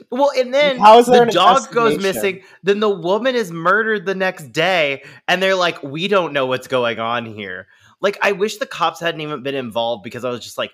Well 0.10 0.32
and 0.38 0.54
then 0.54 0.78
How 0.78 1.00
is 1.00 1.08
there 1.08 1.26
the 1.26 1.32
dog 1.32 1.72
goes 1.72 2.02
missing 2.02 2.44
then 2.64 2.80
the 2.80 2.90
woman 2.90 3.36
is 3.36 3.52
murdered 3.52 4.06
the 4.06 4.16
next 4.16 4.52
day 4.52 5.04
and 5.28 5.42
they're 5.42 5.56
like 5.56 5.82
we 5.84 6.08
don't 6.08 6.34
know 6.34 6.46
what's 6.46 6.68
going 6.68 7.00
on 7.00 7.26
here 7.26 7.68
like 8.02 8.18
i 8.22 8.32
wish 8.32 8.58
the 8.58 8.66
cops 8.66 9.00
hadn't 9.00 9.22
even 9.22 9.44
been 9.44 9.56
involved 9.56 10.04
because 10.04 10.26
i 10.26 10.30
was 10.30 10.42
just 10.42 10.58
like 10.58 10.72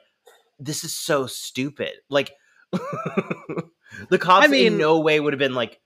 this 0.60 0.84
is 0.84 0.94
so 0.96 1.28
stupid 1.28 1.92
like 2.10 2.32
the 2.72 4.18
cops 4.20 4.46
I 4.46 4.48
mean- 4.48 4.74
in 4.74 4.78
no 4.78 5.00
way 5.00 5.20
would 5.20 5.34
have 5.34 5.40
been 5.40 5.56
like 5.56 5.80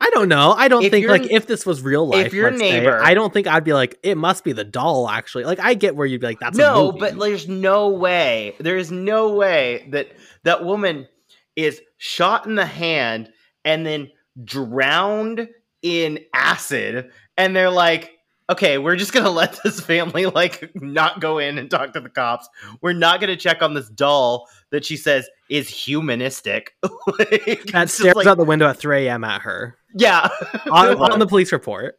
I 0.00 0.10
don't 0.10 0.28
know. 0.28 0.52
I 0.52 0.68
don't 0.68 0.82
think 0.90 1.08
like 1.08 1.30
if 1.30 1.46
this 1.46 1.64
was 1.64 1.80
real 1.80 2.06
life. 2.06 2.26
if 2.26 2.34
your 2.34 2.50
let's 2.50 2.60
say, 2.60 2.80
neighbor- 2.80 3.00
I 3.02 3.14
don't 3.14 3.32
think 3.32 3.46
I'd 3.46 3.64
be 3.64 3.72
like 3.72 3.98
it 4.02 4.18
must 4.18 4.44
be 4.44 4.52
the 4.52 4.64
doll. 4.64 5.08
Actually, 5.08 5.44
like 5.44 5.60
I 5.60 5.74
get 5.74 5.96
where 5.96 6.06
you'd 6.06 6.20
be 6.20 6.26
like 6.26 6.40
that's 6.40 6.58
a 6.58 6.60
no, 6.60 6.86
movie. 6.86 6.98
but 6.98 7.18
there's 7.18 7.48
no 7.48 7.88
way. 7.88 8.54
There 8.58 8.76
is 8.76 8.90
no 8.90 9.34
way 9.34 9.88
that 9.92 10.08
that 10.42 10.64
woman 10.64 11.08
is 11.56 11.80
shot 11.98 12.46
in 12.46 12.54
the 12.54 12.66
hand 12.66 13.30
and 13.64 13.86
then 13.86 14.10
drowned 14.44 15.48
in 15.82 16.18
acid, 16.34 17.10
and 17.36 17.54
they're 17.54 17.70
like, 17.70 18.12
"Okay, 18.50 18.78
we're 18.78 18.96
just 18.96 19.12
gonna 19.12 19.30
let 19.42 19.58
this 19.62 19.80
family 19.80 20.26
like 20.26 20.70
not 20.74 21.20
go 21.20 21.38
in 21.38 21.58
and 21.58 21.70
talk 21.70 21.92
to 21.92 22.00
the 22.00 22.08
cops. 22.08 22.48
We're 22.80 22.92
not 22.92 23.20
gonna 23.20 23.36
check 23.36 23.62
on 23.62 23.74
this 23.74 23.88
doll 23.90 24.48
that 24.70 24.84
she 24.84 24.96
says 24.96 25.28
is 25.48 25.68
humanistic." 25.68 26.74
Like, 27.18 27.64
that 27.66 27.90
stares 27.90 28.16
like- 28.16 28.26
out 28.26 28.38
the 28.38 28.44
window 28.44 28.66
at 28.66 28.78
3 28.78 29.06
a.m. 29.06 29.24
at 29.24 29.42
her 29.42 29.76
yeah, 29.94 30.28
on, 30.70 30.96
on 31.12 31.18
the 31.18 31.26
police 31.26 31.52
report. 31.52 31.98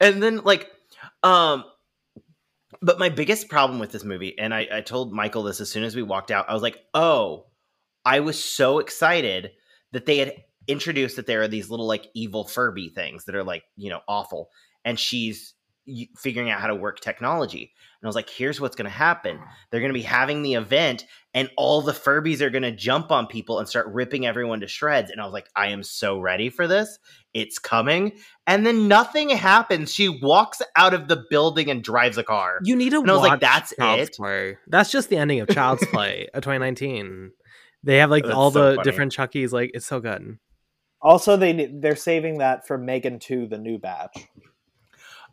and 0.00 0.22
then 0.22 0.38
like 0.44 0.70
um 1.22 1.64
but 2.82 2.98
my 2.98 3.08
biggest 3.08 3.48
problem 3.48 3.78
with 3.78 3.92
this 3.92 4.04
movie 4.04 4.38
and 4.38 4.54
I, 4.54 4.68
I 4.72 4.80
told 4.80 5.12
michael 5.12 5.42
this 5.42 5.60
as 5.60 5.70
soon 5.70 5.84
as 5.84 5.96
we 5.96 6.02
walked 6.02 6.30
out 6.30 6.48
i 6.48 6.54
was 6.54 6.62
like 6.62 6.78
oh 6.94 7.46
i 8.04 8.20
was 8.20 8.42
so 8.42 8.78
excited 8.78 9.52
that 9.92 10.06
they 10.06 10.18
had 10.18 10.32
introduced 10.70 11.16
that 11.16 11.26
there 11.26 11.42
are 11.42 11.48
these 11.48 11.68
little 11.68 11.86
like 11.86 12.06
evil 12.14 12.44
furby 12.44 12.88
things 12.88 13.24
that 13.24 13.34
are 13.34 13.44
like 13.44 13.64
you 13.76 13.90
know 13.90 14.00
awful. 14.06 14.50
And 14.84 14.98
she's 14.98 15.54
figuring 16.16 16.50
out 16.50 16.60
how 16.60 16.66
to 16.66 16.74
work 16.74 17.00
technology 17.00 17.72
and 18.00 18.06
i 18.06 18.08
was 18.08 18.16
like 18.16 18.30
here's 18.30 18.60
what's 18.60 18.76
going 18.76 18.84
to 18.84 18.90
happen 18.90 19.36
uh-huh. 19.36 19.52
they're 19.70 19.80
going 19.80 19.92
to 19.92 19.98
be 19.98 20.02
having 20.02 20.42
the 20.42 20.54
event 20.54 21.06
and 21.32 21.48
all 21.56 21.80
the 21.82 21.92
furbies 21.92 22.40
are 22.40 22.50
going 22.50 22.62
to 22.62 22.72
jump 22.72 23.10
on 23.10 23.26
people 23.26 23.58
and 23.58 23.68
start 23.68 23.86
ripping 23.88 24.26
everyone 24.26 24.60
to 24.60 24.68
shreds 24.68 25.10
and 25.10 25.20
i 25.20 25.24
was 25.24 25.32
like 25.32 25.48
i 25.56 25.68
am 25.68 25.82
so 25.82 26.18
ready 26.18 26.48
for 26.48 26.66
this 26.66 26.98
it's 27.34 27.58
coming 27.58 28.12
and 28.46 28.66
then 28.66 28.88
nothing 28.88 29.30
happens 29.30 29.92
she 29.92 30.08
walks 30.08 30.60
out 30.76 30.94
of 30.94 31.08
the 31.08 31.24
building 31.30 31.70
and 31.70 31.82
drives 31.82 32.18
a 32.18 32.24
car 32.24 32.60
You 32.62 32.76
need 32.76 32.90
to 32.90 33.00
And 33.00 33.10
I 33.10 33.14
was 33.14 33.22
like, 33.22 33.30
watch 33.32 33.40
"That's 33.40 33.74
Child's 33.76 34.08
it?" 34.10 34.16
Play. 34.16 34.56
That's 34.66 34.90
just 34.90 35.08
the 35.08 35.16
ending 35.16 35.40
of 35.40 35.48
Child's 35.48 35.86
Play 35.86 36.28
uh, 36.34 36.38
of 36.38 36.42
2019. 36.42 37.32
They 37.82 37.98
have 37.98 38.10
like 38.10 38.24
That's 38.24 38.34
all 38.34 38.50
so 38.50 38.70
the 38.70 38.76
funny. 38.76 38.84
different 38.84 39.12
Chuckies. 39.12 39.52
Like 39.52 39.70
it's 39.74 39.86
so 39.86 40.00
good. 40.00 40.38
Also, 41.02 41.36
they 41.36 41.70
they're 41.72 41.96
saving 41.96 42.38
that 42.38 42.66
for 42.66 42.76
Megan 42.76 43.18
Two, 43.18 43.46
the 43.46 43.58
new 43.58 43.78
batch. 43.78 44.28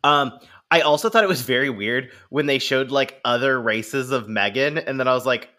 Um 0.07 0.31
i 0.71 0.81
also 0.81 1.09
thought 1.09 1.23
it 1.23 1.27
was 1.29 1.41
very 1.41 1.69
weird 1.69 2.11
when 2.29 2.45
they 2.45 2.59
showed 2.59 2.91
like 2.91 3.19
other 3.25 3.59
races 3.61 4.11
of 4.11 4.27
megan 4.27 4.77
and 4.77 4.99
then 4.99 5.07
i 5.07 5.13
was 5.13 5.25
like 5.25 5.49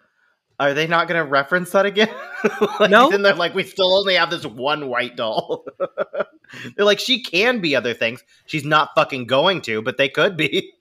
are 0.61 0.75
they 0.75 0.89
not 0.89 1.07
going 1.07 1.19
to 1.23 1.31
reference 1.31 1.71
that 1.71 1.87
again 1.87 2.09
like, 2.81 2.91
No. 2.91 3.11
then 3.11 3.23
they're 3.23 3.35
like 3.35 3.55
we 3.55 3.63
still 3.63 3.97
only 3.97 4.15
have 4.15 4.31
this 4.31 4.45
one 4.45 4.89
white 4.89 5.17
doll 5.17 5.65
they're 6.77 6.85
like 6.85 6.99
she 6.99 7.23
can 7.23 7.61
be 7.61 7.77
other 7.77 7.95
things 7.95 8.25
she's 8.47 8.65
not 8.65 8.91
fucking 8.97 9.27
going 9.27 9.61
to 9.63 9.83
but 9.83 9.97
they 9.99 10.09
could 10.09 10.37
be 10.37 10.73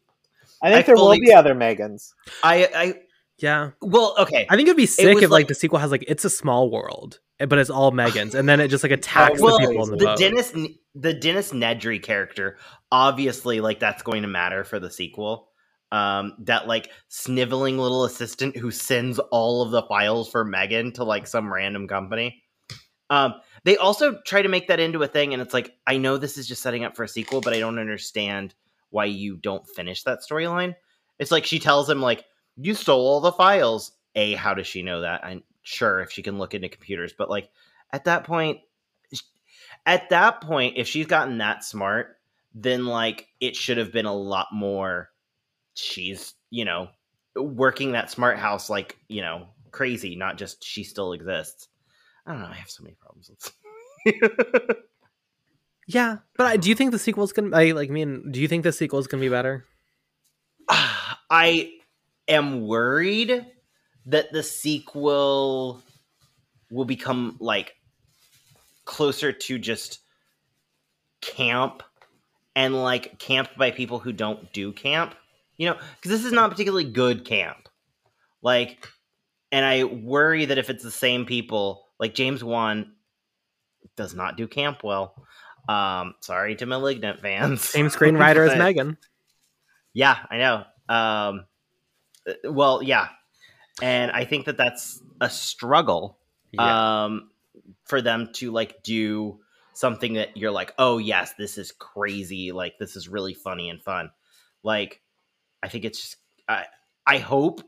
I 0.61 0.71
think 0.71 0.85
I 0.85 0.87
there 0.87 0.95
will 0.95 1.11
be 1.19 1.33
other 1.33 1.53
Megans. 1.53 2.13
I, 2.43 2.67
I 2.75 2.93
Yeah. 3.37 3.71
Well, 3.79 4.15
okay. 4.17 4.47
I 4.49 4.55
think 4.55 4.67
it'd 4.67 4.75
be 4.75 4.87
sick 4.87 5.13
was 5.13 5.23
if 5.23 5.29
like, 5.29 5.41
like- 5.41 5.47
the 5.49 5.53
sequel 5.53 5.77
has 5.77 5.91
like 5.91 6.03
it's 6.07 6.25
a 6.25 6.31
small 6.31 6.71
world, 6.71 7.19
but 7.37 7.59
it's 7.59 7.69
all 7.69 7.91
Megan's, 7.91 8.33
and 8.33 8.49
then 8.49 8.59
it 8.59 8.69
just 8.69 8.81
like 8.83 8.91
attacks 8.91 9.39
well, 9.39 9.59
the 9.59 9.67
people 9.67 9.83
in 9.83 9.91
the, 9.91 9.97
the 9.97 10.05
boat. 10.05 10.17
Dennis 10.17 10.51
the 10.95 11.13
Dennis 11.13 11.51
Nedry 11.51 12.01
character, 12.01 12.57
obviously, 12.91 13.59
like 13.61 13.79
that's 13.79 14.03
going 14.03 14.21
to 14.23 14.27
matter 14.27 14.63
for 14.63 14.79
the 14.79 14.91
sequel. 14.91 15.49
Um, 15.89 16.33
that 16.39 16.67
like 16.67 16.91
sniveling 17.07 17.77
little 17.77 18.03
assistant 18.03 18.57
who 18.57 18.71
sends 18.71 19.19
all 19.19 19.61
of 19.61 19.71
the 19.71 19.83
files 19.83 20.29
for 20.29 20.43
Megan 20.43 20.91
to 20.93 21.05
like 21.05 21.27
some 21.27 21.51
random 21.51 21.87
company. 21.87 22.43
Um, 23.09 23.35
they 23.63 23.77
also 23.77 24.19
try 24.25 24.41
to 24.41 24.49
make 24.49 24.67
that 24.67 24.81
into 24.81 25.01
a 25.01 25.07
thing, 25.07 25.33
and 25.33 25.41
it's 25.41 25.53
like 25.53 25.73
I 25.85 25.97
know 25.97 26.17
this 26.17 26.37
is 26.37 26.47
just 26.47 26.61
setting 26.61 26.83
up 26.83 26.95
for 26.95 27.03
a 27.03 27.07
sequel, 27.07 27.41
but 27.41 27.53
I 27.53 27.59
don't 27.59 27.79
understand 27.79 28.53
why 28.89 29.05
you 29.05 29.37
don't 29.37 29.67
finish 29.67 30.03
that 30.03 30.19
storyline. 30.29 30.75
It's 31.19 31.31
like 31.31 31.45
she 31.45 31.59
tells 31.59 31.89
him 31.89 32.01
like 32.01 32.25
you 32.57 32.73
stole 32.73 33.07
all 33.07 33.21
the 33.21 33.31
files. 33.31 33.91
A, 34.15 34.33
how 34.33 34.53
does 34.53 34.67
she 34.67 34.81
know 34.81 35.01
that? 35.01 35.23
I'm 35.23 35.43
sure 35.61 36.01
if 36.01 36.11
she 36.11 36.23
can 36.23 36.37
look 36.37 36.53
into 36.53 36.69
computers, 36.69 37.13
but 37.17 37.29
like 37.29 37.49
at 37.93 38.05
that 38.05 38.23
point, 38.23 38.59
at 39.85 40.09
that 40.09 40.41
point, 40.41 40.75
if 40.77 40.87
she's 40.87 41.05
gotten 41.05 41.37
that 41.37 41.63
smart, 41.63 42.16
then 42.59 42.85
like 42.85 43.27
it 43.39 43.55
should 43.55 43.77
have 43.77 43.91
been 43.91 44.05
a 44.05 44.13
lot 44.13 44.47
more. 44.51 45.09
She's 45.75 46.33
you 46.49 46.65
know 46.65 46.89
working 47.35 47.91
that 47.91 48.09
smart 48.09 48.39
house 48.39 48.69
like 48.69 48.97
you 49.07 49.21
know 49.21 49.47
crazy, 49.71 50.15
not 50.15 50.37
just 50.37 50.63
she 50.63 50.83
still 50.83 51.13
exists. 51.13 51.67
I 52.25 52.31
don't 52.31 52.41
know. 52.41 52.47
I 52.47 52.55
have 52.55 52.69
so 52.69 52.83
many 52.83 52.95
problems. 52.95 53.29
with 53.29 53.53
yeah, 55.87 56.17
but 56.35 56.47
I, 56.47 56.57
do 56.57 56.69
you 56.69 56.75
think 56.75 56.91
the 56.91 56.99
sequel's 56.99 57.31
gonna? 57.31 57.55
I 57.55 57.71
like. 57.71 57.89
Mean, 57.89 58.31
do 58.31 58.41
you 58.41 58.47
think 58.47 58.63
the 58.63 58.71
sequel's 58.71 59.07
gonna 59.07 59.21
be 59.21 59.29
better? 59.29 59.65
I 60.69 61.73
am 62.27 62.67
worried 62.67 63.45
that 64.07 64.31
the 64.31 64.43
sequel 64.43 65.81
will 66.71 66.85
become 66.85 67.37
like 67.39 67.75
closer 68.85 69.31
to 69.31 69.59
just 69.59 69.99
camp 71.21 71.83
and 72.57 72.75
like 72.75 73.19
camped 73.19 73.55
by 73.55 73.69
people 73.69 73.99
who 73.99 74.11
don't 74.11 74.51
do 74.51 74.73
camp. 74.73 75.13
You 75.57 75.69
know, 75.69 75.77
because 75.95 76.11
this 76.11 76.25
is 76.25 76.33
not 76.33 76.49
particularly 76.49 76.85
good 76.85 77.23
camp. 77.23 77.69
Like, 78.41 78.87
and 79.51 79.63
I 79.63 79.83
worry 79.83 80.45
that 80.45 80.57
if 80.57 80.69
it's 80.69 80.83
the 80.83 80.91
same 80.91 81.25
people, 81.25 81.87
like 81.99 82.15
James 82.15 82.43
Wan 82.43 82.93
does 83.95 84.15
not 84.15 84.37
do 84.37 84.47
camp 84.47 84.83
well. 84.83 85.13
Um, 85.69 86.15
sorry 86.21 86.55
to 86.55 86.65
Malignant 86.65 87.19
fans. 87.21 87.61
Same 87.69 87.87
screenwriter 87.87 88.49
as 88.49 88.57
Megan. 88.57 88.97
yeah, 89.93 90.17
I 90.31 90.37
know. 90.37 90.63
Um, 90.87 91.45
well, 92.43 92.81
yeah, 92.81 93.09
and 93.81 94.11
I 94.11 94.23
think 94.23 94.45
that 94.45 94.57
that's 94.57 95.01
a 95.19 95.29
struggle 95.29 96.17
um, 96.57 97.29
for 97.85 98.01
them 98.01 98.29
to 98.35 98.51
like 98.51 98.81
do 98.81 99.39
something 99.77 100.13
that 100.13 100.35
you're 100.35 100.51
like, 100.51 100.73
oh 100.77 100.97
yes, 100.97 101.33
this 101.37 101.57
is 101.57 101.71
crazy. 101.71 102.51
Like 102.51 102.73
this 102.79 102.95
is 102.95 103.07
really 103.07 103.33
funny 103.33 103.69
and 103.69 103.81
fun. 103.81 104.09
Like 104.63 105.01
I 105.61 105.69
think 105.69 105.85
it's 105.85 106.01
just 106.01 106.17
I 106.49 106.65
I 107.05 107.19
hope, 107.19 107.61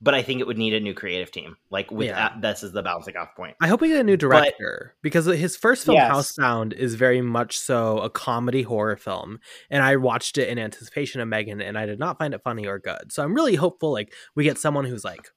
but 0.00 0.14
I 0.14 0.22
think 0.22 0.40
it 0.40 0.46
would 0.46 0.56
need 0.56 0.74
a 0.74 0.80
new 0.80 0.94
creative 0.94 1.30
team. 1.30 1.56
Like 1.70 1.90
with 1.90 2.08
Yeah. 2.08 2.30
that, 2.30 2.40
this 2.40 2.62
is 2.62 2.72
the 2.72 2.82
bouncing 2.82 3.16
off 3.16 3.34
point. 3.36 3.56
I 3.60 3.68
hope 3.68 3.80
we 3.80 3.88
get 3.88 4.00
a 4.00 4.04
new 4.04 4.16
director 4.16 4.94
because 5.02 5.26
his 5.26 5.56
first 5.56 5.84
film, 5.84 5.96
Yes. 5.96 6.10
Housebound, 6.10 6.72
is 6.72 6.94
very 6.94 7.20
much 7.20 7.58
so 7.58 7.98
a 7.98 8.08
comedy 8.08 8.62
horror 8.62 8.96
film, 8.96 9.38
and 9.70 9.82
I 9.82 9.96
watched 9.96 10.38
it 10.38 10.48
in 10.48 10.58
anticipation 10.58 11.20
of 11.20 11.28
Megan, 11.28 11.60
and 11.60 11.76
I 11.76 11.84
did 11.84 11.98
not 11.98 12.18
find 12.18 12.32
it 12.32 12.42
funny 12.42 12.66
or 12.66 12.78
good. 12.78 13.10
So 13.12 13.22
I'm 13.22 13.34
really 13.34 13.56
hopeful, 13.56 13.92
like 13.92 14.14
we 14.34 14.44
get 14.44 14.56
someone 14.56 14.84
who's 14.84 15.04
like 15.04 15.28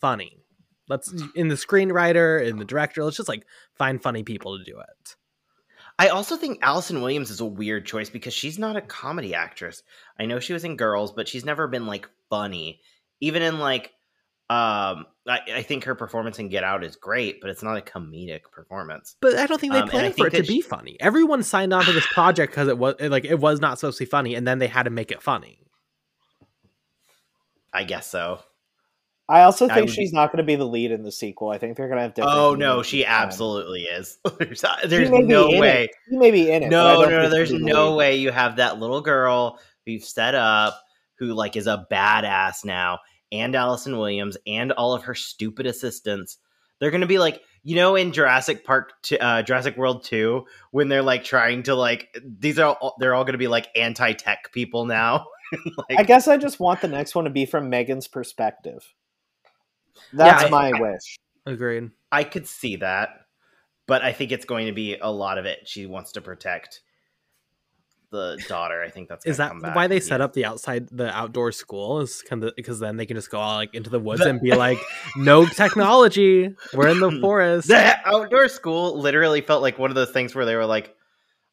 funny. 0.00 0.42
Let's 0.88 1.12
in 1.34 1.48
the 1.48 1.54
screenwriter, 1.54 2.44
in 2.44 2.56
the 2.56 2.64
director. 2.64 3.04
Let's 3.04 3.18
just 3.18 3.28
like 3.28 3.44
find 3.76 4.02
funny 4.02 4.22
people 4.22 4.58
to 4.58 4.64
do 4.64 4.78
it. 4.80 5.16
I 5.98 6.08
also 6.08 6.36
think 6.36 6.60
Allison 6.62 7.00
Williams 7.00 7.30
is 7.30 7.40
a 7.40 7.44
weird 7.44 7.84
choice 7.84 8.08
because 8.08 8.32
she's 8.32 8.58
not 8.58 8.76
a 8.76 8.80
comedy 8.80 9.34
actress. 9.34 9.82
I 10.18 10.26
know 10.26 10.38
she 10.38 10.52
was 10.52 10.64
in 10.64 10.76
Girls, 10.76 11.12
but 11.12 11.26
she's 11.26 11.44
never 11.44 11.66
been 11.66 11.86
like 11.86 12.08
funny. 12.30 12.80
Even 13.20 13.42
in 13.42 13.58
like, 13.58 13.86
um, 14.48 15.06
I, 15.26 15.40
I 15.56 15.62
think 15.62 15.84
her 15.84 15.96
performance 15.96 16.38
in 16.38 16.48
Get 16.48 16.62
Out 16.62 16.84
is 16.84 16.94
great, 16.94 17.40
but 17.40 17.50
it's 17.50 17.62
not 17.64 17.76
a 17.76 17.80
comedic 17.80 18.42
performance. 18.52 19.16
But 19.20 19.36
I 19.36 19.46
don't 19.46 19.60
think 19.60 19.72
they 19.72 19.80
Um, 19.80 19.88
planned 19.88 20.16
for 20.16 20.28
it 20.28 20.30
to 20.30 20.36
that 20.38 20.48
be 20.48 20.60
funny. 20.60 20.96
Everyone 21.00 21.42
signed 21.42 21.72
on 21.74 21.84
to 21.84 21.92
this 21.92 22.06
project 22.12 22.52
because 22.52 22.68
it 22.68 22.78
was 22.78 22.94
like 23.00 23.24
it 23.24 23.40
was 23.40 23.60
not 23.60 23.78
supposed 23.80 23.98
to 23.98 24.04
be 24.04 24.08
funny, 24.10 24.36
and 24.36 24.46
then 24.46 24.60
they 24.60 24.68
had 24.68 24.84
to 24.84 24.90
make 24.90 25.10
it 25.10 25.20
funny. 25.20 25.58
I 27.72 27.84
guess 27.84 28.06
so. 28.06 28.40
I 29.28 29.42
also 29.42 29.68
think 29.68 29.80
would 29.80 29.90
she's 29.90 30.10
be- 30.10 30.16
not 30.16 30.32
going 30.32 30.38
to 30.38 30.42
be 30.42 30.56
the 30.56 30.64
lead 30.64 30.90
in 30.90 31.02
the 31.02 31.12
sequel. 31.12 31.50
I 31.50 31.58
think 31.58 31.76
they're 31.76 31.88
going 31.88 31.98
to 31.98 32.02
have 32.02 32.14
different. 32.14 32.36
Oh 32.36 32.54
no, 32.54 32.82
she 32.82 33.04
absolutely 33.04 33.82
is. 33.82 34.18
there's 34.38 34.64
there's 34.86 35.10
no 35.10 35.48
in 35.48 35.56
it. 35.56 35.60
way. 35.60 35.88
She 36.08 36.16
may 36.16 36.30
be 36.30 36.50
in 36.50 36.62
it. 36.62 36.66
I 36.66 36.68
No, 36.70 37.04
no, 37.04 37.28
there's 37.28 37.52
no 37.52 37.90
lead. 37.90 37.96
way 37.96 38.16
you 38.16 38.30
have 38.30 38.56
that 38.56 38.78
little 38.78 39.02
girl 39.02 39.58
who 39.84 39.92
you've 39.92 40.04
set 40.04 40.34
up 40.34 40.80
who 41.18 41.34
like 41.34 41.56
is 41.56 41.66
a 41.66 41.86
badass 41.90 42.64
now, 42.64 43.00
and 43.30 43.54
Allison 43.54 43.98
Williams 43.98 44.36
and 44.46 44.72
all 44.72 44.94
of 44.94 45.02
her 45.04 45.14
stupid 45.14 45.66
assistants. 45.66 46.38
They're 46.78 46.90
gonna 46.92 47.06
be 47.06 47.18
like, 47.18 47.42
you 47.64 47.74
know, 47.74 47.96
in 47.96 48.12
Jurassic 48.12 48.64
Park, 48.64 48.92
t- 49.02 49.18
uh, 49.18 49.42
Jurassic 49.42 49.76
World 49.76 50.04
Two, 50.04 50.46
when 50.70 50.88
they're 50.88 51.02
like 51.02 51.24
trying 51.24 51.64
to 51.64 51.74
like, 51.74 52.08
these 52.24 52.58
are 52.58 52.76
all, 52.76 52.94
they're 52.98 53.14
all 53.14 53.24
gonna 53.24 53.36
be 53.36 53.48
like 53.48 53.68
anti-tech 53.76 54.52
people 54.52 54.86
now. 54.86 55.26
like, 55.90 55.98
I 55.98 56.02
guess 56.04 56.28
I 56.28 56.36
just 56.36 56.60
want 56.60 56.80
the 56.80 56.88
next 56.88 57.14
one 57.14 57.24
to 57.24 57.30
be 57.30 57.46
from 57.46 57.68
Megan's 57.68 58.06
perspective. 58.08 58.94
That's 60.12 60.44
I- 60.44 60.48
my 60.50 60.70
I- 60.74 60.80
wish. 60.80 61.18
Agreed. 61.46 61.90
I 62.12 62.24
could 62.24 62.46
see 62.46 62.76
that, 62.76 63.10
but 63.86 64.02
I 64.02 64.12
think 64.12 64.32
it's 64.32 64.44
going 64.44 64.66
to 64.66 64.72
be 64.72 64.96
a 64.98 65.10
lot 65.10 65.38
of 65.38 65.44
it. 65.46 65.60
She 65.66 65.86
wants 65.86 66.12
to 66.12 66.20
protect 66.20 66.80
the 68.10 68.42
daughter. 68.48 68.82
I 68.82 68.88
think 68.90 69.08
that's 69.08 69.26
Is 69.26 69.36
that 69.36 69.50
come 69.50 69.60
back. 69.60 69.74
why 69.76 69.86
they 69.86 70.00
set 70.00 70.20
up 70.20 70.32
the 70.32 70.44
outside, 70.46 70.88
the 70.88 71.14
outdoor 71.14 71.52
school? 71.52 72.00
Is 72.00 72.22
kind 72.22 72.42
of 72.44 72.54
because 72.56 72.80
then 72.80 72.96
they 72.96 73.04
can 73.06 73.16
just 73.16 73.30
go 73.30 73.38
all 73.38 73.56
like 73.56 73.74
into 73.74 73.90
the 73.90 74.00
woods 74.00 74.20
The- 74.22 74.30
and 74.30 74.40
be 74.40 74.54
like, 74.54 74.78
"No 75.16 75.44
technology. 75.62 76.54
We're 76.72 76.88
in 76.88 77.00
the 77.00 77.10
forest." 77.20 77.68
the 77.68 77.96
outdoor 78.06 78.48
school 78.48 78.98
literally 78.98 79.40
felt 79.42 79.60
like 79.62 79.78
one 79.78 79.90
of 79.90 79.94
those 79.94 80.10
things 80.10 80.34
where 80.34 80.44
they 80.46 80.56
were 80.56 80.66
like, 80.66 80.94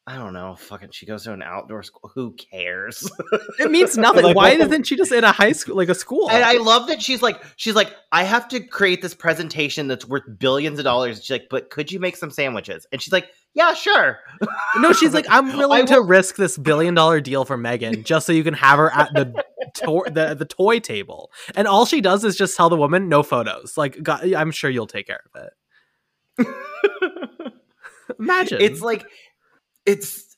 I 0.07 0.17
don't 0.17 0.33
know, 0.33 0.55
fucking, 0.55 0.91
she 0.91 1.07
goes 1.07 1.23
to 1.23 1.33
an 1.33 1.41
outdoor 1.41 1.81
school. 1.81 2.11
Who 2.13 2.33
cares? 2.33 3.09
It 3.59 3.71
means 3.71 3.97
nothing. 3.97 4.23
Like, 4.23 4.35
Why 4.35 4.51
isn't 4.51 4.85
she 4.85 4.95
just 4.95 5.11
in 5.11 5.23
a 5.23 5.31
high 5.31 5.53
school, 5.53 5.75
like 5.75 5.89
a 5.89 5.95
school? 5.95 6.29
and 6.29 6.43
I 6.43 6.57
love 6.57 6.87
that 6.89 7.01
she's 7.01 7.23
like, 7.23 7.41
she's 7.55 7.73
like, 7.73 7.91
I 8.11 8.23
have 8.23 8.47
to 8.49 8.59
create 8.59 9.01
this 9.01 9.15
presentation 9.15 9.87
that's 9.87 10.05
worth 10.05 10.23
billions 10.37 10.77
of 10.77 10.85
dollars. 10.85 11.23
She's 11.23 11.31
like, 11.31 11.47
but 11.49 11.71
could 11.71 11.91
you 11.91 11.99
make 11.99 12.17
some 12.17 12.29
sandwiches? 12.29 12.85
And 12.91 13.01
she's 13.01 13.11
like, 13.13 13.27
yeah, 13.55 13.73
sure. 13.73 14.19
no, 14.77 14.93
she's 14.93 15.13
like, 15.13 15.25
I'm 15.27 15.57
willing 15.57 15.87
to 15.87 16.01
risk 16.01 16.35
this 16.35 16.55
billion 16.57 16.93
dollar 16.93 17.19
deal 17.19 17.43
for 17.45 17.57
Megan 17.57 18.03
just 18.03 18.27
so 18.27 18.33
you 18.33 18.43
can 18.43 18.53
have 18.53 18.77
her 18.77 18.91
at 18.91 19.11
the 19.13 19.43
to- 19.75 20.11
the 20.11 20.35
the 20.35 20.45
toy 20.45 20.79
table. 20.79 21.31
And 21.55 21.67
all 21.67 21.85
she 21.85 22.01
does 22.01 22.23
is 22.23 22.35
just 22.35 22.55
tell 22.55 22.69
the 22.69 22.75
woman, 22.75 23.07
"No 23.09 23.23
photos." 23.23 23.77
Like, 23.77 24.03
God, 24.03 24.31
I'm 24.33 24.51
sure 24.51 24.69
you'll 24.69 24.87
take 24.87 25.07
care 25.07 25.21
of 25.33 25.41
it. 26.37 26.47
Imagine 28.19 28.61
it's 28.61 28.81
like 28.81 29.03
it's 29.85 30.35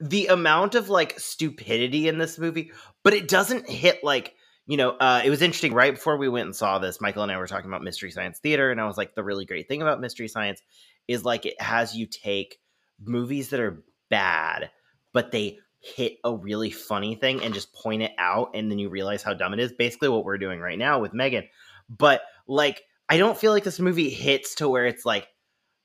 the 0.00 0.26
amount 0.26 0.74
of 0.74 0.88
like 0.88 1.18
stupidity 1.18 2.08
in 2.08 2.18
this 2.18 2.38
movie 2.38 2.72
but 3.04 3.14
it 3.14 3.28
doesn't 3.28 3.68
hit 3.68 4.02
like 4.02 4.34
you 4.66 4.76
know 4.76 4.90
uh 4.90 5.22
it 5.24 5.30
was 5.30 5.42
interesting 5.42 5.72
right 5.72 5.94
before 5.94 6.16
we 6.16 6.28
went 6.28 6.46
and 6.46 6.56
saw 6.56 6.78
this 6.78 7.00
michael 7.00 7.22
and 7.22 7.30
i 7.30 7.36
were 7.36 7.46
talking 7.46 7.70
about 7.70 7.84
mystery 7.84 8.10
science 8.10 8.40
theater 8.40 8.72
and 8.72 8.80
i 8.80 8.86
was 8.86 8.96
like 8.96 9.14
the 9.14 9.22
really 9.22 9.44
great 9.44 9.68
thing 9.68 9.80
about 9.80 10.00
mystery 10.00 10.26
science 10.26 10.60
is 11.06 11.24
like 11.24 11.46
it 11.46 11.60
has 11.60 11.96
you 11.96 12.06
take 12.06 12.58
movies 13.04 13.50
that 13.50 13.60
are 13.60 13.84
bad 14.10 14.70
but 15.12 15.30
they 15.30 15.58
hit 15.78 16.18
a 16.24 16.34
really 16.34 16.70
funny 16.70 17.14
thing 17.14 17.42
and 17.42 17.54
just 17.54 17.72
point 17.72 18.02
it 18.02 18.12
out 18.18 18.50
and 18.54 18.70
then 18.70 18.78
you 18.78 18.88
realize 18.88 19.22
how 19.22 19.34
dumb 19.34 19.52
it 19.52 19.60
is 19.60 19.72
basically 19.72 20.08
what 20.08 20.24
we're 20.24 20.38
doing 20.38 20.60
right 20.60 20.78
now 20.78 21.00
with 21.00 21.12
megan. 21.12 21.44
But 21.88 22.22
like 22.46 22.82
i 23.08 23.18
don't 23.18 23.38
feel 23.38 23.52
like 23.52 23.64
this 23.64 23.80
movie 23.80 24.10
hits 24.10 24.56
to 24.56 24.68
where 24.68 24.86
it's 24.86 25.04
like 25.04 25.28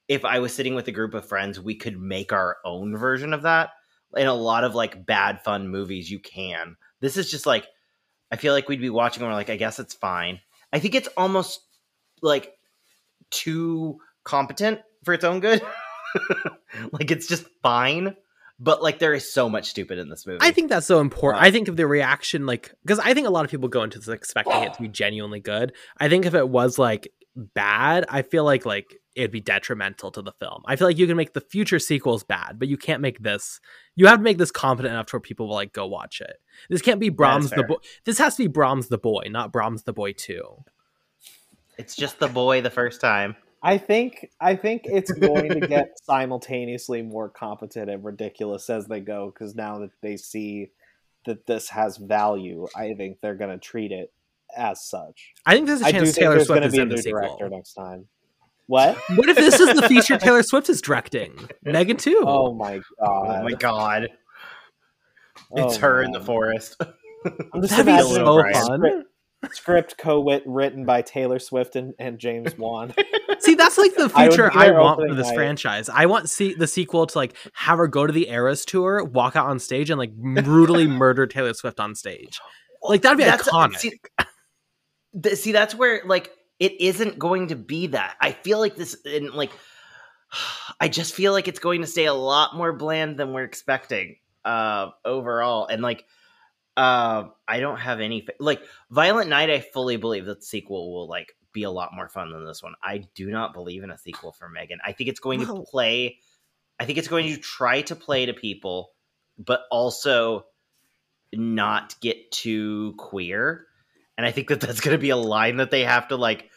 if 0.07 0.25
I 0.25 0.39
was 0.39 0.53
sitting 0.53 0.75
with 0.75 0.87
a 0.87 0.91
group 0.91 1.13
of 1.13 1.27
friends, 1.27 1.59
we 1.59 1.75
could 1.75 1.99
make 1.99 2.31
our 2.31 2.57
own 2.63 2.95
version 2.97 3.33
of 3.33 3.43
that. 3.43 3.71
In 4.15 4.27
a 4.27 4.33
lot 4.33 4.63
of 4.63 4.73
like 4.73 5.05
bad 5.05 5.43
fun 5.43 5.67
movies, 5.67 6.09
you 6.09 6.19
can. 6.19 6.77
This 7.01 7.17
is 7.17 7.29
just 7.29 7.45
like 7.45 7.67
I 8.31 8.35
feel 8.35 8.53
like 8.53 8.69
we'd 8.69 8.81
be 8.81 8.89
watching 8.89 9.23
and 9.23 9.31
we're 9.31 9.35
like, 9.35 9.49
I 9.49 9.57
guess 9.57 9.79
it's 9.79 9.93
fine. 9.93 10.39
I 10.71 10.79
think 10.79 10.95
it's 10.95 11.09
almost 11.17 11.61
like 12.21 12.53
too 13.29 13.99
competent 14.23 14.79
for 15.03 15.13
its 15.13 15.23
own 15.23 15.39
good. 15.39 15.61
like 16.91 17.11
it's 17.11 17.27
just 17.27 17.45
fine. 17.61 18.15
But 18.59 18.81
like 18.81 18.99
there 18.99 19.13
is 19.13 19.31
so 19.31 19.49
much 19.49 19.69
stupid 19.69 19.99
in 19.99 20.09
this 20.09 20.25
movie. 20.25 20.39
I 20.41 20.51
think 20.51 20.69
that's 20.69 20.87
so 20.87 20.99
important. 20.99 21.41
Wow. 21.41 21.45
I 21.45 21.49
uh, 21.49 21.51
think 21.51 21.67
of 21.67 21.77
the 21.77 21.85
reaction, 21.85 22.47
like, 22.47 22.73
because 22.83 22.97
I 22.97 23.13
think 23.13 23.27
a 23.27 23.29
lot 23.29 23.45
of 23.45 23.51
people 23.51 23.69
go 23.69 23.83
into 23.83 23.99
this 23.99 24.07
expecting 24.07 24.63
it 24.63 24.73
to 24.73 24.81
be 24.81 24.87
genuinely 24.87 25.39
good. 25.39 25.73
I 25.97 26.09
think 26.09 26.25
if 26.25 26.33
it 26.33 26.49
was 26.49 26.79
like 26.79 27.07
bad, 27.35 28.05
I 28.09 28.23
feel 28.23 28.43
like 28.43 28.65
like 28.65 28.97
it'd 29.17 29.31
be 29.31 29.41
detrimental 29.41 30.11
to 30.11 30.21
the 30.21 30.31
film. 30.31 30.61
I 30.65 30.75
feel 30.75 30.87
like 30.87 30.97
you 30.97 31.07
can 31.07 31.17
make 31.17 31.33
the 31.33 31.41
future 31.41 31.79
sequels 31.79 32.23
bad, 32.23 32.59
but 32.59 32.67
you 32.67 32.77
can't 32.77 33.01
make 33.01 33.19
this. 33.19 33.59
You 33.95 34.07
have 34.07 34.19
to 34.19 34.23
make 34.23 34.37
this 34.37 34.51
competent 34.51 34.93
enough 34.93 35.07
to 35.07 35.15
where 35.15 35.21
people 35.21 35.47
will 35.47 35.55
like 35.55 35.73
go 35.73 35.87
watch 35.87 36.21
it. 36.21 36.37
This 36.69 36.81
can't 36.81 36.99
be 36.99 37.09
Brahms 37.09 37.49
the 37.49 37.63
boy. 37.63 37.77
This 38.05 38.19
has 38.19 38.35
to 38.35 38.43
be 38.43 38.47
Brahms 38.47 38.87
the 38.87 38.97
boy, 38.97 39.23
not 39.29 39.51
Brahms 39.51 39.83
the 39.83 39.93
boy 39.93 40.13
two. 40.13 40.63
It's 41.77 41.95
just 41.95 42.19
the 42.19 42.27
boy 42.27 42.61
the 42.61 42.69
first 42.69 43.01
time. 43.01 43.35
I 43.63 43.79
think 43.79 44.29
I 44.39 44.55
think 44.55 44.83
it's 44.85 45.11
going 45.11 45.49
to 45.59 45.67
get 45.67 45.97
simultaneously 46.03 47.01
more 47.01 47.27
competent 47.29 47.89
and 47.89 48.03
ridiculous 48.03 48.69
as 48.69 48.85
they 48.87 48.99
go 48.99 49.31
because 49.33 49.55
now 49.55 49.79
that 49.79 49.91
they 50.01 50.15
see 50.17 50.69
that 51.25 51.47
this 51.47 51.69
has 51.69 51.97
value, 51.97 52.67
I 52.75 52.93
think 52.93 53.17
they're 53.21 53.35
going 53.35 53.51
to 53.51 53.57
treat 53.57 53.91
it 53.91 54.13
as 54.55 54.85
such. 54.87 55.33
I 55.45 55.55
think 55.55 55.67
there's 55.67 55.81
a 55.81 55.85
I 55.85 55.91
do 55.91 55.97
chance 55.99 56.11
think 56.11 56.17
Taylor 56.17 56.35
there's 56.35 56.45
Swift 56.45 56.61
going 56.61 56.61
to 56.61 56.67
is 56.67 56.73
be 56.73 56.79
a 56.79 56.81
in 56.83 56.89
the 56.89 56.95
new 56.95 57.01
sequel. 57.01 57.21
director 57.21 57.49
next 57.49 57.73
time. 57.73 58.07
What? 58.67 58.97
What 59.15 59.29
if 59.29 59.37
this 59.37 59.59
is 59.59 59.75
the 59.79 59.87
feature 59.87 60.17
Taylor 60.19 60.43
Swift 60.43 60.69
is 60.69 60.81
directing? 60.81 61.49
Megan 61.63 61.97
too. 61.97 62.23
Oh 62.25 62.53
my 62.53 62.77
god! 62.77 63.39
Oh 63.39 63.43
my 63.43 63.53
god. 63.53 64.07
Oh 65.51 65.65
it's 65.65 65.77
Oh, 65.77 65.81
her 65.81 66.03
in 66.03 66.11
the 66.11 66.21
forest. 66.21 66.75
I'm 66.83 67.61
just 67.61 67.71
That'd 67.71 67.85
be 67.85 67.91
imagining 67.93 68.15
so 68.15 68.41
Brian. 68.41 68.53
fun. 68.53 68.79
Script, 68.79 69.55
script 69.55 69.97
co-wit 69.97 70.43
written 70.45 70.85
by 70.85 71.01
Taylor 71.01 71.39
Swift 71.39 71.75
and, 71.75 71.93
and 71.99 72.19
James 72.19 72.57
Wan. 72.57 72.93
See, 73.39 73.55
that's 73.55 73.77
like 73.77 73.95
the 73.95 74.09
future 74.09 74.49
be 74.49 74.57
I, 74.57 74.71
want 74.71 75.07
for 75.07 75.15
this 75.15 75.27
night. 75.27 75.35
franchise. 75.35 75.89
I 75.89 76.05
want 76.05 76.29
see 76.29 76.53
the 76.53 76.67
sequel 76.67 77.05
to 77.07 77.17
like 77.17 77.35
have 77.53 77.77
her 77.77 77.87
go 77.87 78.05
to 78.07 78.13
the 78.13 78.29
Eras 78.29 78.65
tour, 78.65 79.03
walk 79.03 79.35
out 79.35 79.47
on 79.47 79.59
stage, 79.59 79.89
and 79.89 79.97
like 79.99 80.13
brutally 80.13 80.87
murder 80.87 81.25
Taylor 81.27 81.53
Swift 81.53 81.79
on 81.79 81.95
stage. 81.95 82.39
Like, 82.81 83.01
that'd 83.01 83.17
be 83.17 83.23
iconic. 83.23 83.77
See, 83.77 83.99
see, 85.35 85.51
that's 85.51 85.73
where 85.75 86.01
like 86.05 86.31
it 86.59 86.81
isn't 86.81 87.19
going 87.19 87.47
to 87.47 87.55
be 87.55 87.87
that. 87.87 88.15
I 88.19 88.31
feel 88.31 88.59
like 88.59 88.75
this, 88.75 88.97
and 89.05 89.31
like, 89.31 89.51
I 90.79 90.87
just 90.87 91.13
feel 91.13 91.33
like 91.33 91.47
it's 91.47 91.59
going 91.59 91.81
to 91.81 91.87
stay 91.87 92.05
a 92.05 92.13
lot 92.13 92.55
more 92.55 92.73
bland 92.73 93.17
than 93.17 93.33
we're 93.33 93.43
expecting 93.43 94.17
uh, 94.45 94.89
overall. 95.05 95.67
And 95.67 95.81
like, 95.81 96.05
uh, 96.75 97.25
I 97.47 97.59
don't 97.59 97.79
have 97.79 97.99
any 97.99 98.21
fa- 98.21 98.33
like 98.39 98.61
Violent 98.89 99.29
Night. 99.29 99.49
I 99.49 99.61
fully 99.61 99.97
believe 99.97 100.25
that 100.25 100.39
the 100.39 100.45
sequel 100.45 100.93
will 100.93 101.07
like 101.07 101.35
be 101.53 101.63
a 101.63 101.71
lot 101.71 101.93
more 101.93 102.07
fun 102.09 102.31
than 102.31 102.45
this 102.45 102.61
one. 102.61 102.75
I 102.83 103.03
do 103.15 103.29
not 103.29 103.53
believe 103.53 103.83
in 103.83 103.91
a 103.91 103.97
sequel 103.97 104.31
for 104.31 104.47
Megan. 104.49 104.79
I 104.85 104.91
think 104.91 105.09
it's 105.09 105.19
going 105.19 105.45
to 105.45 105.63
play. 105.69 106.19
I 106.79 106.85
think 106.85 106.97
it's 106.99 107.07
going 107.07 107.33
to 107.33 107.41
try 107.41 107.81
to 107.83 107.95
play 107.95 108.27
to 108.27 108.33
people, 108.33 108.91
but 109.39 109.61
also 109.71 110.45
not 111.33 111.95
get 111.99 112.31
too 112.31 112.93
queer. 112.97 113.66
And 114.17 114.25
I 114.25 114.31
think 114.31 114.49
that 114.49 114.59
that's 114.59 114.79
going 114.79 114.95
to 114.95 115.01
be 115.01 115.11
a 115.11 115.17
line 115.17 115.57
that 115.57 115.71
they 115.71 115.83
have 115.83 116.07
to 116.09 116.15
like 116.15 116.49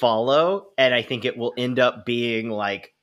follow. 0.00 0.68
And 0.78 0.94
I 0.94 1.02
think 1.02 1.24
it 1.24 1.36
will 1.36 1.54
end 1.56 1.78
up 1.78 2.06
being 2.06 2.50
like 2.50 2.94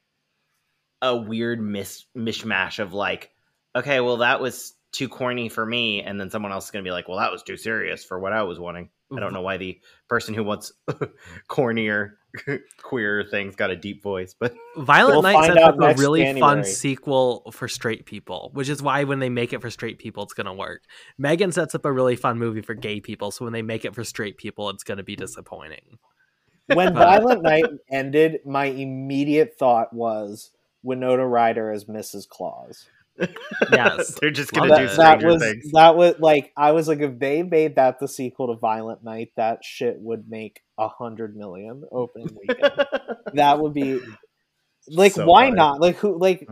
a 1.01 1.15
weird 1.15 1.61
mis- 1.61 2.05
mishmash 2.17 2.79
of 2.79 2.93
like, 2.93 3.31
okay, 3.75 3.99
well, 3.99 4.17
that 4.17 4.39
was 4.41 4.73
too 4.91 5.09
corny 5.09 5.49
for 5.49 5.65
me. 5.65 6.01
And 6.01 6.19
then 6.19 6.29
someone 6.29 6.51
else 6.51 6.65
is 6.65 6.71
going 6.71 6.83
to 6.83 6.87
be 6.87 6.93
like, 6.93 7.07
well, 7.07 7.19
that 7.19 7.31
was 7.31 7.43
too 7.43 7.57
serious 7.57 8.05
for 8.05 8.19
what 8.19 8.33
I 8.33 8.43
was 8.43 8.59
wanting. 8.59 8.89
I 9.11 9.15
don't 9.15 9.27
mm-hmm. 9.27 9.35
know 9.35 9.41
why 9.41 9.57
the 9.57 9.79
person 10.07 10.33
who 10.33 10.43
wants 10.43 10.71
cornier, 11.47 12.17
queer 12.81 13.23
things 13.23 13.55
got 13.55 13.71
a 13.71 13.75
deep 13.75 14.01
voice, 14.01 14.35
but 14.37 14.55
Violent 14.77 15.15
We'll 15.15 15.21
Night 15.23 15.33
find 15.33 15.53
sets 15.53 15.63
up 15.63 15.75
a 15.75 15.79
next 15.79 15.99
really 15.99 16.39
fun 16.39 16.63
sequel 16.63 17.51
for 17.51 17.67
straight 17.67 18.05
people, 18.05 18.51
which 18.53 18.69
is 18.69 18.81
why 18.81 19.03
when 19.03 19.19
they 19.19 19.29
make 19.29 19.53
it 19.53 19.61
for 19.61 19.69
straight 19.69 19.99
people, 19.99 20.23
it's 20.23 20.33
going 20.33 20.45
to 20.45 20.53
work. 20.53 20.83
Megan 21.17 21.51
sets 21.51 21.75
up 21.75 21.85
a 21.85 21.91
really 21.91 22.15
fun 22.15 22.37
movie 22.37 22.61
for 22.61 22.73
gay 22.73 22.99
people, 22.99 23.31
so 23.31 23.45
when 23.45 23.53
they 23.53 23.61
make 23.61 23.85
it 23.85 23.95
for 23.95 24.03
straight 24.03 24.37
people, 24.37 24.69
it's 24.69 24.83
going 24.83 24.97
to 24.97 25.03
be 25.03 25.15
disappointing. 25.15 25.97
When 26.67 26.93
Violent 26.93 27.43
Night 27.43 27.65
ended, 27.91 28.39
my 28.45 28.65
immediate 28.65 29.55
thought 29.57 29.93
was 29.93 30.51
Winona 30.83 31.27
Ryder 31.27 31.71
as 31.71 31.85
Mrs. 31.85 32.27
Claus. 32.27 32.87
Yes. 33.71 34.15
they're 34.19 34.29
just 34.29 34.51
going 34.51 34.69
to 34.69 34.75
that. 34.75 34.89
do 34.89 34.95
that 34.97 35.23
was 35.23 35.41
Things. 35.41 35.71
that 35.71 35.95
was 35.95 36.15
like 36.19 36.51
I 36.57 36.73
was 36.73 36.89
like 36.89 36.99
if 36.99 37.17
they 37.17 37.43
made 37.43 37.75
that 37.75 37.99
the 37.99 38.09
sequel 38.09 38.47
to 38.47 38.59
Violent 38.59 39.03
Night, 39.03 39.31
that 39.37 39.63
shit 39.63 39.97
would 39.99 40.29
make 40.29 40.61
a 40.77 40.87
hundred 40.87 41.35
million 41.35 41.83
opening 41.91 42.29
weekend. 42.39 42.71
that 43.33 43.59
would 43.59 43.73
be 43.73 43.99
like 44.89 45.13
So 45.13 45.25
why 45.25 45.45
funny. 45.45 45.55
not? 45.55 45.79
Like 45.81 45.95
who 45.97 46.17
like 46.19 46.47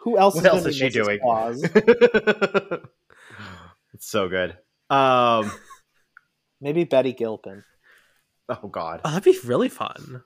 who 0.00 0.16
else 0.18 0.34
What 0.36 0.44
is, 0.44 0.50
else 0.50 0.66
is 0.66 0.76
she 0.76 0.86
Mrs. 0.88 0.92
doing? 0.92 2.80
It's 3.94 4.08
so 4.08 4.28
good. 4.28 4.56
Um, 4.90 5.50
Maybe 6.60 6.84
Betty 6.84 7.12
Gilpin. 7.12 7.64
oh 8.48 8.68
God. 8.68 9.00
Oh, 9.04 9.10
that'd 9.10 9.24
be 9.24 9.38
really 9.46 9.68
fun. 9.68 10.22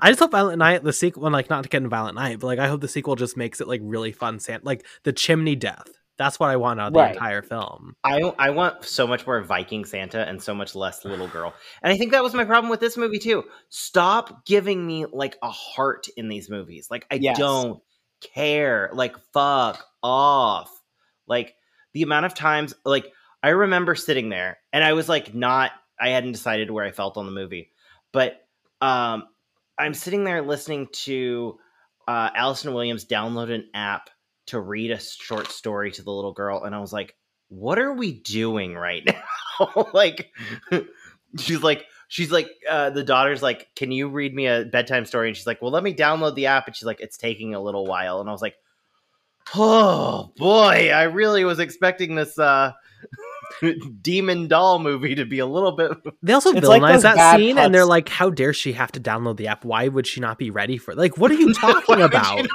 I 0.00 0.08
just 0.10 0.18
hope 0.20 0.30
Violent 0.32 0.58
Night, 0.58 0.82
the 0.82 0.92
sequel, 0.92 1.22
well, 1.24 1.32
like 1.32 1.50
not 1.50 1.62
to 1.62 1.68
get 1.68 1.78
into 1.78 1.90
Violent 1.90 2.14
Night, 2.16 2.40
but 2.40 2.46
like 2.46 2.58
I 2.58 2.68
hope 2.68 2.80
the 2.80 2.88
sequel 2.88 3.16
just 3.16 3.36
makes 3.36 3.60
it 3.60 3.68
like 3.68 3.80
really 3.84 4.12
fun. 4.12 4.40
San- 4.40 4.60
like 4.64 4.84
the 5.04 5.12
chimney 5.12 5.54
death. 5.56 5.88
That's 6.20 6.38
what 6.38 6.50
I 6.50 6.56
want 6.56 6.78
out 6.80 6.88
of 6.88 6.92
the 6.92 6.98
Right. 6.98 7.12
entire 7.14 7.40
film. 7.40 7.96
I 8.04 8.20
I 8.38 8.50
want 8.50 8.84
so 8.84 9.06
much 9.06 9.26
more 9.26 9.40
Viking 9.42 9.86
Santa 9.86 10.28
and 10.28 10.42
so 10.42 10.54
much 10.54 10.74
less 10.74 11.02
little 11.02 11.28
girl. 11.28 11.54
And 11.82 11.90
I 11.90 11.96
think 11.96 12.12
that 12.12 12.22
was 12.22 12.34
my 12.34 12.44
problem 12.44 12.68
with 12.70 12.78
this 12.78 12.98
movie 12.98 13.18
too. 13.18 13.44
Stop 13.70 14.44
giving 14.44 14.86
me 14.86 15.06
like 15.06 15.38
a 15.42 15.50
heart 15.50 16.08
in 16.18 16.28
these 16.28 16.50
movies. 16.50 16.88
Like 16.90 17.06
I 17.10 17.14
Yes. 17.14 17.38
don't 17.38 17.80
care. 18.34 18.90
Like 18.92 19.16
fuck 19.32 19.82
off. 20.02 20.70
Like 21.26 21.54
the 21.94 22.02
amount 22.02 22.26
of 22.26 22.34
times 22.34 22.74
like 22.84 23.10
I 23.42 23.48
remember 23.48 23.94
sitting 23.94 24.28
there 24.28 24.58
and 24.74 24.84
I 24.84 24.92
was 24.92 25.08
like 25.08 25.34
not 25.34 25.72
I 25.98 26.10
hadn't 26.10 26.32
decided 26.32 26.70
where 26.70 26.84
I 26.84 26.90
felt 26.90 27.16
on 27.16 27.24
the 27.24 27.32
movie. 27.32 27.70
But 28.12 28.46
um 28.82 29.24
I'm 29.78 29.94
sitting 29.94 30.24
there 30.24 30.42
listening 30.42 30.88
to 31.04 31.58
uh 32.06 32.28
Allison 32.34 32.74
Williams 32.74 33.06
download 33.06 33.50
an 33.54 33.70
app 33.72 34.10
to 34.50 34.60
read 34.60 34.90
a 34.90 35.00
short 35.00 35.48
story 35.48 35.90
to 35.92 36.02
the 36.02 36.12
little 36.12 36.32
girl 36.32 36.64
and 36.64 36.74
I 36.74 36.80
was 36.80 36.92
like 36.92 37.16
what 37.50 37.78
are 37.78 37.92
we 37.92 38.12
doing 38.12 38.74
right 38.74 39.04
now? 39.60 39.86
like, 39.92 40.32
she's 41.38 41.62
like, 41.62 41.84
she's 42.08 42.30
like, 42.30 42.48
uh, 42.68 42.90
the 42.90 43.04
daughter's 43.04 43.42
like, 43.42 43.68
can 43.76 43.92
you 43.92 44.08
read 44.08 44.34
me 44.34 44.46
a 44.46 44.64
bedtime 44.64 45.04
story? 45.04 45.28
And 45.28 45.36
she's 45.36 45.46
like, 45.46 45.60
well, 45.60 45.70
let 45.70 45.82
me 45.82 45.94
download 45.94 46.34
the 46.34 46.46
app. 46.46 46.66
And 46.66 46.74
she's 46.74 46.86
like, 46.86 47.00
it's 47.00 47.18
taking 47.18 47.54
a 47.54 47.60
little 47.60 47.86
while. 47.86 48.20
And 48.20 48.28
I 48.28 48.32
was 48.32 48.42
like, 48.42 48.56
oh 49.54 50.32
boy, 50.36 50.90
I 50.90 51.04
really 51.04 51.44
was 51.44 51.58
expecting 51.58 52.14
this 52.14 52.38
uh, 52.38 52.72
demon 54.02 54.48
doll 54.48 54.78
movie 54.78 55.14
to 55.14 55.24
be 55.24 55.38
a 55.38 55.46
little 55.46 55.72
bit. 55.72 55.92
They 56.22 56.32
also 56.32 56.50
It's 56.52 56.66
like 56.66 56.82
villainize 56.82 56.92
those 56.92 57.02
that 57.02 57.16
bad 57.16 57.36
scene, 57.38 57.58
and 57.58 57.74
they're 57.74 57.84
like, 57.86 58.08
"How 58.08 58.30
dare 58.30 58.52
she 58.52 58.72
have 58.74 58.92
to 58.92 59.00
download 59.00 59.36
the 59.38 59.48
app? 59.48 59.64
Why 59.64 59.88
would 59.88 60.06
she 60.06 60.20
not 60.20 60.38
be 60.38 60.50
ready 60.50 60.76
for 60.78 60.92
it? 60.92 60.98
Like, 60.98 61.16
what 61.18 61.30
are 61.30 61.34
you 61.34 61.52
talking 61.54 62.00
about?" 62.02 62.46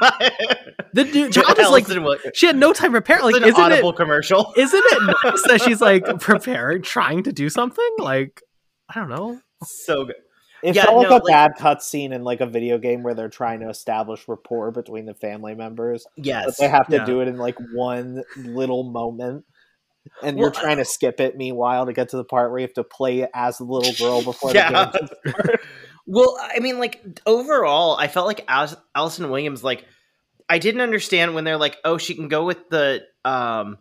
The 0.94 1.04
dude, 1.04 1.34
child 1.34 1.60
is 1.60 1.70
like, 1.70 1.88
she 2.34 2.46
had 2.48 2.56
no 2.56 2.72
time 2.74 2.92
to 2.94 3.02
prepare. 3.02 3.22
Like, 3.22 3.36
it's 3.36 3.44
an 3.44 3.50
isn't 3.50 3.62
audible 3.62 3.90
it? 3.90 3.96
commercial. 3.98 4.54
Isn't 4.56 4.84
it 4.86 5.18
nice 5.26 5.42
that 5.48 5.62
she's 5.62 5.82
like 5.82 6.06
preparing, 6.22 6.82
trying 6.84 7.24
to 7.24 7.34
do 7.34 7.50
something? 7.50 7.90
Like, 7.98 8.42
I 8.90 9.00
don't 9.00 9.10
know. 9.10 9.40
So 9.64 10.06
good. 10.06 10.16
It 10.64 10.74
Yeah, 10.76 10.86
felt 10.86 10.98
like 10.98 11.10
a 11.10 11.14
like- 11.16 11.24
bad 11.28 11.52
cutscene 11.60 12.12
in 12.14 12.24
like 12.24 12.40
a 12.42 12.46
video 12.48 12.78
game 12.78 13.04
where 13.04 13.14
they're 13.14 13.30
trying 13.30 13.60
to 13.60 13.70
establish 13.70 14.26
rapport 14.28 14.72
between 14.72 15.06
the 15.06 15.14
family 15.14 15.54
members. 15.54 16.06
But 16.16 16.26
Yes. 16.26 16.58
they 16.58 16.68
have 16.70 16.88
to 16.88 16.96
Yeah. 16.98 17.06
do 17.06 17.20
it 17.22 17.28
in 17.28 17.38
like 17.38 17.58
one 17.74 18.24
little 18.38 18.84
moment. 18.84 19.46
And 20.24 20.38
you're 20.40 20.52
trying 20.52 20.78
to 20.78 20.86
skip 20.86 21.20
it 21.20 21.36
meanwhile 21.38 21.86
to 21.86 21.94
get 21.94 22.10
to 22.10 22.18
the 22.18 22.24
part 22.24 22.52
where 22.52 22.60
you 22.60 22.66
have 22.68 22.74
to 22.76 22.84
play 22.84 23.22
it 23.22 23.30
as 23.34 23.58
the 23.58 23.64
little 23.64 23.94
girl 23.94 24.22
before 24.24 24.52
Yeah. 24.54 24.92
the 24.92 25.10
game. 25.26 25.56
Well, 26.08 26.38
I 26.40 26.60
mean, 26.60 26.80
like 26.80 27.04
overall, 27.26 27.96
I 27.98 28.08
felt 28.08 28.28
like 28.28 28.46
Alice, 28.48 28.76
Allison 28.94 29.30
Williams. 29.30 29.64
Like, 29.64 29.86
I 30.48 30.60
didn't 30.60 30.82
understand 30.82 31.34
when 31.34 31.44
they're 31.44 31.58
like, 31.58 31.78
"Oh, 31.84 31.98
she 31.98 32.14
can 32.14 32.28
go 32.28 32.46
with 32.46 32.70
the 32.70 33.02
um, 33.24 33.80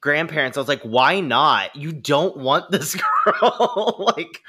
grandparents." 0.00 0.56
I 0.56 0.60
was 0.60 0.66
like, 0.68 0.82
"Why 0.82 1.20
not? 1.20 1.76
You 1.76 1.92
don't 1.92 2.36
want 2.36 2.70
this 2.72 2.96
girl. 3.24 4.12
like, 4.16 4.42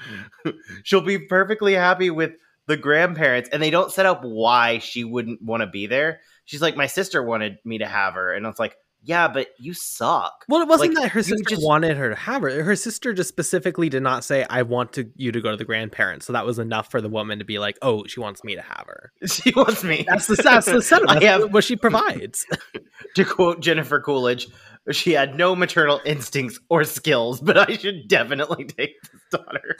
she'll 0.83 1.01
be 1.01 1.19
perfectly 1.19 1.73
happy 1.73 2.09
with 2.09 2.31
the 2.65 2.77
grandparents." 2.77 3.49
And 3.53 3.61
they 3.61 3.69
don't 3.69 3.91
set 3.91 4.07
up 4.07 4.21
why 4.23 4.79
she 4.79 5.03
wouldn't 5.03 5.39
want 5.41 5.61
to 5.61 5.67
be 5.67 5.85
there. 5.85 6.21
She's 6.45 6.63
like, 6.63 6.75
"My 6.75 6.87
sister 6.87 7.21
wanted 7.21 7.59
me 7.63 7.77
to 7.77 7.85
have 7.85 8.15
her," 8.15 8.33
and 8.33 8.43
I 8.43 8.49
was 8.49 8.57
like, 8.57 8.75
"Yeah, 9.07 9.27
but 9.27 9.47
you 9.57 9.73
suck." 9.73 10.45
Well, 10.47 10.61
it 10.61 10.67
wasn't 10.67 10.93
Like, 10.95 11.03
that 11.05 11.11
her 11.13 11.23
sister 11.23 11.43
just- 11.49 11.63
wanted 11.65 11.97
her 11.97 12.09
to 12.09 12.15
have 12.15 12.41
her. 12.43 12.63
Her 12.63 12.75
sister 12.75 13.13
just 13.13 13.29
specifically 13.29 13.89
did 13.89 14.03
not 14.03 14.23
say, 14.23 14.45
"I 14.49 14.61
want 14.61 14.93
to 14.93 15.09
you 15.15 15.31
to 15.31 15.41
go 15.41 15.49
to 15.51 15.57
the 15.57 15.65
grandparents." 15.65 16.25
So 16.27 16.33
that 16.33 16.45
was 16.45 16.59
enough 16.59 16.91
for 16.91 17.01
the 17.01 17.09
woman 17.09 17.39
to 17.39 17.45
be 17.45 17.57
like, 17.59 17.77
"Oh, 17.81 18.05
she 18.05 18.19
wants 18.19 18.43
me 18.43 18.55
to 18.55 18.61
have 18.61 18.85
her." 18.87 19.11
She 19.27 19.51
wants 19.55 19.83
me. 19.83 20.05
That's 20.07 20.27
the 20.27 20.35
that's 20.35 20.65
the 20.67 20.81
setup. 20.83 21.21
Have- 21.23 21.53
what 21.53 21.63
she 21.63 21.75
provides. 21.75 22.45
to 23.15 23.25
quote 23.25 23.59
Jennifer 23.61 23.99
Coolidge, 23.99 24.47
she 24.91 25.11
had 25.13 25.35
no 25.35 25.55
maternal 25.55 25.99
instincts 26.05 26.59
or 26.69 26.83
skills, 26.83 27.41
but 27.41 27.57
I 27.57 27.75
should 27.77 28.07
definitely 28.07 28.65
take 28.65 28.95
this 29.01 29.21
daughter. 29.31 29.75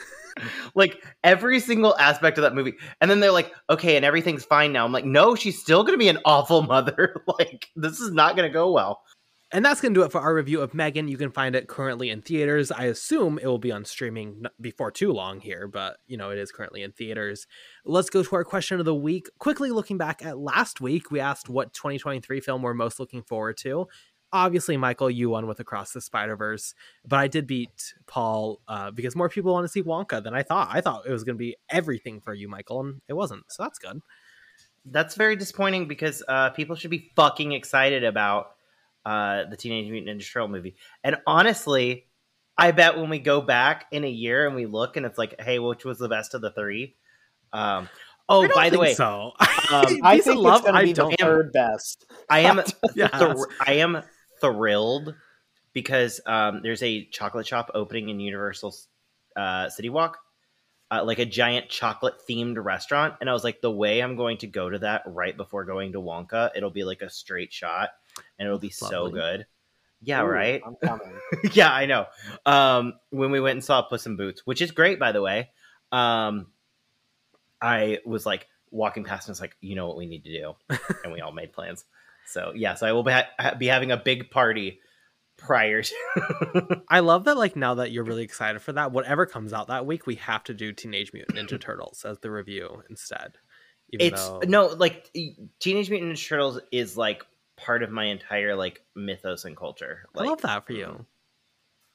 like 0.74 1.02
every 1.24 1.60
single 1.60 1.96
aspect 1.98 2.38
of 2.38 2.42
that 2.42 2.54
movie. 2.54 2.74
And 3.00 3.10
then 3.10 3.20
they're 3.20 3.32
like, 3.32 3.52
okay, 3.70 3.96
and 3.96 4.04
everything's 4.04 4.44
fine 4.44 4.72
now. 4.72 4.84
I'm 4.84 4.92
like, 4.92 5.04
no, 5.04 5.34
she's 5.34 5.58
still 5.60 5.82
gonna 5.84 5.98
be 5.98 6.08
an 6.08 6.18
awful 6.24 6.62
mother. 6.62 7.22
like, 7.38 7.68
this 7.76 8.00
is 8.00 8.12
not 8.12 8.36
gonna 8.36 8.50
go 8.50 8.70
well. 8.72 9.00
And 9.50 9.64
that's 9.64 9.80
going 9.80 9.94
to 9.94 10.00
do 10.00 10.04
it 10.04 10.12
for 10.12 10.20
our 10.20 10.34
review 10.34 10.60
of 10.60 10.74
Megan. 10.74 11.08
You 11.08 11.16
can 11.16 11.30
find 11.30 11.56
it 11.56 11.68
currently 11.68 12.10
in 12.10 12.20
theaters. 12.20 12.70
I 12.70 12.84
assume 12.84 13.38
it 13.38 13.46
will 13.46 13.58
be 13.58 13.72
on 13.72 13.86
streaming 13.86 14.44
before 14.60 14.90
too 14.90 15.10
long 15.10 15.40
here, 15.40 15.66
but 15.66 15.98
you 16.06 16.18
know, 16.18 16.28
it 16.30 16.38
is 16.38 16.52
currently 16.52 16.82
in 16.82 16.92
theaters. 16.92 17.46
Let's 17.86 18.10
go 18.10 18.22
to 18.22 18.36
our 18.36 18.44
question 18.44 18.78
of 18.78 18.84
the 18.84 18.94
week. 18.94 19.30
Quickly 19.38 19.70
looking 19.70 19.96
back 19.96 20.22
at 20.24 20.38
last 20.38 20.82
week, 20.82 21.10
we 21.10 21.18
asked 21.18 21.48
what 21.48 21.72
2023 21.72 22.40
film 22.40 22.60
we're 22.60 22.74
most 22.74 23.00
looking 23.00 23.22
forward 23.22 23.56
to. 23.58 23.88
Obviously, 24.34 24.76
Michael, 24.76 25.10
you 25.10 25.30
won 25.30 25.46
with 25.46 25.60
Across 25.60 25.92
the 25.92 26.02
Spider 26.02 26.36
Verse, 26.36 26.74
but 27.06 27.18
I 27.18 27.28
did 27.28 27.46
beat 27.46 27.94
Paul 28.06 28.60
uh, 28.68 28.90
because 28.90 29.16
more 29.16 29.30
people 29.30 29.54
want 29.54 29.64
to 29.64 29.68
see 29.68 29.82
Wonka 29.82 30.22
than 30.22 30.34
I 30.34 30.42
thought. 30.42 30.68
I 30.70 30.82
thought 30.82 31.06
it 31.06 31.12
was 31.12 31.24
going 31.24 31.36
to 31.36 31.38
be 31.38 31.56
everything 31.70 32.20
for 32.20 32.34
you, 32.34 32.46
Michael, 32.46 32.80
and 32.80 33.00
it 33.08 33.14
wasn't. 33.14 33.44
So 33.50 33.62
that's 33.62 33.78
good. 33.78 34.02
That's 34.84 35.14
very 35.14 35.36
disappointing 35.36 35.88
because 35.88 36.22
uh, 36.28 36.50
people 36.50 36.76
should 36.76 36.90
be 36.90 37.10
fucking 37.16 37.52
excited 37.52 38.04
about 38.04 38.57
uh, 39.08 39.48
the 39.48 39.56
Teenage 39.56 39.90
Mutant 39.90 40.20
Ninja 40.20 40.30
Turtle 40.30 40.48
movie. 40.48 40.76
And 41.02 41.16
honestly, 41.26 42.04
I 42.58 42.72
bet 42.72 42.98
when 42.98 43.08
we 43.08 43.18
go 43.18 43.40
back 43.40 43.86
in 43.90 44.04
a 44.04 44.10
year 44.10 44.46
and 44.46 44.54
we 44.54 44.66
look 44.66 44.98
and 44.98 45.06
it's 45.06 45.16
like, 45.16 45.40
hey, 45.40 45.58
which 45.58 45.82
was 45.82 45.98
the 45.98 46.10
best 46.10 46.34
of 46.34 46.42
the 46.42 46.50
three? 46.50 46.94
Um, 47.50 47.88
oh, 48.28 48.46
by 48.54 48.68
the 48.68 48.78
way, 48.78 48.92
so 48.92 49.32
um, 49.40 49.86
I 50.02 50.20
think 50.20 50.38
love, 50.40 50.60
it's 50.60 50.70
going 50.70 50.74
to 50.74 50.84
be 50.84 50.92
the 50.92 51.16
third 51.18 51.52
best. 51.54 52.04
I 52.28 52.40
am, 52.40 52.58
yes. 52.94 53.10
th- 53.18 53.46
I 53.66 53.74
am 53.74 54.02
thrilled 54.42 55.14
because 55.72 56.20
um, 56.26 56.60
there's 56.62 56.82
a 56.82 57.06
chocolate 57.06 57.46
shop 57.46 57.70
opening 57.72 58.10
in 58.10 58.20
Universal 58.20 58.76
uh, 59.36 59.70
City 59.70 59.88
Walk. 59.88 60.18
Uh, 60.90 61.04
like 61.04 61.18
a 61.18 61.26
giant 61.26 61.68
chocolate 61.68 62.14
themed 62.26 62.56
restaurant. 62.64 63.12
And 63.20 63.28
I 63.28 63.34
was 63.34 63.44
like, 63.44 63.60
the 63.60 63.70
way 63.70 64.00
I'm 64.00 64.16
going 64.16 64.38
to 64.38 64.46
go 64.46 64.70
to 64.70 64.78
that 64.78 65.02
right 65.04 65.36
before 65.36 65.66
going 65.66 65.92
to 65.92 66.00
Wonka, 66.00 66.50
it'll 66.56 66.70
be 66.70 66.82
like 66.82 67.02
a 67.02 67.10
straight 67.10 67.52
shot 67.52 67.90
and 68.38 68.46
it'll 68.46 68.58
be 68.58 68.72
Lovely. 68.80 68.96
so 68.96 69.10
good. 69.10 69.46
Yeah, 70.00 70.22
Ooh, 70.22 70.26
right. 70.26 70.62
I'm 70.64 70.76
coming. 70.82 71.12
yeah, 71.52 71.72
I 71.72 71.86
know. 71.86 72.06
Um, 72.46 72.94
when 73.10 73.30
we 73.30 73.40
went 73.40 73.56
and 73.56 73.64
saw 73.64 73.82
Puss 73.82 74.06
in 74.06 74.16
Boots, 74.16 74.42
which 74.44 74.62
is 74.62 74.70
great, 74.70 74.98
by 74.98 75.12
the 75.12 75.22
way, 75.22 75.50
um, 75.90 76.46
I 77.60 77.98
was 78.04 78.24
like 78.24 78.46
walking 78.70 79.04
past 79.04 79.28
and 79.28 79.32
was 79.32 79.40
like, 79.40 79.56
you 79.60 79.74
know 79.74 79.86
what 79.88 79.96
we 79.96 80.06
need 80.06 80.24
to 80.24 80.32
do, 80.32 80.54
and 81.04 81.12
we 81.12 81.20
all 81.20 81.32
made 81.32 81.52
plans. 81.52 81.84
So 82.26 82.52
yes, 82.54 82.56
yeah, 82.56 82.74
so 82.74 82.86
I 82.86 82.92
will 82.92 83.02
be, 83.02 83.12
ha- 83.12 83.54
be 83.58 83.66
having 83.66 83.90
a 83.90 83.96
big 83.96 84.30
party 84.30 84.80
prior 85.38 85.82
to. 85.82 86.82
I 86.88 87.00
love 87.00 87.24
that. 87.24 87.38
Like 87.38 87.56
now 87.56 87.76
that 87.76 87.90
you're 87.90 88.04
really 88.04 88.24
excited 88.24 88.60
for 88.60 88.72
that, 88.74 88.92
whatever 88.92 89.24
comes 89.24 89.52
out 89.52 89.68
that 89.68 89.86
week, 89.86 90.06
we 90.06 90.16
have 90.16 90.44
to 90.44 90.54
do 90.54 90.72
Teenage 90.72 91.12
Mutant 91.12 91.38
Ninja 91.38 91.60
Turtles 91.60 92.04
as 92.04 92.18
the 92.18 92.30
review 92.30 92.82
instead. 92.90 93.38
it's 93.90 94.28
though... 94.28 94.40
no 94.46 94.66
like 94.66 95.10
Teenage 95.58 95.90
Mutant 95.90 96.12
Ninja 96.12 96.28
Turtles 96.28 96.60
is 96.70 96.96
like 96.96 97.24
part 97.58 97.82
of 97.82 97.90
my 97.90 98.04
entire 98.06 98.54
like 98.54 98.82
mythos 98.94 99.44
and 99.44 99.56
culture. 99.56 100.08
Like, 100.14 100.26
I 100.26 100.30
love 100.30 100.40
that 100.42 100.66
for 100.66 100.72
you. 100.72 100.86
Mm. 100.86 101.06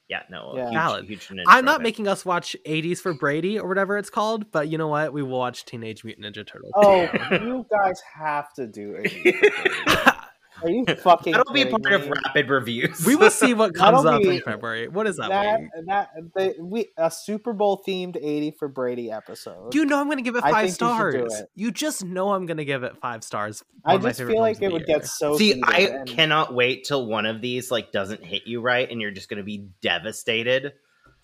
Yeah, 0.08 0.22
no, 0.30 0.52
yeah. 0.54 0.64
Huge, 0.64 0.74
valid. 0.74 1.04
Huge 1.06 1.30
I'm 1.46 1.64
not 1.64 1.80
making 1.80 2.08
us 2.08 2.26
watch 2.26 2.54
80s 2.66 2.98
for 2.98 3.14
Brady 3.14 3.58
or 3.58 3.66
whatever 3.66 3.96
it's 3.96 4.10
called, 4.10 4.52
but 4.52 4.68
you 4.68 4.76
know 4.76 4.88
what? 4.88 5.14
We 5.14 5.22
will 5.22 5.38
watch 5.38 5.64
Teenage 5.64 6.04
Mutant 6.04 6.26
Ninja 6.26 6.46
Turtles. 6.46 6.72
Oh, 6.76 7.08
you 7.30 7.64
guys 7.70 8.02
have 8.14 8.52
to 8.54 8.66
do 8.66 8.92
80s. 9.02 10.13
Are 10.62 10.68
you 10.68 10.84
fucking? 11.02 11.32
That'll 11.32 11.52
be 11.52 11.64
part 11.64 11.84
me? 11.84 11.94
of 11.94 12.08
rapid 12.08 12.48
reviews. 12.48 13.04
we 13.04 13.16
will 13.16 13.30
see 13.30 13.54
what 13.54 13.74
comes 13.74 14.04
up 14.04 14.22
in 14.22 14.40
February. 14.40 14.88
What 14.88 15.06
is 15.06 15.16
that? 15.16 15.28
That, 15.28 15.60
that 15.86 16.10
the, 16.34 16.54
we 16.62 16.88
a 16.96 17.10
Super 17.10 17.52
Bowl 17.52 17.82
themed 17.86 18.16
eighty 18.16 18.50
for 18.50 18.68
Brady 18.68 19.10
episode. 19.10 19.74
You 19.74 19.84
know 19.84 20.00
I'm 20.00 20.06
going 20.06 20.18
to 20.18 20.22
give 20.22 20.36
it 20.36 20.42
five 20.42 20.72
stars. 20.72 21.14
You, 21.14 21.26
it. 21.26 21.50
you, 21.54 21.70
just 21.70 22.04
know 22.04 22.32
I'm 22.32 22.46
going 22.46 22.58
to 22.58 22.64
give 22.64 22.84
it 22.84 22.96
five 22.98 23.24
stars. 23.24 23.62
I 23.84 23.98
just 23.98 24.18
feel 24.18 24.40
like 24.40 24.62
it 24.62 24.72
would 24.72 24.86
year. 24.86 24.98
get 24.98 25.06
so. 25.06 25.36
See, 25.36 25.60
I 25.62 25.80
and... 25.80 26.08
cannot 26.08 26.54
wait 26.54 26.84
till 26.84 27.06
one 27.06 27.26
of 27.26 27.40
these 27.40 27.70
like 27.70 27.92
doesn't 27.92 28.24
hit 28.24 28.46
you 28.46 28.60
right, 28.60 28.88
and 28.90 29.00
you're 29.00 29.10
just 29.10 29.28
going 29.28 29.38
to 29.38 29.44
be 29.44 29.68
devastated. 29.82 30.74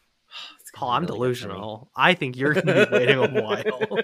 Paul, 0.74 0.90
I'm 0.90 1.02
really 1.02 1.14
delusional. 1.14 1.90
I 1.96 2.14
think 2.14 2.36
you're 2.36 2.54
going 2.54 2.66
to 2.66 2.86
be 2.86 2.92
waiting 2.92 3.18
a 3.18 3.28
while. 3.42 3.98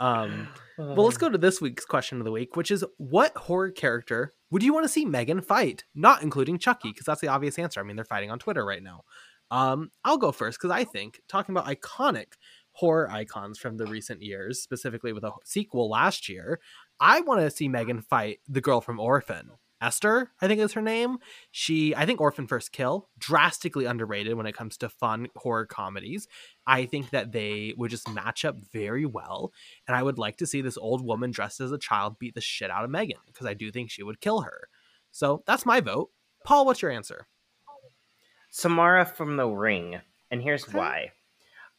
um. 0.00 0.48
Well, 0.78 1.04
let's 1.04 1.16
go 1.16 1.30
to 1.30 1.38
this 1.38 1.60
week's 1.60 1.84
question 1.84 2.18
of 2.18 2.24
the 2.24 2.32
week, 2.32 2.56
which 2.56 2.70
is 2.70 2.84
what 2.98 3.36
horror 3.36 3.70
character 3.70 4.34
would 4.50 4.62
you 4.62 4.74
want 4.74 4.84
to 4.84 4.88
see 4.88 5.04
Megan 5.04 5.40
fight? 5.40 5.84
Not 5.94 6.22
including 6.22 6.58
Chucky, 6.58 6.90
because 6.90 7.06
that's 7.06 7.20
the 7.20 7.28
obvious 7.28 7.58
answer. 7.58 7.80
I 7.80 7.82
mean, 7.82 7.96
they're 7.96 8.04
fighting 8.04 8.30
on 8.30 8.38
Twitter 8.38 8.64
right 8.64 8.82
now. 8.82 9.02
Um, 9.50 9.90
I'll 10.04 10.18
go 10.18 10.32
first 10.32 10.58
because 10.58 10.70
I 10.70 10.84
think 10.84 11.20
talking 11.28 11.54
about 11.54 11.66
iconic 11.66 12.32
horror 12.72 13.10
icons 13.10 13.58
from 13.58 13.76
the 13.76 13.86
recent 13.86 14.22
years, 14.22 14.60
specifically 14.60 15.12
with 15.12 15.24
a 15.24 15.32
sequel 15.44 15.88
last 15.88 16.28
year, 16.28 16.60
I 17.00 17.20
want 17.20 17.40
to 17.40 17.50
see 17.50 17.68
Megan 17.68 18.02
fight 18.02 18.40
the 18.48 18.60
girl 18.60 18.80
from 18.80 19.00
Orphan. 19.00 19.50
Esther, 19.80 20.30
I 20.40 20.48
think 20.48 20.60
is 20.60 20.72
her 20.72 20.82
name. 20.82 21.18
She, 21.50 21.94
I 21.94 22.06
think 22.06 22.20
Orphan 22.20 22.46
First 22.46 22.72
Kill, 22.72 23.08
drastically 23.18 23.84
underrated 23.84 24.34
when 24.34 24.46
it 24.46 24.56
comes 24.56 24.76
to 24.78 24.88
fun 24.88 25.28
horror 25.36 25.66
comedies. 25.66 26.26
I 26.66 26.86
think 26.86 27.10
that 27.10 27.32
they 27.32 27.74
would 27.76 27.90
just 27.90 28.08
match 28.08 28.44
up 28.44 28.56
very 28.72 29.04
well. 29.04 29.52
And 29.86 29.96
I 29.96 30.02
would 30.02 30.18
like 30.18 30.38
to 30.38 30.46
see 30.46 30.60
this 30.60 30.78
old 30.78 31.04
woman 31.04 31.30
dressed 31.30 31.60
as 31.60 31.72
a 31.72 31.78
child 31.78 32.18
beat 32.18 32.34
the 32.34 32.40
shit 32.40 32.70
out 32.70 32.84
of 32.84 32.90
Megan 32.90 33.18
because 33.26 33.46
I 33.46 33.54
do 33.54 33.70
think 33.70 33.90
she 33.90 34.02
would 34.02 34.20
kill 34.20 34.42
her. 34.42 34.68
So 35.12 35.42
that's 35.46 35.66
my 35.66 35.80
vote. 35.80 36.10
Paul, 36.44 36.66
what's 36.66 36.82
your 36.82 36.90
answer? 36.90 37.26
Samara 38.50 39.04
from 39.04 39.36
The 39.36 39.46
Ring. 39.46 40.00
And 40.30 40.42
here's 40.42 40.64
okay. 40.64 40.78
why. 40.78 41.12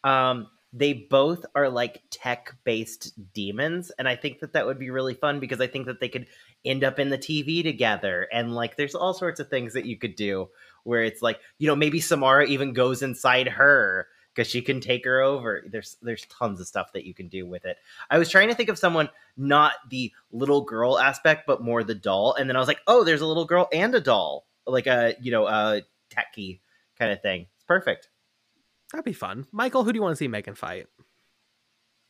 Um, 0.04 0.48
they 0.74 0.94
both 0.94 1.46
are 1.56 1.70
like 1.70 2.04
tech 2.12 2.56
based 2.64 3.14
demons 3.34 3.92
and 3.98 4.08
i 4.08 4.16
think 4.16 4.40
that 4.40 4.54
that 4.54 4.66
would 4.66 4.78
be 4.78 4.90
really 4.90 5.14
fun 5.14 5.40
because 5.40 5.62
i 5.62 5.68
think 5.68 5.86
that 5.86 6.00
they 6.00 6.10
could 6.10 6.28
end 6.66 6.84
up 6.84 7.00
in 7.00 7.10
the 7.10 7.18
tv 7.18 7.64
together 7.64 8.28
and 8.32 8.54
like 8.54 8.76
there's 8.76 8.96
all 8.96 9.14
sorts 9.14 9.40
of 9.40 9.50
things 9.50 9.74
that 9.74 9.86
you 9.86 9.98
could 9.98 10.16
do 10.16 10.50
where 10.84 11.04
it's 11.04 11.22
like 11.22 11.40
you 11.58 11.68
know 11.68 11.76
maybe 11.76 12.00
samara 12.00 12.46
even 12.46 12.74
goes 12.74 13.02
inside 13.02 13.48
her 13.48 14.08
because 14.34 14.50
she 14.50 14.62
can 14.62 14.82
take 14.82 15.06
her 15.06 15.22
over 15.22 15.64
there's 15.72 15.98
there's 16.02 16.26
tons 16.26 16.60
of 16.60 16.68
stuff 16.68 16.92
that 16.94 17.06
you 17.06 17.14
can 17.14 17.28
do 17.28 17.46
with 17.46 17.66
it 17.66 17.78
i 18.10 18.18
was 18.18 18.30
trying 18.30 18.50
to 18.50 18.56
think 18.56 18.70
of 18.70 18.78
someone 18.78 19.10
not 19.38 19.74
the 19.90 20.12
little 20.32 20.62
girl 20.62 21.00
aspect 21.00 21.46
but 21.48 21.62
more 21.62 21.84
the 21.84 21.96
doll 21.96 22.34
and 22.34 22.50
then 22.50 22.56
i 22.56 22.60
was 22.60 22.68
like 22.68 22.82
oh 22.88 23.04
there's 23.04 23.22
a 23.22 23.28
little 23.28 23.46
girl 23.46 23.68
and 23.72 23.94
a 23.96 24.02
doll 24.02 24.46
like 24.66 24.88
a 24.88 25.16
you 25.22 25.32
know 25.32 25.48
a 25.48 25.82
techie 26.10 26.60
kind 26.98 27.12
of 27.12 27.22
thing 27.22 27.46
it's 27.56 27.64
perfect 27.64 28.10
That'd 28.92 29.06
be 29.06 29.14
fun. 29.14 29.48
Michael, 29.52 29.84
who 29.84 29.92
do 29.92 29.98
you 29.98 30.02
want 30.02 30.14
to 30.14 30.18
see 30.18 30.28
Megan 30.28 30.56
fight? 30.56 30.88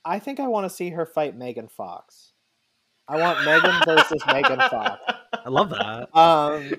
I 0.06 0.20
think 0.20 0.40
I 0.40 0.48
want 0.48 0.66
to 0.66 0.76
see 0.76 0.92
her 0.92 1.06
fight 1.06 1.36
Megan 1.36 1.68
Fox. 1.68 2.34
I 3.08 3.18
want 3.18 3.46
Megan 3.46 3.82
versus 3.86 4.22
Megan 4.28 4.60
Fox. 4.70 5.02
I 5.34 5.50
love 5.50 5.70
that. 5.70 6.16
Um, 6.18 6.74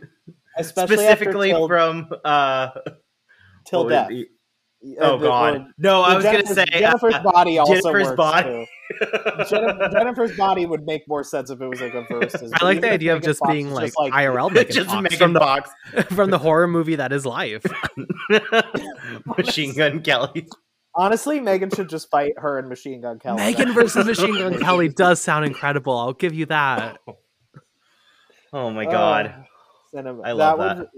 especially 0.58 0.96
specifically 0.96 1.50
till, 1.50 1.68
from 1.68 2.08
uh, 2.24 2.70
till 3.66 3.88
death. 3.88 4.10
Oh 5.00 5.18
god, 5.18 5.72
no! 5.76 6.02
I 6.02 6.14
was 6.14 6.24
going 6.24 6.46
to 6.46 6.54
say 6.54 6.64
Jennifer's 6.70 7.14
uh, 7.14 7.22
body 7.22 7.58
also 7.58 7.74
Jennifer's 7.74 8.06
works 8.06 8.16
body. 8.16 8.68
Jennifer, 9.48 9.88
Jennifer's 9.92 10.36
body 10.36 10.66
would 10.66 10.84
make 10.84 11.02
more 11.08 11.24
sense 11.24 11.50
if 11.50 11.60
it 11.60 11.66
was 11.66 11.80
like 11.80 11.94
a 11.94 12.06
verse. 12.08 12.36
I 12.60 12.64
like 12.64 12.80
the 12.80 12.92
idea 12.92 13.16
of 13.16 13.22
just 13.22 13.40
Fox 13.40 13.52
being 13.52 13.72
like, 13.72 13.92
like, 13.98 14.12
IRL 14.12 14.52
Megan 14.52 14.72
just 14.72 14.88
Fox 14.88 15.02
Megan 15.02 15.18
from 15.18 15.34
Fox 15.34 15.70
the, 15.92 16.04
from 16.04 16.30
the 16.30 16.38
horror 16.38 16.68
movie 16.68 16.94
that 16.94 17.12
is 17.12 17.26
life. 17.26 17.66
Machine 19.36 19.74
Gun 19.74 20.00
Kelly. 20.00 20.46
Honestly, 20.98 21.38
Megan 21.38 21.70
should 21.70 21.88
just 21.88 22.10
fight 22.10 22.32
her 22.38 22.58
and 22.58 22.68
Machine 22.68 23.00
Gun 23.00 23.20
Kelly. 23.20 23.36
Megan 23.36 23.72
versus 23.72 24.04
Machine 24.04 24.34
Gun 24.34 24.58
Kelly 24.60 24.88
does 24.88 25.22
sound 25.22 25.44
incredible. 25.44 25.96
I'll 25.96 26.12
give 26.12 26.34
you 26.34 26.46
that. 26.46 26.98
Oh 28.52 28.70
my 28.70 28.84
god. 28.84 29.46
Uh, 29.96 30.00
I 30.24 30.32
love 30.32 30.58
that. 30.58 30.76
that. 30.76 30.78
Would, 30.78 30.88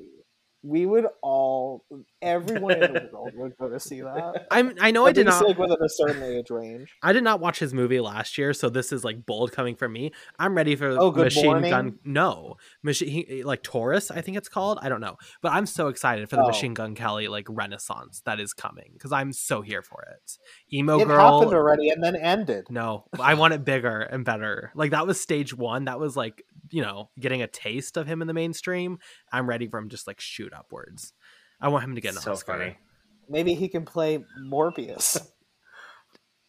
we 0.63 0.85
would 0.85 1.07
all 1.23 1.85
everyone 2.21 2.83
in 2.83 2.93
the 2.93 3.09
world 3.13 3.33
would 3.35 3.57
go 3.57 3.69
to 3.69 3.81
see 3.81 4.03
that. 4.03 4.47
I'm 4.51 4.75
I 4.81 4.91
know 4.91 5.07
I 5.07 5.13
did 5.13 5.27
not 5.27 5.45
like 5.47 5.59
within 5.59 5.83
a 5.83 5.89
certain 5.89 6.23
age 6.23 6.51
range. 6.51 6.95
I 7.03 7.13
did 7.13 7.25
not 7.25 7.41
watch 7.41 7.59
his 7.59 7.73
movie 7.73 8.01
last 8.01 8.37
year, 8.37 8.53
so 8.53 8.69
this 8.69 8.93
is 8.93 9.03
like 9.03 9.25
bold 9.25 9.53
coming 9.53 9.75
from 9.75 9.93
me. 9.93 10.13
I'm 10.39 10.55
ready 10.55 10.77
for 10.77 10.89
oh, 10.89 11.11
good 11.11 11.25
Machine 11.25 11.45
morning. 11.47 11.71
Gun. 11.71 11.99
No, 12.05 12.57
machine 12.83 13.43
like 13.45 13.63
Taurus, 13.63 14.11
I 14.11 14.21
think 14.21 14.37
it's 14.37 14.49
called. 14.49 14.79
I 14.83 14.89
don't 14.89 15.01
know, 15.01 15.17
but 15.41 15.53
I'm 15.53 15.67
so 15.67 15.89
excited 15.89 16.29
for 16.29 16.37
the 16.37 16.43
oh. 16.43 16.49
Machine 16.49 16.75
Gun 16.75 16.95
Kelly 16.95 17.29
like 17.29 17.47
renaissance 17.49 18.23
that 18.27 18.39
is 18.39 18.53
coming 18.53 18.91
because 18.93 19.13
I'm 19.13 19.33
so 19.33 19.63
here 19.63 19.83
for 19.83 20.03
it. 20.03 20.39
Emo 20.73 21.01
it 21.01 21.07
girl 21.07 21.39
happened 21.39 21.57
already 21.57 21.89
and 21.89 22.05
then 22.05 22.17
ended. 22.17 22.67
No, 22.69 23.07
I 23.19 23.35
want 23.35 23.55
it 23.55 23.65
bigger 23.65 24.01
and 24.01 24.25
better. 24.25 24.73
Like 24.75 24.91
that 24.91 25.07
was 25.07 25.19
stage 25.19 25.55
one. 25.55 25.87
That 25.87 25.99
was 25.99 26.17
like 26.17 26.45
you 26.71 26.83
know 26.83 27.11
getting 27.19 27.43
a 27.43 27.47
taste 27.47 27.97
of 27.97 28.07
him 28.07 28.21
in 28.21 28.29
the 28.29 28.35
mainstream. 28.35 28.99
I'm 29.33 29.49
ready 29.49 29.67
for 29.67 29.79
him 29.79 29.89
just 29.89 30.07
like 30.07 30.21
shoot 30.21 30.53
upwards. 30.53 31.13
I 31.61 31.69
want 31.69 31.85
him 31.85 31.95
to 31.95 32.01
get 32.01 32.15
an 32.15 32.21
so 32.21 32.33
Oscar. 32.33 32.53
Funny. 32.53 32.77
Maybe 33.29 33.55
he 33.55 33.69
can 33.69 33.85
play 33.85 34.25
Morbius. 34.43 35.21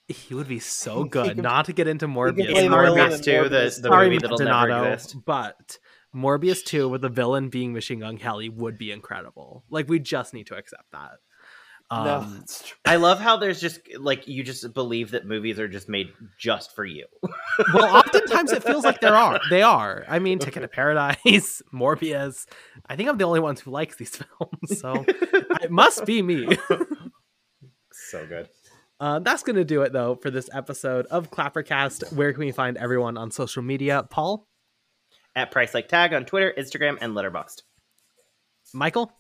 He 0.08 0.34
would 0.34 0.50
be 0.50 0.60
so 0.60 1.06
good. 1.06 1.36
Can, 1.36 1.42
Not 1.42 1.66
to 1.66 1.74
get 1.74 1.88
into 1.88 2.06
Morbius. 2.06 2.50
In 2.50 2.70
Morbius 2.70 3.24
too, 3.24 3.48
the, 3.48 3.80
the 3.82 3.90
movie 3.90 4.18
that'll 4.18 4.38
Donato, 4.38 4.68
never 4.68 4.94
exist. 4.94 5.16
But 5.26 5.78
Morbius 6.14 6.64
2 6.66 6.90
with 6.90 7.02
the 7.02 7.10
villain 7.10 7.50
being 7.50 7.74
Machine 7.74 8.00
Gun 8.00 8.18
Kelly 8.18 8.50
would 8.50 8.78
be 8.78 8.92
incredible. 8.92 9.64
Like 9.70 9.88
we 9.88 10.00
just 10.00 10.34
need 10.34 10.48
to 10.48 10.56
accept 10.56 10.92
that. 10.92 11.20
Um, 11.92 12.06
no, 12.06 12.40
it's 12.42 12.64
true. 12.64 12.78
I 12.86 12.96
love 12.96 13.20
how 13.20 13.36
there's 13.36 13.60
just 13.60 13.82
like 14.00 14.26
you 14.26 14.44
just 14.44 14.74
believe 14.74 15.12
that 15.12 15.26
movies 15.26 15.60
are 15.60 15.68
just 15.68 15.90
made 15.90 16.08
just 16.40 16.74
for 16.74 16.86
you. 16.86 17.06
well, 17.74 17.98
oftentimes 17.98 18.54
it 18.54 18.64
feels 18.64 18.86
like 18.86 19.02
there 19.02 19.16
are. 19.16 19.42
They 19.50 19.62
are. 19.62 20.06
I 20.08 20.20
mean, 20.20 20.40
Ticket 20.40 20.62
to 20.62 20.70
Paradise, 20.70 21.62
Morbius. 21.74 22.48
I 22.88 22.96
think 22.96 23.10
I'm 23.10 23.18
the 23.18 23.26
only 23.26 23.42
one 23.42 23.58
who 23.58 23.72
likes 23.72 23.98
these 23.98 24.16
films, 24.40 24.80
so 24.80 25.04
it 25.08 25.70
must 25.70 26.06
be 26.06 26.22
me. 26.22 26.58
so 27.92 28.26
good. 28.26 28.48
Uh, 29.02 29.20
that's 29.20 29.44
going 29.44 29.58
to 29.58 29.66
do 29.66 29.82
it, 29.82 29.92
though, 29.92 30.16
for 30.16 30.32
this 30.32 30.50
episode 30.54 31.08
of 31.08 31.30
Clappercast. 31.30 32.14
Where 32.14 32.32
can 32.32 32.40
we 32.40 32.52
find 32.52 32.78
everyone 32.78 33.18
on 33.18 33.32
social 33.32 33.64
media? 33.64 34.08
Paul? 34.10 34.48
At 35.36 35.52
Price 35.52 35.74
Like 35.74 35.90
Tag 35.90 36.14
on 36.14 36.24
Twitter, 36.24 36.54
Instagram, 36.58 37.00
and 37.02 37.14
Letterboxd. 37.14 37.64
Michael? 38.74 39.12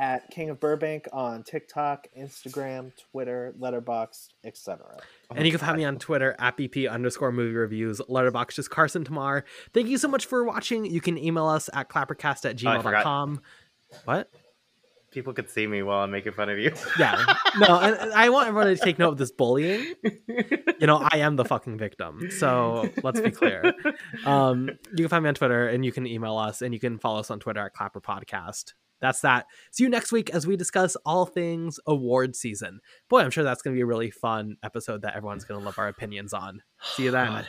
At 0.00 0.30
King 0.30 0.48
of 0.48 0.58
Burbank 0.58 1.06
on 1.12 1.42
TikTok, 1.42 2.06
Instagram, 2.18 2.90
Twitter, 3.12 3.52
Letterboxd, 3.60 4.28
etc. 4.44 4.96
and 5.36 5.44
you 5.44 5.52
can 5.52 5.60
find 5.60 5.76
me 5.76 5.84
on 5.84 5.98
Twitter 5.98 6.34
at 6.38 6.56
BP 6.56 6.90
underscore 6.90 7.30
movie 7.32 7.54
reviews. 7.54 8.00
Letterboxd 8.08 8.54
just 8.54 8.70
Carson 8.70 9.04
Tamar. 9.04 9.44
Thank 9.74 9.88
you 9.88 9.98
so 9.98 10.08
much 10.08 10.24
for 10.24 10.42
watching. 10.42 10.86
You 10.86 11.02
can 11.02 11.18
email 11.18 11.46
us 11.46 11.68
at 11.74 11.90
clappercast 11.90 12.48
at 12.48 12.64
Oh, 12.64 12.70
I 12.70 12.82
forgot. 12.82 13.38
what? 14.06 14.30
People 15.10 15.34
could 15.34 15.50
see 15.50 15.66
me 15.66 15.82
while 15.82 16.02
I'm 16.04 16.10
making 16.12 16.32
fun 16.32 16.48
of 16.48 16.58
you. 16.58 16.72
Yeah. 16.98 17.22
No, 17.58 17.78
and 17.80 17.96
and 17.96 18.12
I 18.14 18.28
want 18.30 18.46
everyone 18.48 18.68
to 18.68 18.76
take 18.76 18.98
note 18.98 19.10
of 19.10 19.18
this 19.18 19.32
bullying. 19.32 19.92
You 20.06 20.86
know, 20.86 20.96
I 21.12 21.18
am 21.18 21.36
the 21.36 21.44
fucking 21.44 21.76
victim. 21.78 22.30
So 22.30 22.88
let's 23.02 23.20
be 23.20 23.32
clear. 23.32 23.74
Um, 24.24 24.70
you 24.92 24.96
can 24.98 25.08
find 25.08 25.24
me 25.24 25.28
on 25.28 25.34
Twitter 25.34 25.66
and 25.68 25.84
you 25.84 25.92
can 25.92 26.06
email 26.06 26.38
us 26.38 26.62
and 26.62 26.72
you 26.72 26.80
can 26.80 26.98
follow 26.98 27.18
us 27.20 27.30
on 27.30 27.38
Twitter 27.40 27.60
at 27.60 27.74
Clapper 27.74 28.00
Podcast. 28.00 28.72
That's 29.00 29.20
that. 29.20 29.46
See 29.70 29.84
you 29.84 29.90
next 29.90 30.12
week 30.12 30.30
as 30.30 30.46
we 30.46 30.56
discuss 30.56 30.96
all 31.04 31.26
things 31.26 31.78
award 31.86 32.36
season. 32.36 32.80
Boy, 33.08 33.20
I'm 33.20 33.30
sure 33.30 33.44
that's 33.44 33.62
going 33.62 33.74
to 33.74 33.78
be 33.78 33.82
a 33.82 33.86
really 33.86 34.10
fun 34.10 34.56
episode 34.62 35.02
that 35.02 35.16
everyone's 35.16 35.44
going 35.44 35.60
to 35.60 35.64
love 35.64 35.78
our 35.78 35.88
opinions 35.88 36.32
on. 36.32 36.62
See 36.82 37.04
you 37.04 37.10
then. 37.10 37.26
God. 37.28 37.48